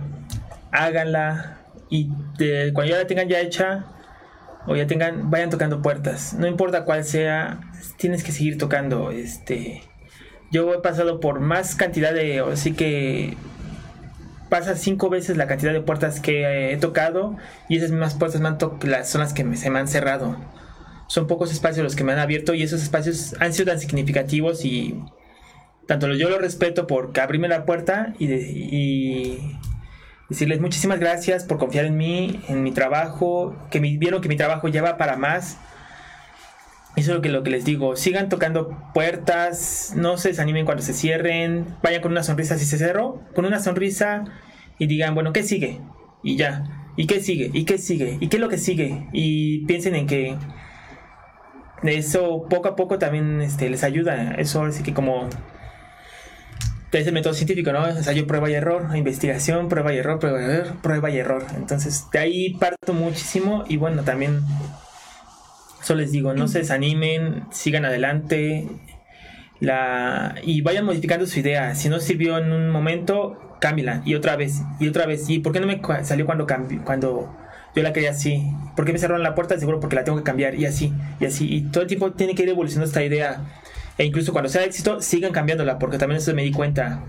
háganla 0.71 1.56
y 1.89 2.09
cuando 2.73 2.91
ya 2.91 2.97
la 2.97 3.07
tengan 3.07 3.27
ya 3.27 3.39
hecha 3.39 3.85
o 4.67 4.75
ya 4.75 4.85
tengan, 4.85 5.31
vayan 5.31 5.49
tocando 5.49 5.81
puertas. 5.81 6.33
No 6.33 6.47
importa 6.47 6.83
cuál 6.83 7.03
sea, 7.05 7.61
tienes 7.97 8.23
que 8.23 8.31
seguir 8.31 8.57
tocando. 8.57 9.11
Este, 9.11 9.81
yo 10.51 10.73
he 10.73 10.79
pasado 10.79 11.19
por 11.19 11.39
más 11.39 11.75
cantidad 11.75 12.13
de, 12.13 12.39
así 12.39 12.73
que 12.73 13.37
pasa 14.49 14.75
cinco 14.75 15.09
veces 15.09 15.37
la 15.37 15.47
cantidad 15.47 15.73
de 15.73 15.81
puertas 15.81 16.19
que 16.19 16.71
he 16.71 16.77
tocado 16.77 17.35
y 17.67 17.77
esas 17.77 17.91
mismas 17.91 18.15
puertas 18.15 18.39
me 18.39 18.47
han 18.47 18.57
las 18.83 19.09
son 19.09 19.21
las 19.21 19.33
que 19.33 19.55
se 19.55 19.69
me 19.69 19.79
han 19.79 19.87
cerrado. 19.87 20.37
Son 21.07 21.27
pocos 21.27 21.51
espacios 21.53 21.85
los 21.85 21.95
que 21.95 22.03
me 22.03 22.11
han 22.11 22.19
abierto 22.19 22.53
y 22.53 22.63
esos 22.63 22.83
espacios 22.83 23.35
han 23.39 23.53
sido 23.53 23.67
tan 23.67 23.79
significativos 23.79 24.65
y 24.65 25.01
tanto 25.85 26.13
yo 26.13 26.29
lo 26.29 26.37
respeto 26.37 26.85
por 26.85 27.17
abrirme 27.17 27.47
la 27.47 27.65
puerta 27.65 28.13
y 28.19 28.27
decirles 30.29 30.59
muchísimas 30.59 30.99
gracias 30.99 31.43
por 31.43 31.57
confiar 31.57 31.85
en 31.85 31.97
mí, 31.97 32.41
en 32.47 32.63
mi 32.63 32.71
trabajo, 32.71 33.55
que 33.71 33.79
me, 33.79 33.97
vieron 33.97 34.21
que 34.21 34.29
mi 34.29 34.35
trabajo 34.35 34.67
ya 34.67 34.81
va 34.81 34.97
para 34.97 35.17
más. 35.17 35.57
Eso 36.95 37.11
es 37.11 37.15
lo 37.15 37.21
que, 37.21 37.29
lo 37.29 37.43
que 37.43 37.51
les 37.51 37.63
digo. 37.63 37.95
Sigan 37.95 38.27
tocando 38.27 38.75
puertas, 38.93 39.93
no 39.95 40.17
se 40.17 40.29
desanimen 40.29 40.65
cuando 40.65 40.83
se 40.83 40.93
cierren, 40.93 41.77
vayan 41.83 42.01
con 42.01 42.11
una 42.11 42.23
sonrisa 42.23 42.57
si 42.57 42.65
se 42.65 42.77
cerró, 42.77 43.21
con 43.35 43.45
una 43.45 43.59
sonrisa 43.59 44.25
y 44.79 44.87
digan, 44.87 45.13
bueno, 45.13 45.31
¿qué 45.31 45.43
sigue? 45.43 45.79
Y 46.23 46.37
ya. 46.37 46.63
¿Y 46.95 47.05
qué 47.05 47.21
sigue? 47.21 47.51
¿Y 47.53 47.65
qué 47.65 47.77
sigue? 47.77 48.17
¿Y 48.19 48.27
qué 48.27 48.37
es 48.37 48.41
lo 48.41 48.49
que 48.49 48.57
sigue? 48.57 49.07
Y 49.13 49.65
piensen 49.65 49.93
en 49.93 50.07
que 50.07 50.35
eso 51.83 52.47
poco 52.49 52.69
a 52.69 52.75
poco 52.75 52.97
también 52.97 53.41
este, 53.41 53.69
les 53.69 53.83
ayuda. 53.83 54.33
Eso 54.33 54.63
así 54.63 54.81
que 54.81 54.95
como 54.95 55.29
es 56.91 57.07
el 57.07 57.13
método 57.13 57.33
científico, 57.33 57.71
¿no? 57.71 57.87
Ensayo, 57.87 58.25
prueba 58.27 58.49
y 58.49 58.53
error, 58.53 58.95
investigación, 58.95 59.67
prueba 59.69 59.93
y 59.93 59.97
error, 59.97 60.19
prueba 60.19 60.41
y 60.41 60.45
error, 60.45 60.75
prueba 60.81 61.09
y 61.09 61.17
error. 61.17 61.45
Entonces, 61.55 62.05
de 62.11 62.19
ahí 62.19 62.53
parto 62.53 62.93
muchísimo 62.93 63.65
y 63.67 63.77
bueno, 63.77 64.03
también 64.03 64.41
solo 65.83 66.01
les 66.01 66.11
digo, 66.11 66.33
no 66.33 66.47
se 66.47 66.59
desanimen, 66.59 67.43
sigan 67.51 67.85
adelante 67.85 68.67
la 69.59 70.35
y 70.43 70.61
vayan 70.61 70.85
modificando 70.85 71.25
su 71.25 71.39
idea. 71.39 71.75
Si 71.75 71.89
no 71.89 71.99
sirvió 71.99 72.37
en 72.37 72.51
un 72.51 72.69
momento, 72.69 73.57
cámbiala 73.59 74.01
y 74.05 74.15
otra 74.15 74.35
vez 74.35 74.61
y 74.79 74.87
otra 74.87 75.05
vez. 75.05 75.29
¿Y 75.29 75.39
por 75.39 75.53
qué 75.53 75.59
no 75.59 75.67
me 75.67 75.81
salió 76.03 76.25
cuando 76.25 76.45
cambi- 76.47 76.83
cuando 76.83 77.35
yo 77.75 77.83
la 77.83 77.93
quería 77.93 78.11
así? 78.11 78.43
¿Por 78.75 78.85
qué 78.85 78.93
me 78.93 78.99
cerraron 78.99 79.23
la 79.23 79.35
puerta? 79.35 79.57
Seguro 79.59 79.79
porque 79.79 79.95
la 79.95 80.03
tengo 80.03 80.17
que 80.17 80.23
cambiar 80.23 80.55
y 80.55 80.65
así 80.65 80.93
y 81.19 81.25
así 81.25 81.53
y 81.53 81.61
todo 81.63 81.81
el 81.83 81.87
tiempo 81.87 82.11
tiene 82.11 82.35
que 82.35 82.43
ir 82.43 82.49
evolucionando 82.49 82.87
esta 82.87 83.03
idea. 83.03 83.41
E 83.97 84.05
incluso 84.05 84.31
cuando 84.31 84.49
sea 84.49 84.63
éxito, 84.63 85.01
sigan 85.01 85.31
cambiándola, 85.31 85.79
porque 85.79 85.97
también 85.97 86.19
eso 86.21 86.33
me 86.33 86.43
di 86.43 86.51
cuenta 86.51 87.03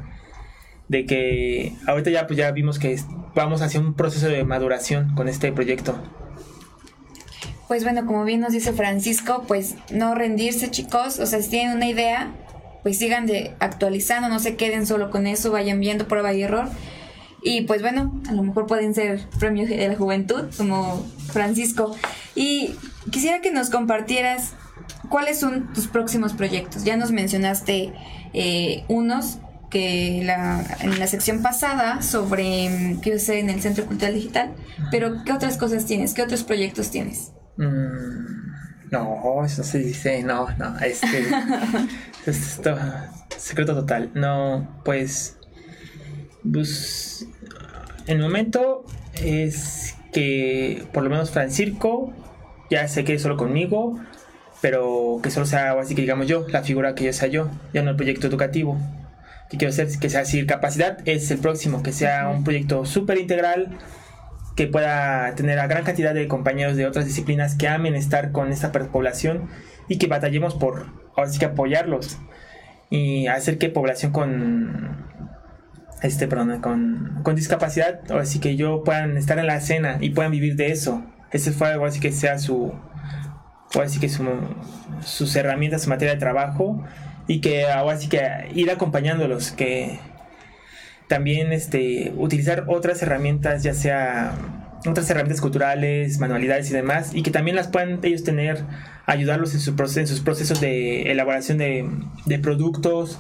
de 0.89 1.05
que 1.05 1.75
ahorita 1.87 2.11
ya 2.11 2.27
pues 2.27 2.39
ya 2.39 2.51
vimos 2.51 2.79
que 2.79 2.99
vamos 3.35 3.61
hacia 3.61 3.79
un 3.79 3.95
proceso 3.95 4.29
de 4.29 4.43
maduración 4.45 5.15
con 5.15 5.29
este 5.29 5.53
proyecto. 5.53 6.01
Pues 7.69 7.85
bueno, 7.85 8.07
como 8.07 8.25
bien 8.25 8.41
nos 8.41 8.53
dice 8.53 8.73
Francisco, 8.73 9.45
pues 9.47 9.75
no 9.93 10.15
rendirse 10.15 10.71
chicos, 10.71 11.19
o 11.19 11.27
sea, 11.27 11.43
si 11.43 11.51
tienen 11.51 11.77
una 11.77 11.87
idea, 11.87 12.33
pues 12.83 12.99
sigan 12.99 13.27
de 13.27 13.55
actualizando, 13.61 14.31
no 14.31 14.39
se 14.39 14.57
queden 14.57 14.87
solo 14.87 15.11
con 15.11 15.27
eso, 15.27 15.51
vayan 15.51 15.79
viendo 15.79 16.09
prueba 16.09 16.33
y 16.33 16.43
error. 16.43 16.69
Y 17.43 17.63
pues 17.63 17.83
bueno, 17.83 18.21
a 18.29 18.33
lo 18.33 18.43
mejor 18.43 18.67
pueden 18.67 18.95
ser 18.95 19.21
premios 19.39 19.69
de 19.69 19.87
la 19.87 19.95
juventud, 19.95 20.45
como 20.57 21.07
Francisco. 21.31 21.95
Y 22.35 22.75
quisiera 23.11 23.43
que 23.43 23.53
nos 23.53 23.69
compartieras 23.69 24.55
cuáles 25.09 25.39
son 25.39 25.73
tus 25.73 25.87
próximos 25.87 26.33
proyectos. 26.33 26.85
Ya 26.85 26.97
nos 26.97 27.11
mencionaste 27.11 27.93
eh, 28.33 28.85
unos 28.89 29.39
que 29.71 30.23
la, 30.25 30.65
en 30.81 30.99
la 30.99 31.07
sección 31.07 31.43
pasada 31.43 32.01
sobre 32.03 32.69
mm, 32.69 33.01
qué 33.01 33.15
hacer 33.15 33.39
en 33.39 33.51
el 33.51 33.61
Centro 33.61 33.87
Cultural 33.87 34.15
Digital, 34.15 34.55
pero 34.91 35.25
¿qué 35.25 35.33
otras 35.33 35.57
cosas 35.57 35.85
tienes? 35.87 36.15
¿Qué 36.15 36.23
otros 36.23 36.43
proyectos 36.43 36.91
tienes? 36.91 37.33
Mm, 37.57 38.49
no, 38.91 39.45
eso 39.45 39.63
se 39.63 39.79
dice, 39.79 40.23
no, 40.23 40.49
no, 40.59 40.79
este, 40.79 41.25
es 42.27 42.59
esto, 42.59 42.77
secreto 43.37 43.75
total. 43.75 44.11
No, 44.15 44.81
pues, 44.85 45.37
pues, 46.51 47.27
el 48.07 48.21
momento 48.21 48.85
es 49.23 49.97
que 50.13 50.87
por 50.93 51.03
lo 51.03 51.11
menos 51.11 51.31
Francisco 51.31 52.13
ya 52.71 52.89
se 52.89 53.05
quede 53.05 53.19
solo 53.19 53.37
conmigo, 53.37 53.99
pero 54.61 55.21
que 55.23 55.31
solo 55.31 55.47
sea, 55.47 55.73
así 55.73 55.95
que 55.95 56.03
digamos 56.03 56.27
yo, 56.27 56.47
la 56.49 56.63
figura 56.63 56.95
que 56.95 57.05
yo 57.05 57.13
sea 57.13 57.29
yo, 57.29 57.51
ya 57.73 57.83
no 57.83 57.91
el 57.91 57.97
proyecto 57.97 58.27
educativo. 58.27 58.79
Que 59.51 59.57
quiero 59.57 59.71
hacer 59.71 59.89
que 59.99 60.11
sea 60.11 60.21
así, 60.21 60.45
capacidad 60.45 60.99
es 61.07 61.31
el 61.31 61.39
próximo, 61.39 61.83
que 61.83 61.93
sea 61.93 62.29
un 62.29 62.45
proyecto 62.45 62.85
súper 62.85 63.19
integral, 63.19 63.79
que 64.57 64.67
pueda 64.67 65.35
tener 65.37 65.59
a 65.59 65.69
gran 65.69 65.85
cantidad 65.85 66.13
de 66.13 66.27
compañeros 66.27 66.77
de 66.77 66.87
otras 66.87 67.07
disciplinas 67.07 67.55
que 67.55 67.69
amen 67.69 67.95
estar 67.95 68.33
con 68.33 68.51
esta 68.51 68.73
población 68.73 69.49
y 69.89 69.99
que 69.99 70.09
batallemos 70.09 70.55
por 70.55 70.87
ahora 71.17 71.31
sí 71.31 71.39
que 71.39 71.47
apoyarlos 71.47 72.19
y 72.91 73.29
hacer 73.29 73.59
que 73.59 73.69
población 73.69 74.13
con 74.13 75.07
este 76.03 76.27
perdón, 76.27 76.61
con, 76.61 77.21
con 77.23 77.37
discapacidad 77.37 78.01
ahora 78.11 78.27
sí 78.27 78.41
que 78.41 78.57
yo 78.57 78.83
puedan 78.85 79.17
estar 79.17 79.39
en 79.39 79.47
la 79.47 79.57
escena 79.57 79.99
y 80.01 80.11
puedan 80.11 80.33
vivir 80.33 80.57
de 80.57 80.73
eso. 80.73 81.05
Ese 81.31 81.53
fue 81.53 81.73
ahora 81.73 81.91
sí 81.91 82.01
que 82.01 82.13
sea 82.13 82.39
su 82.39 82.73
ahora 83.75 83.89
sí 83.89 84.01
que 84.01 84.09
su, 84.09 84.25
sus 85.03 85.35
herramientas 85.37 85.83
su 85.83 85.91
materia 85.91 86.15
de 86.15 86.21
trabajo 86.21 86.83
y 87.27 87.41
que 87.41 87.69
ahora 87.69 87.99
sí 87.99 88.09
que 88.09 88.21
ir 88.55 88.71
acompañándolos 88.71 89.53
que 89.53 90.01
también 91.09 91.53
este, 91.53 92.13
utilizar 92.17 92.65
otras 92.69 93.03
herramientas, 93.03 93.63
ya 93.63 93.75
sea 93.75 94.35
otras 94.87 95.11
herramientas 95.11 95.41
culturales, 95.41 96.19
manualidades 96.19 96.71
y 96.71 96.75
demás, 96.75 97.11
y 97.15 97.23
que 97.23 97.31
también 97.31 97.57
las 97.57 97.69
puedan 97.69 97.99
ellos 98.03 98.25
tener, 98.25 98.63
ayudarlos 99.07 99.55
en, 99.55 99.61
sus 99.61 99.75
procesos 100.21 100.61
de 100.61 101.11
elaboración 101.11 101.59
de, 101.59 101.89
de 102.27 102.39
productos. 102.39 103.19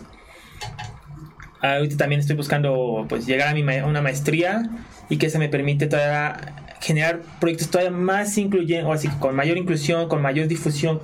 Ahorita 1.60 1.96
también 1.96 2.20
estoy 2.20 2.36
buscando 2.36 3.06
pues 3.08 3.26
llegar 3.26 3.48
a 3.48 3.54
mi 3.54 3.64
ma- 3.64 3.84
una 3.84 4.00
maestría 4.00 4.70
y 5.08 5.16
que 5.16 5.26
eso 5.26 5.38
me 5.38 5.48
permite 5.48 5.86
todavía 5.88 6.36
generar 6.80 7.20
proyectos 7.40 7.70
todavía 7.70 7.90
más 7.90 8.36
incluyentes, 8.38 8.86
o 8.86 8.92
así 8.92 9.08
que 9.08 9.18
con 9.18 9.34
mayor 9.34 9.56
inclusión, 9.58 10.08
con 10.08 10.22
mayor 10.22 10.46
difusión 10.48 11.00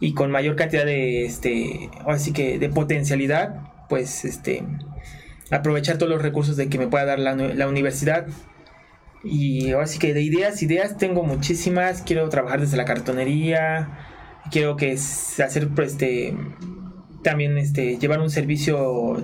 y 0.00 0.14
con 0.14 0.30
mayor 0.30 0.56
cantidad 0.56 0.84
de 0.84 1.24
este, 1.26 1.90
así 2.06 2.32
que 2.32 2.58
de 2.58 2.68
potencialidad, 2.68 3.60
pues 3.88 4.24
este 4.24 4.62
aprovechar 5.50 5.98
todos 5.98 6.10
los 6.12 6.22
recursos 6.22 6.56
de 6.56 6.68
que 6.68 6.78
me 6.78 6.86
pueda 6.86 7.04
dar 7.04 7.18
la, 7.18 7.34
uni- 7.34 7.54
la 7.54 7.66
universidad. 7.68 8.26
Y 9.24 9.72
ahora 9.72 9.86
sí 9.86 9.98
que 9.98 10.14
de 10.14 10.22
ideas, 10.22 10.62
ideas 10.62 10.96
tengo 10.96 11.24
muchísimas. 11.24 12.02
Quiero 12.02 12.28
trabajar 12.28 12.60
desde 12.60 12.76
la 12.76 12.84
cartonería. 12.84 13.98
Quiero 14.50 14.76
que 14.76 14.92
hacer 14.92 15.68
pues, 15.74 15.92
este 15.92 16.34
también 17.22 17.58
este 17.58 17.98
llevar 17.98 18.20
un 18.20 18.30
servicio 18.30 19.16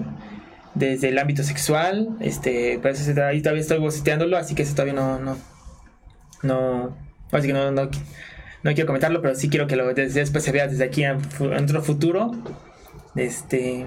desde 0.75 1.09
el 1.09 1.19
ámbito 1.19 1.43
sexual. 1.45 2.17
Este, 2.21 2.75
ese- 2.91 3.23
ahí 3.23 3.41
todavía 3.41 3.63
estoy 3.63 3.79
boceteándolo, 3.79 4.37
así 4.37 4.55
que 4.55 4.63
eso 4.63 4.73
todavía 4.75 4.95
no 4.95 5.19
no 5.19 5.37
no 6.47 6.97
así 7.33 7.49
que 7.49 7.53
no, 7.53 7.71
no, 7.71 7.91
no 8.63 8.75
quiero 8.75 8.87
comentarlo, 8.87 9.23
pero 9.23 9.35
sí 9.35 9.49
quiero 9.49 9.67
que 9.67 9.77
lo 9.77 9.93
desde 9.95 10.21
después 10.21 10.45
se 10.45 10.53
vea 10.53 10.69
desde 10.69 10.85
aquí 10.85 11.05
en, 11.05 11.19
otro 11.41 11.83
futuro. 11.83 12.33
Este 13.15 13.87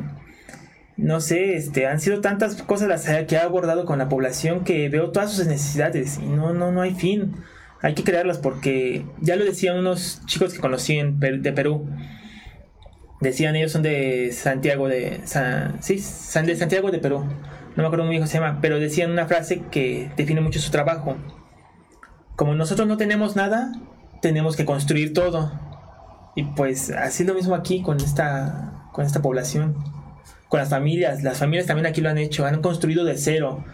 no 0.97 1.21
sé, 1.21 1.55
este, 1.55 1.87
han 1.87 2.01
sido 2.01 2.19
tantas 2.19 2.61
cosas 2.63 2.89
las 2.89 3.25
que 3.25 3.37
ha 3.37 3.43
abordado 3.43 3.85
con 3.85 3.99
la 3.99 4.09
población 4.09 4.65
que 4.65 4.89
veo 4.89 5.11
todas 5.11 5.31
sus 5.31 5.47
necesidades 5.47 6.19
y 6.21 6.25
no, 6.25 6.53
no, 6.53 6.71
no 6.71 6.81
hay 6.81 6.93
fin. 6.93 7.35
Hay 7.81 7.93
que 7.93 8.03
crearlas 8.03 8.37
porque 8.37 9.05
ya 9.21 9.37
lo 9.37 9.45
decían 9.45 9.77
unos 9.77 10.21
chicos 10.25 10.53
que 10.53 10.59
conocí 10.59 10.97
en 10.97 11.19
de 11.19 11.53
Perú. 11.53 11.89
Decían 13.21 13.55
ellos 13.55 13.71
son 13.71 13.81
de 13.83 14.31
Santiago 14.33 14.87
de 14.87 15.21
San, 15.25 15.81
sí, 15.81 15.99
San 15.99 16.45
de 16.45 16.55
Santiago 16.55 16.91
de 16.91 16.99
Perú. 16.99 17.23
No 17.75 17.83
me 17.83 17.85
acuerdo 17.85 18.03
muy 18.03 18.11
bien 18.11 18.21
cómo 18.21 18.31
se 18.31 18.39
llama, 18.39 18.59
pero 18.61 18.79
decían 18.79 19.11
una 19.11 19.27
frase 19.27 19.61
que 19.71 20.11
define 20.17 20.41
mucho 20.41 20.59
su 20.59 20.71
trabajo. 20.71 21.17
Como 22.39 22.55
nosotros 22.55 22.87
no 22.87 22.95
tenemos 22.95 23.35
nada, 23.35 23.73
tenemos 24.21 24.55
que 24.55 24.63
construir 24.63 25.13
todo. 25.13 25.51
Y 26.37 26.43
pues 26.43 26.89
así 26.89 27.23
es 27.23 27.27
lo 27.27 27.35
mismo 27.35 27.53
aquí 27.53 27.81
con 27.81 27.97
esta 27.97 28.87
con 28.93 29.05
esta 29.05 29.21
población 29.21 29.75
con 30.47 30.61
las 30.61 30.69
familias. 30.69 31.21
Las 31.21 31.37
familias 31.37 31.67
también 31.67 31.85
aquí 31.85 31.99
lo 31.99 32.07
han 32.07 32.17
hecho, 32.17 32.45
han 32.45 32.61
construido 32.61 33.03
de 33.03 33.17
cero. 33.17 33.65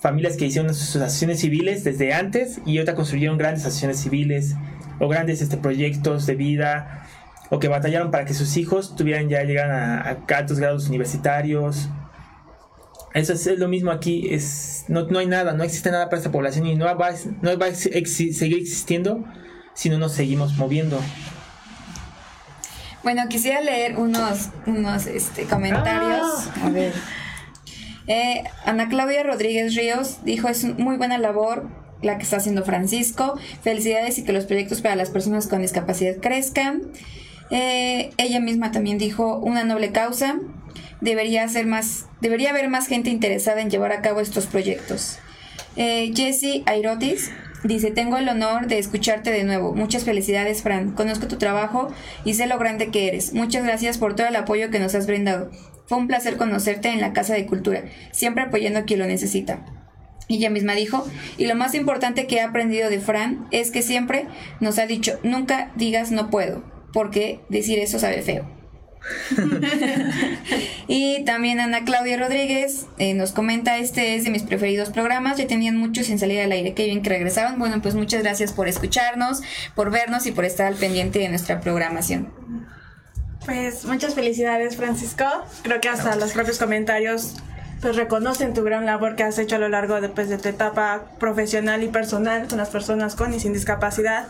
Familias 0.00 0.38
que 0.38 0.46
hicieron 0.46 0.72
sus 0.72 0.96
asociaciones 0.96 1.40
civiles 1.40 1.84
desde 1.84 2.14
antes 2.14 2.58
y 2.64 2.78
ahorita 2.78 2.94
construyeron 2.94 3.36
grandes 3.36 3.66
asociaciones 3.66 3.98
civiles 3.98 4.54
o 4.98 5.08
grandes 5.08 5.42
este, 5.42 5.58
proyectos 5.58 6.24
de 6.24 6.36
vida 6.36 7.06
o 7.50 7.58
que 7.58 7.68
batallaron 7.68 8.10
para 8.10 8.24
que 8.24 8.32
sus 8.32 8.56
hijos 8.56 8.96
tuvieran 8.96 9.28
ya 9.28 9.42
llegaran 9.42 9.72
a, 9.78 10.00
a 10.08 10.38
altos 10.38 10.58
grados 10.58 10.88
universitarios. 10.88 11.90
Eso 13.16 13.32
es, 13.32 13.46
es 13.46 13.58
lo 13.58 13.66
mismo 13.66 13.90
aquí, 13.90 14.28
es, 14.30 14.84
no, 14.88 15.06
no 15.06 15.18
hay 15.18 15.26
nada, 15.26 15.54
no 15.54 15.64
existe 15.64 15.90
nada 15.90 16.10
para 16.10 16.18
esta 16.18 16.30
población 16.30 16.66
y 16.66 16.74
no 16.74 16.84
va, 16.84 17.14
no 17.40 17.58
va 17.58 17.66
a 17.66 17.70
exi- 17.70 18.32
seguir 18.32 18.58
existiendo 18.58 19.24
si 19.74 19.88
no 19.88 19.96
nos 19.96 20.12
seguimos 20.12 20.52
moviendo. 20.58 21.00
Bueno, 23.02 23.22
quisiera 23.28 23.60
leer 23.62 23.96
unos, 23.96 24.50
unos 24.66 25.06
este, 25.06 25.44
comentarios. 25.44 26.48
A 26.62 26.68
ver. 26.70 26.92
Eh, 28.06 28.44
Ana 28.64 28.88
Claudia 28.88 29.22
Rodríguez 29.22 29.74
Ríos 29.74 30.18
dijo, 30.24 30.48
es 30.48 30.64
muy 30.64 30.96
buena 30.96 31.16
labor 31.16 31.68
la 32.02 32.18
que 32.18 32.24
está 32.24 32.36
haciendo 32.36 32.64
Francisco. 32.64 33.38
Felicidades 33.62 34.18
y 34.18 34.24
que 34.24 34.32
los 34.32 34.44
proyectos 34.44 34.82
para 34.82 34.94
las 34.96 35.10
personas 35.10 35.46
con 35.46 35.62
discapacidad 35.62 36.16
crezcan. 36.20 36.82
Eh, 37.50 38.10
ella 38.16 38.40
misma 38.40 38.72
también 38.72 38.98
dijo, 38.98 39.38
una 39.38 39.64
noble 39.64 39.92
causa. 39.92 40.38
Debería, 41.00 41.46
ser 41.48 41.66
más, 41.66 42.06
debería 42.20 42.50
haber 42.50 42.68
más 42.68 42.86
gente 42.86 43.10
interesada 43.10 43.60
en 43.60 43.70
llevar 43.70 43.92
a 43.92 44.00
cabo 44.00 44.20
estos 44.20 44.46
proyectos. 44.46 45.18
Eh, 45.76 46.12
Jessie 46.14 46.62
Airotis 46.66 47.30
dice, 47.64 47.90
tengo 47.90 48.16
el 48.16 48.28
honor 48.28 48.66
de 48.66 48.78
escucharte 48.78 49.30
de 49.30 49.44
nuevo. 49.44 49.74
Muchas 49.74 50.04
felicidades, 50.04 50.62
Fran. 50.62 50.92
Conozco 50.92 51.28
tu 51.28 51.36
trabajo 51.36 51.88
y 52.24 52.34
sé 52.34 52.46
lo 52.46 52.58
grande 52.58 52.90
que 52.90 53.08
eres. 53.08 53.34
Muchas 53.34 53.64
gracias 53.64 53.98
por 53.98 54.16
todo 54.16 54.26
el 54.26 54.36
apoyo 54.36 54.70
que 54.70 54.78
nos 54.78 54.94
has 54.94 55.06
brindado. 55.06 55.50
Fue 55.86 55.98
un 55.98 56.08
placer 56.08 56.36
conocerte 56.36 56.88
en 56.88 57.00
la 57.00 57.12
Casa 57.12 57.34
de 57.34 57.46
Cultura, 57.46 57.84
siempre 58.10 58.44
apoyando 58.44 58.80
a 58.80 58.84
quien 58.84 58.98
lo 58.98 59.06
necesita. 59.06 59.64
Ella 60.28 60.50
misma 60.50 60.74
dijo, 60.74 61.06
y 61.38 61.46
lo 61.46 61.54
más 61.54 61.74
importante 61.74 62.26
que 62.26 62.36
he 62.36 62.40
aprendido 62.40 62.90
de 62.90 62.98
Fran 62.98 63.46
es 63.52 63.70
que 63.70 63.82
siempre 63.82 64.26
nos 64.58 64.78
ha 64.80 64.86
dicho, 64.86 65.20
nunca 65.22 65.70
digas 65.76 66.10
no 66.10 66.30
puedo, 66.30 66.64
porque 66.96 67.40
decir 67.50 67.78
eso 67.78 67.98
sabe 67.98 68.22
feo. 68.22 68.46
y 70.88 71.26
también 71.26 71.60
Ana 71.60 71.84
Claudia 71.84 72.16
Rodríguez 72.16 72.86
eh, 72.96 73.12
nos 73.12 73.32
comenta, 73.32 73.76
este 73.76 74.14
es 74.14 74.24
de 74.24 74.30
mis 74.30 74.42
preferidos 74.42 74.88
programas, 74.88 75.36
ya 75.36 75.46
tenían 75.46 75.76
muchos 75.76 76.06
sin 76.06 76.18
salir 76.18 76.40
al 76.40 76.52
aire, 76.52 76.72
qué 76.72 76.86
bien 76.86 77.02
que 77.02 77.10
regresaron. 77.10 77.58
Bueno, 77.58 77.82
pues 77.82 77.94
muchas 77.94 78.22
gracias 78.22 78.54
por 78.54 78.66
escucharnos, 78.66 79.42
por 79.74 79.90
vernos 79.90 80.24
y 80.24 80.32
por 80.32 80.46
estar 80.46 80.68
al 80.68 80.76
pendiente 80.76 81.18
de 81.18 81.28
nuestra 81.28 81.60
programación. 81.60 82.32
Pues 83.44 83.84
muchas 83.84 84.14
felicidades, 84.14 84.76
Francisco. 84.76 85.26
Creo 85.64 85.82
que 85.82 85.90
hasta 85.90 86.16
los 86.16 86.32
propios 86.32 86.58
comentarios 86.58 87.34
pues 87.82 87.94
reconocen 87.94 88.54
tu 88.54 88.64
gran 88.64 88.86
labor 88.86 89.16
que 89.16 89.22
has 89.22 89.38
hecho 89.38 89.56
a 89.56 89.58
lo 89.58 89.68
largo 89.68 90.00
de, 90.00 90.08
pues, 90.08 90.30
de 90.30 90.38
tu 90.38 90.48
etapa 90.48 91.08
profesional 91.20 91.82
y 91.82 91.88
personal 91.88 92.48
con 92.48 92.56
las 92.56 92.70
personas 92.70 93.16
con 93.16 93.34
y 93.34 93.40
sin 93.40 93.52
discapacidad. 93.52 94.28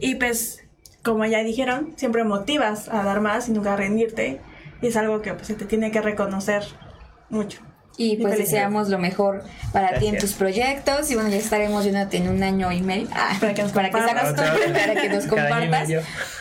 Y 0.00 0.14
pues, 0.14 0.65
como 1.06 1.24
ya 1.24 1.44
dijeron, 1.44 1.94
siempre 1.94 2.24
motivas 2.24 2.88
a 2.88 3.04
dar 3.04 3.20
más 3.20 3.48
y 3.48 3.52
nunca 3.52 3.74
a 3.74 3.76
rendirte. 3.76 4.40
Y 4.82 4.88
es 4.88 4.96
algo 4.96 5.22
que 5.22 5.32
pues, 5.34 5.46
se 5.46 5.54
te 5.54 5.64
tiene 5.64 5.92
que 5.92 6.02
reconocer 6.02 6.64
mucho. 7.30 7.60
Y 7.96 8.16
pues 8.16 8.36
deseamos 8.36 8.90
lo 8.90 8.98
mejor 8.98 9.42
para 9.72 9.98
ti 9.98 10.08
en 10.08 10.18
tus 10.18 10.32
proyectos. 10.32 11.10
Y 11.10 11.14
bueno, 11.14 11.30
ya 11.30 11.36
estaremos 11.36 11.84
viéndote 11.84 12.18
en 12.18 12.28
un 12.28 12.42
año 12.42 12.70
y 12.72 12.82
medio. 12.82 13.06
Ah, 13.12 13.34
Para 13.40 13.54
que 13.54 13.62
nos 13.62 13.72
para 13.72 13.88
que 13.88 13.92
para 14.72 15.00
que 15.00 15.08
nos 15.08 15.26
compartas 15.26 15.88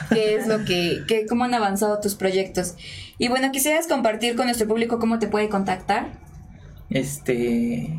qué 0.10 0.36
es 0.36 0.48
lo 0.48 0.66
que, 0.66 1.04
que, 1.08 1.28
cómo 1.28 1.46
han 1.46 1.54
avanzado 1.54 2.00
tus 2.02 2.16
proyectos. 2.16 2.76
Y 3.20 3.30
bueno, 3.30 3.52
quisieras 3.52 3.88
compartir 3.88 4.36
con 4.36 4.48
nuestro 4.48 4.68
público 4.68 5.00
cómo 5.00 5.20
te 5.20 5.28
puede 5.28 5.48
contactar. 5.48 6.08
Este. 6.90 7.90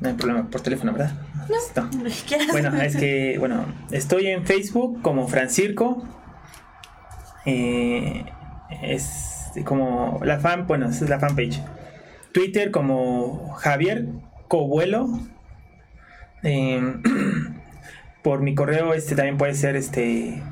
No 0.00 0.10
hay 0.10 0.14
problema, 0.14 0.48
por 0.48 0.60
teléfono, 0.60 0.92
¿verdad? 0.92 1.12
No. 1.48 1.90
¿Quieres? 2.26 2.48
Bueno, 2.50 2.80
es 2.80 2.96
que, 2.96 3.36
bueno, 3.38 3.66
estoy 3.90 4.26
en 4.26 4.46
Facebook 4.46 5.00
como 5.02 5.28
Francirco. 5.28 6.02
Eh, 7.44 8.24
es 8.82 9.50
como 9.64 10.20
la 10.24 10.38
fan, 10.38 10.66
bueno, 10.66 10.88
esa 10.88 11.04
es 11.04 11.10
la 11.10 11.18
fanpage. 11.18 11.60
Twitter 12.32 12.70
como 12.70 13.52
Javier 13.54 14.06
Cobuelo. 14.48 15.08
Eh, 16.42 16.80
por 18.22 18.40
mi 18.40 18.54
correo 18.54 18.94
este 18.94 19.14
también 19.16 19.36
puede 19.36 19.54
ser 19.54 19.76
este 19.76 20.42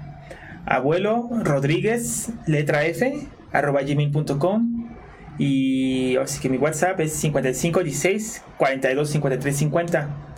abuelo 0.66 1.28
Rodríguez 1.42 2.30
letra 2.46 2.84
F 2.84 3.26
arroba 3.52 3.82
gmail.com 3.82 4.96
y 5.38 6.16
así 6.16 6.40
que 6.40 6.48
mi 6.48 6.58
WhatsApp 6.58 7.00
es 7.00 7.12
55 7.14 7.82
16 7.82 8.44
42 8.58 9.10
53 9.10 9.56
50 9.56 10.29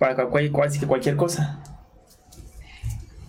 para 0.00 0.26
cual, 0.26 0.50
cual- 0.50 0.68
así 0.68 0.80
que 0.80 0.86
cualquier 0.88 1.14
cosa. 1.14 1.60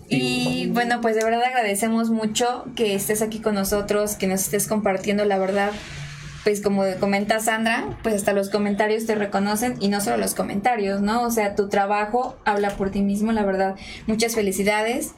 Y 0.09 0.67
bueno, 0.73 0.99
pues 0.99 1.15
de 1.15 1.23
verdad 1.23 1.43
agradecemos 1.43 2.09
mucho 2.09 2.65
que 2.75 2.95
estés 2.95 3.21
aquí 3.21 3.39
con 3.39 3.55
nosotros, 3.55 4.15
que 4.15 4.27
nos 4.27 4.41
estés 4.41 4.67
compartiendo 4.67 5.23
la 5.25 5.37
verdad. 5.37 5.71
Pues 6.43 6.59
como 6.59 6.83
comenta 6.99 7.39
Sandra, 7.39 7.85
pues 8.01 8.15
hasta 8.15 8.33
los 8.33 8.49
comentarios 8.49 9.05
te 9.05 9.13
reconocen 9.15 9.75
y 9.79 9.89
no 9.89 10.01
solo 10.01 10.17
los 10.17 10.33
comentarios, 10.33 10.99
¿no? 10.99 11.21
O 11.21 11.29
sea, 11.29 11.55
tu 11.55 11.69
trabajo 11.69 12.35
habla 12.45 12.71
por 12.71 12.89
ti 12.89 13.01
mismo, 13.01 13.31
la 13.31 13.45
verdad. 13.45 13.75
Muchas 14.07 14.33
felicidades 14.33 15.11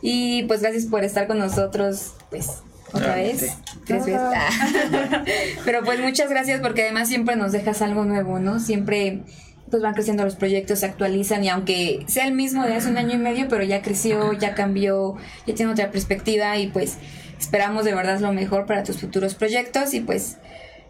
y 0.00 0.44
pues 0.44 0.62
gracias 0.62 0.86
por 0.86 1.02
estar 1.02 1.26
con 1.26 1.38
nosotros, 1.38 2.14
pues 2.30 2.62
otra 2.92 3.16
vez. 3.16 3.56
Tres 3.84 4.06
veces. 4.06 4.20
Ah. 4.22 5.24
Pero 5.64 5.82
pues 5.84 6.00
muchas 6.00 6.30
gracias 6.30 6.60
porque 6.60 6.82
además 6.82 7.08
siempre 7.08 7.36
nos 7.36 7.52
dejas 7.52 7.82
algo 7.82 8.04
nuevo, 8.04 8.38
¿no? 8.38 8.60
Siempre 8.60 9.22
pues 9.70 9.82
van 9.82 9.94
creciendo 9.94 10.24
los 10.24 10.36
proyectos, 10.36 10.80
se 10.80 10.86
actualizan 10.86 11.44
y 11.44 11.48
aunque 11.48 12.04
sea 12.08 12.26
el 12.26 12.32
mismo 12.34 12.64
de 12.64 12.74
hace 12.74 12.88
un 12.90 12.98
año 12.98 13.14
y 13.14 13.18
medio, 13.18 13.46
pero 13.48 13.62
ya 13.62 13.82
creció, 13.82 14.32
ya 14.32 14.54
cambió, 14.54 15.16
ya 15.46 15.54
tiene 15.54 15.70
otra 15.72 15.90
perspectiva 15.90 16.56
y 16.58 16.66
pues 16.68 16.96
esperamos 17.38 17.84
de 17.84 17.94
verdad 17.94 18.18
lo 18.20 18.32
mejor 18.32 18.66
para 18.66 18.82
tus 18.82 18.98
futuros 18.98 19.34
proyectos 19.34 19.94
y 19.94 20.00
pues 20.00 20.38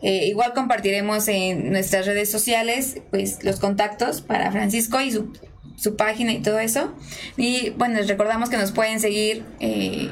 eh, 0.03 0.27
igual 0.27 0.55
compartiremos 0.55 1.29
en 1.29 1.71
nuestras 1.73 2.07
redes 2.07 2.31
sociales 2.31 2.97
pues 3.11 3.45
los 3.45 3.61
contactos 3.61 4.23
para 4.23 4.51
Francisco 4.51 4.99
y 5.01 5.11
su, 5.13 5.31
su 5.77 5.97
página 5.97 6.33
y 6.33 6.41
todo 6.41 6.59
eso. 6.59 6.95
Y 7.37 7.71
bueno, 7.71 7.97
les 7.97 8.09
recordamos 8.09 8.49
que 8.49 8.57
nos 8.57 8.73
pueden 8.73 8.99
seguir, 8.99 9.45
eh, 9.61 10.11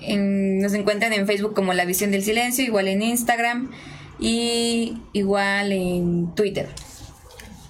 en- 0.00 0.58
nos 0.60 0.74
encuentran 0.74 1.12
en 1.14 1.26
Facebook 1.26 1.54
como 1.54 1.72
La 1.72 1.86
Visión 1.86 2.10
del 2.10 2.22
Silencio, 2.22 2.62
igual 2.64 2.88
en 2.88 3.00
Instagram 3.00 3.70
y 4.20 4.98
igual 5.14 5.72
en 5.72 6.34
Twitter. 6.34 6.68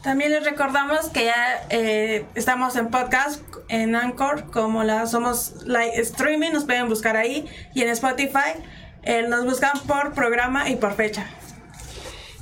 También 0.02 0.32
les 0.32 0.44
recordamos 0.44 1.10
que 1.10 1.26
ya 1.26 1.64
eh, 1.70 2.24
estamos 2.34 2.74
en 2.74 2.88
podcast 2.88 3.40
en 3.68 3.94
Anchor, 3.94 4.50
como 4.50 4.82
la 4.82 5.06
somos 5.06 5.64
live 5.64 6.00
streaming, 6.00 6.50
nos 6.50 6.64
pueden 6.64 6.88
buscar 6.88 7.16
ahí 7.16 7.46
y 7.72 7.82
en 7.82 7.88
Spotify 7.90 8.58
eh, 9.04 9.26
nos 9.28 9.44
buscan 9.44 9.72
por 9.86 10.12
programa 10.12 10.68
y 10.68 10.76
por 10.76 10.94
fecha. 10.94 11.26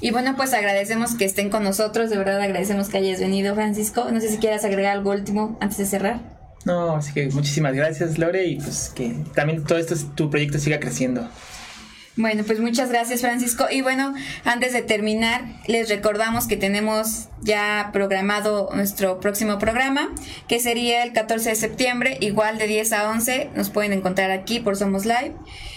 Y 0.00 0.10
bueno, 0.10 0.34
pues 0.36 0.54
agradecemos 0.54 1.14
que 1.14 1.26
estén 1.26 1.50
con 1.50 1.62
nosotros, 1.62 2.08
de 2.08 2.16
verdad 2.16 2.40
agradecemos 2.40 2.88
que 2.88 2.96
hayas 2.96 3.20
venido, 3.20 3.54
Francisco. 3.54 4.10
No 4.10 4.20
sé 4.20 4.30
si 4.30 4.38
quieras 4.38 4.64
agregar 4.64 4.96
algo 4.96 5.10
último 5.10 5.58
antes 5.60 5.76
de 5.76 5.84
cerrar. 5.84 6.20
No, 6.64 6.96
así 6.96 7.12
que 7.12 7.28
muchísimas 7.28 7.74
gracias, 7.74 8.18
Lore, 8.18 8.46
y 8.46 8.56
pues 8.56 8.90
que 8.94 9.14
también 9.34 9.64
todo 9.64 9.78
esto, 9.78 9.94
tu 10.14 10.30
proyecto 10.30 10.58
siga 10.58 10.80
creciendo. 10.80 11.28
Bueno, 12.20 12.44
pues 12.44 12.60
muchas 12.60 12.90
gracias 12.90 13.22
Francisco. 13.22 13.66
Y 13.70 13.80
bueno, 13.80 14.12
antes 14.44 14.74
de 14.74 14.82
terminar, 14.82 15.42
les 15.66 15.88
recordamos 15.88 16.46
que 16.46 16.58
tenemos 16.58 17.28
ya 17.40 17.88
programado 17.94 18.68
nuestro 18.74 19.20
próximo 19.20 19.58
programa, 19.58 20.10
que 20.46 20.60
sería 20.60 21.02
el 21.02 21.14
14 21.14 21.48
de 21.48 21.54
septiembre, 21.56 22.18
igual 22.20 22.58
de 22.58 22.66
10 22.66 22.92
a 22.92 23.10
11. 23.10 23.48
Nos 23.54 23.70
pueden 23.70 23.94
encontrar 23.94 24.30
aquí 24.32 24.60
por 24.60 24.76
Somos 24.76 25.06
Live. 25.06 25.32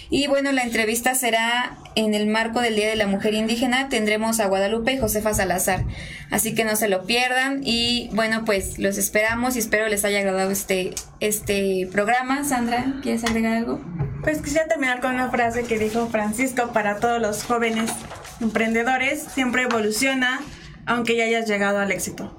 Y 0.09 0.27
bueno, 0.27 0.51
la 0.51 0.63
entrevista 0.63 1.15
será 1.15 1.77
en 1.95 2.13
el 2.13 2.27
marco 2.27 2.61
del 2.61 2.75
Día 2.75 2.89
de 2.89 2.95
la 2.95 3.07
Mujer 3.07 3.33
Indígena. 3.33 3.89
Tendremos 3.89 4.39
a 4.39 4.47
Guadalupe 4.47 4.93
y 4.93 4.97
Josefa 4.97 5.33
Salazar. 5.33 5.83
Así 6.31 6.55
que 6.55 6.65
no 6.65 6.75
se 6.75 6.87
lo 6.87 7.05
pierdan. 7.05 7.61
Y 7.63 8.09
bueno, 8.13 8.45
pues 8.45 8.79
los 8.79 8.97
esperamos 8.97 9.55
y 9.55 9.59
espero 9.59 9.87
les 9.87 10.05
haya 10.05 10.19
agradado 10.19 10.51
este, 10.51 10.93
este 11.19 11.87
programa. 11.91 12.43
Sandra, 12.43 12.85
¿quieres 13.01 13.23
agregar 13.23 13.57
algo? 13.57 13.81
Pues 14.23 14.41
quisiera 14.41 14.67
terminar 14.67 15.01
con 15.01 15.15
una 15.15 15.29
frase 15.29 15.63
que 15.63 15.77
dijo 15.77 16.07
Francisco 16.07 16.71
para 16.73 16.99
todos 16.99 17.21
los 17.21 17.43
jóvenes 17.43 17.91
emprendedores, 18.41 19.23
siempre 19.33 19.63
evoluciona 19.63 20.39
aunque 20.85 21.15
ya 21.15 21.25
hayas 21.25 21.47
llegado 21.47 21.79
al 21.79 21.91
éxito. 21.91 22.37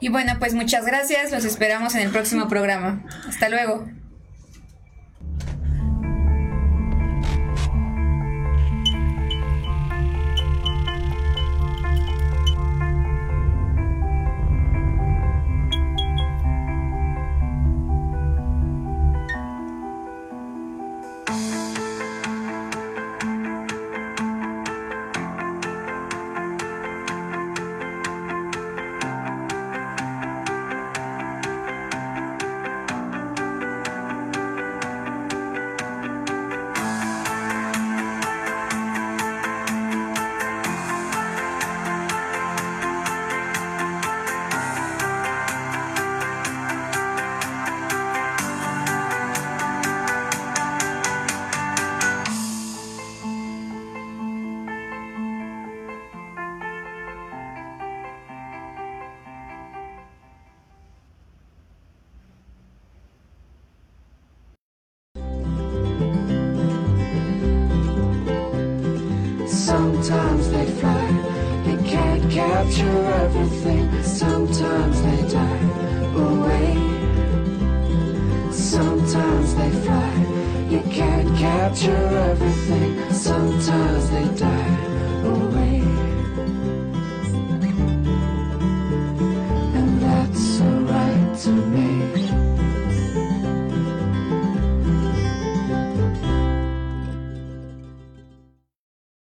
Y 0.00 0.08
bueno, 0.08 0.34
pues 0.38 0.54
muchas 0.54 0.84
gracias. 0.84 1.30
Los 1.32 1.44
esperamos 1.44 1.94
en 1.94 2.02
el 2.02 2.10
próximo 2.10 2.48
programa. 2.48 3.04
Hasta 3.26 3.48
luego. 3.48 3.86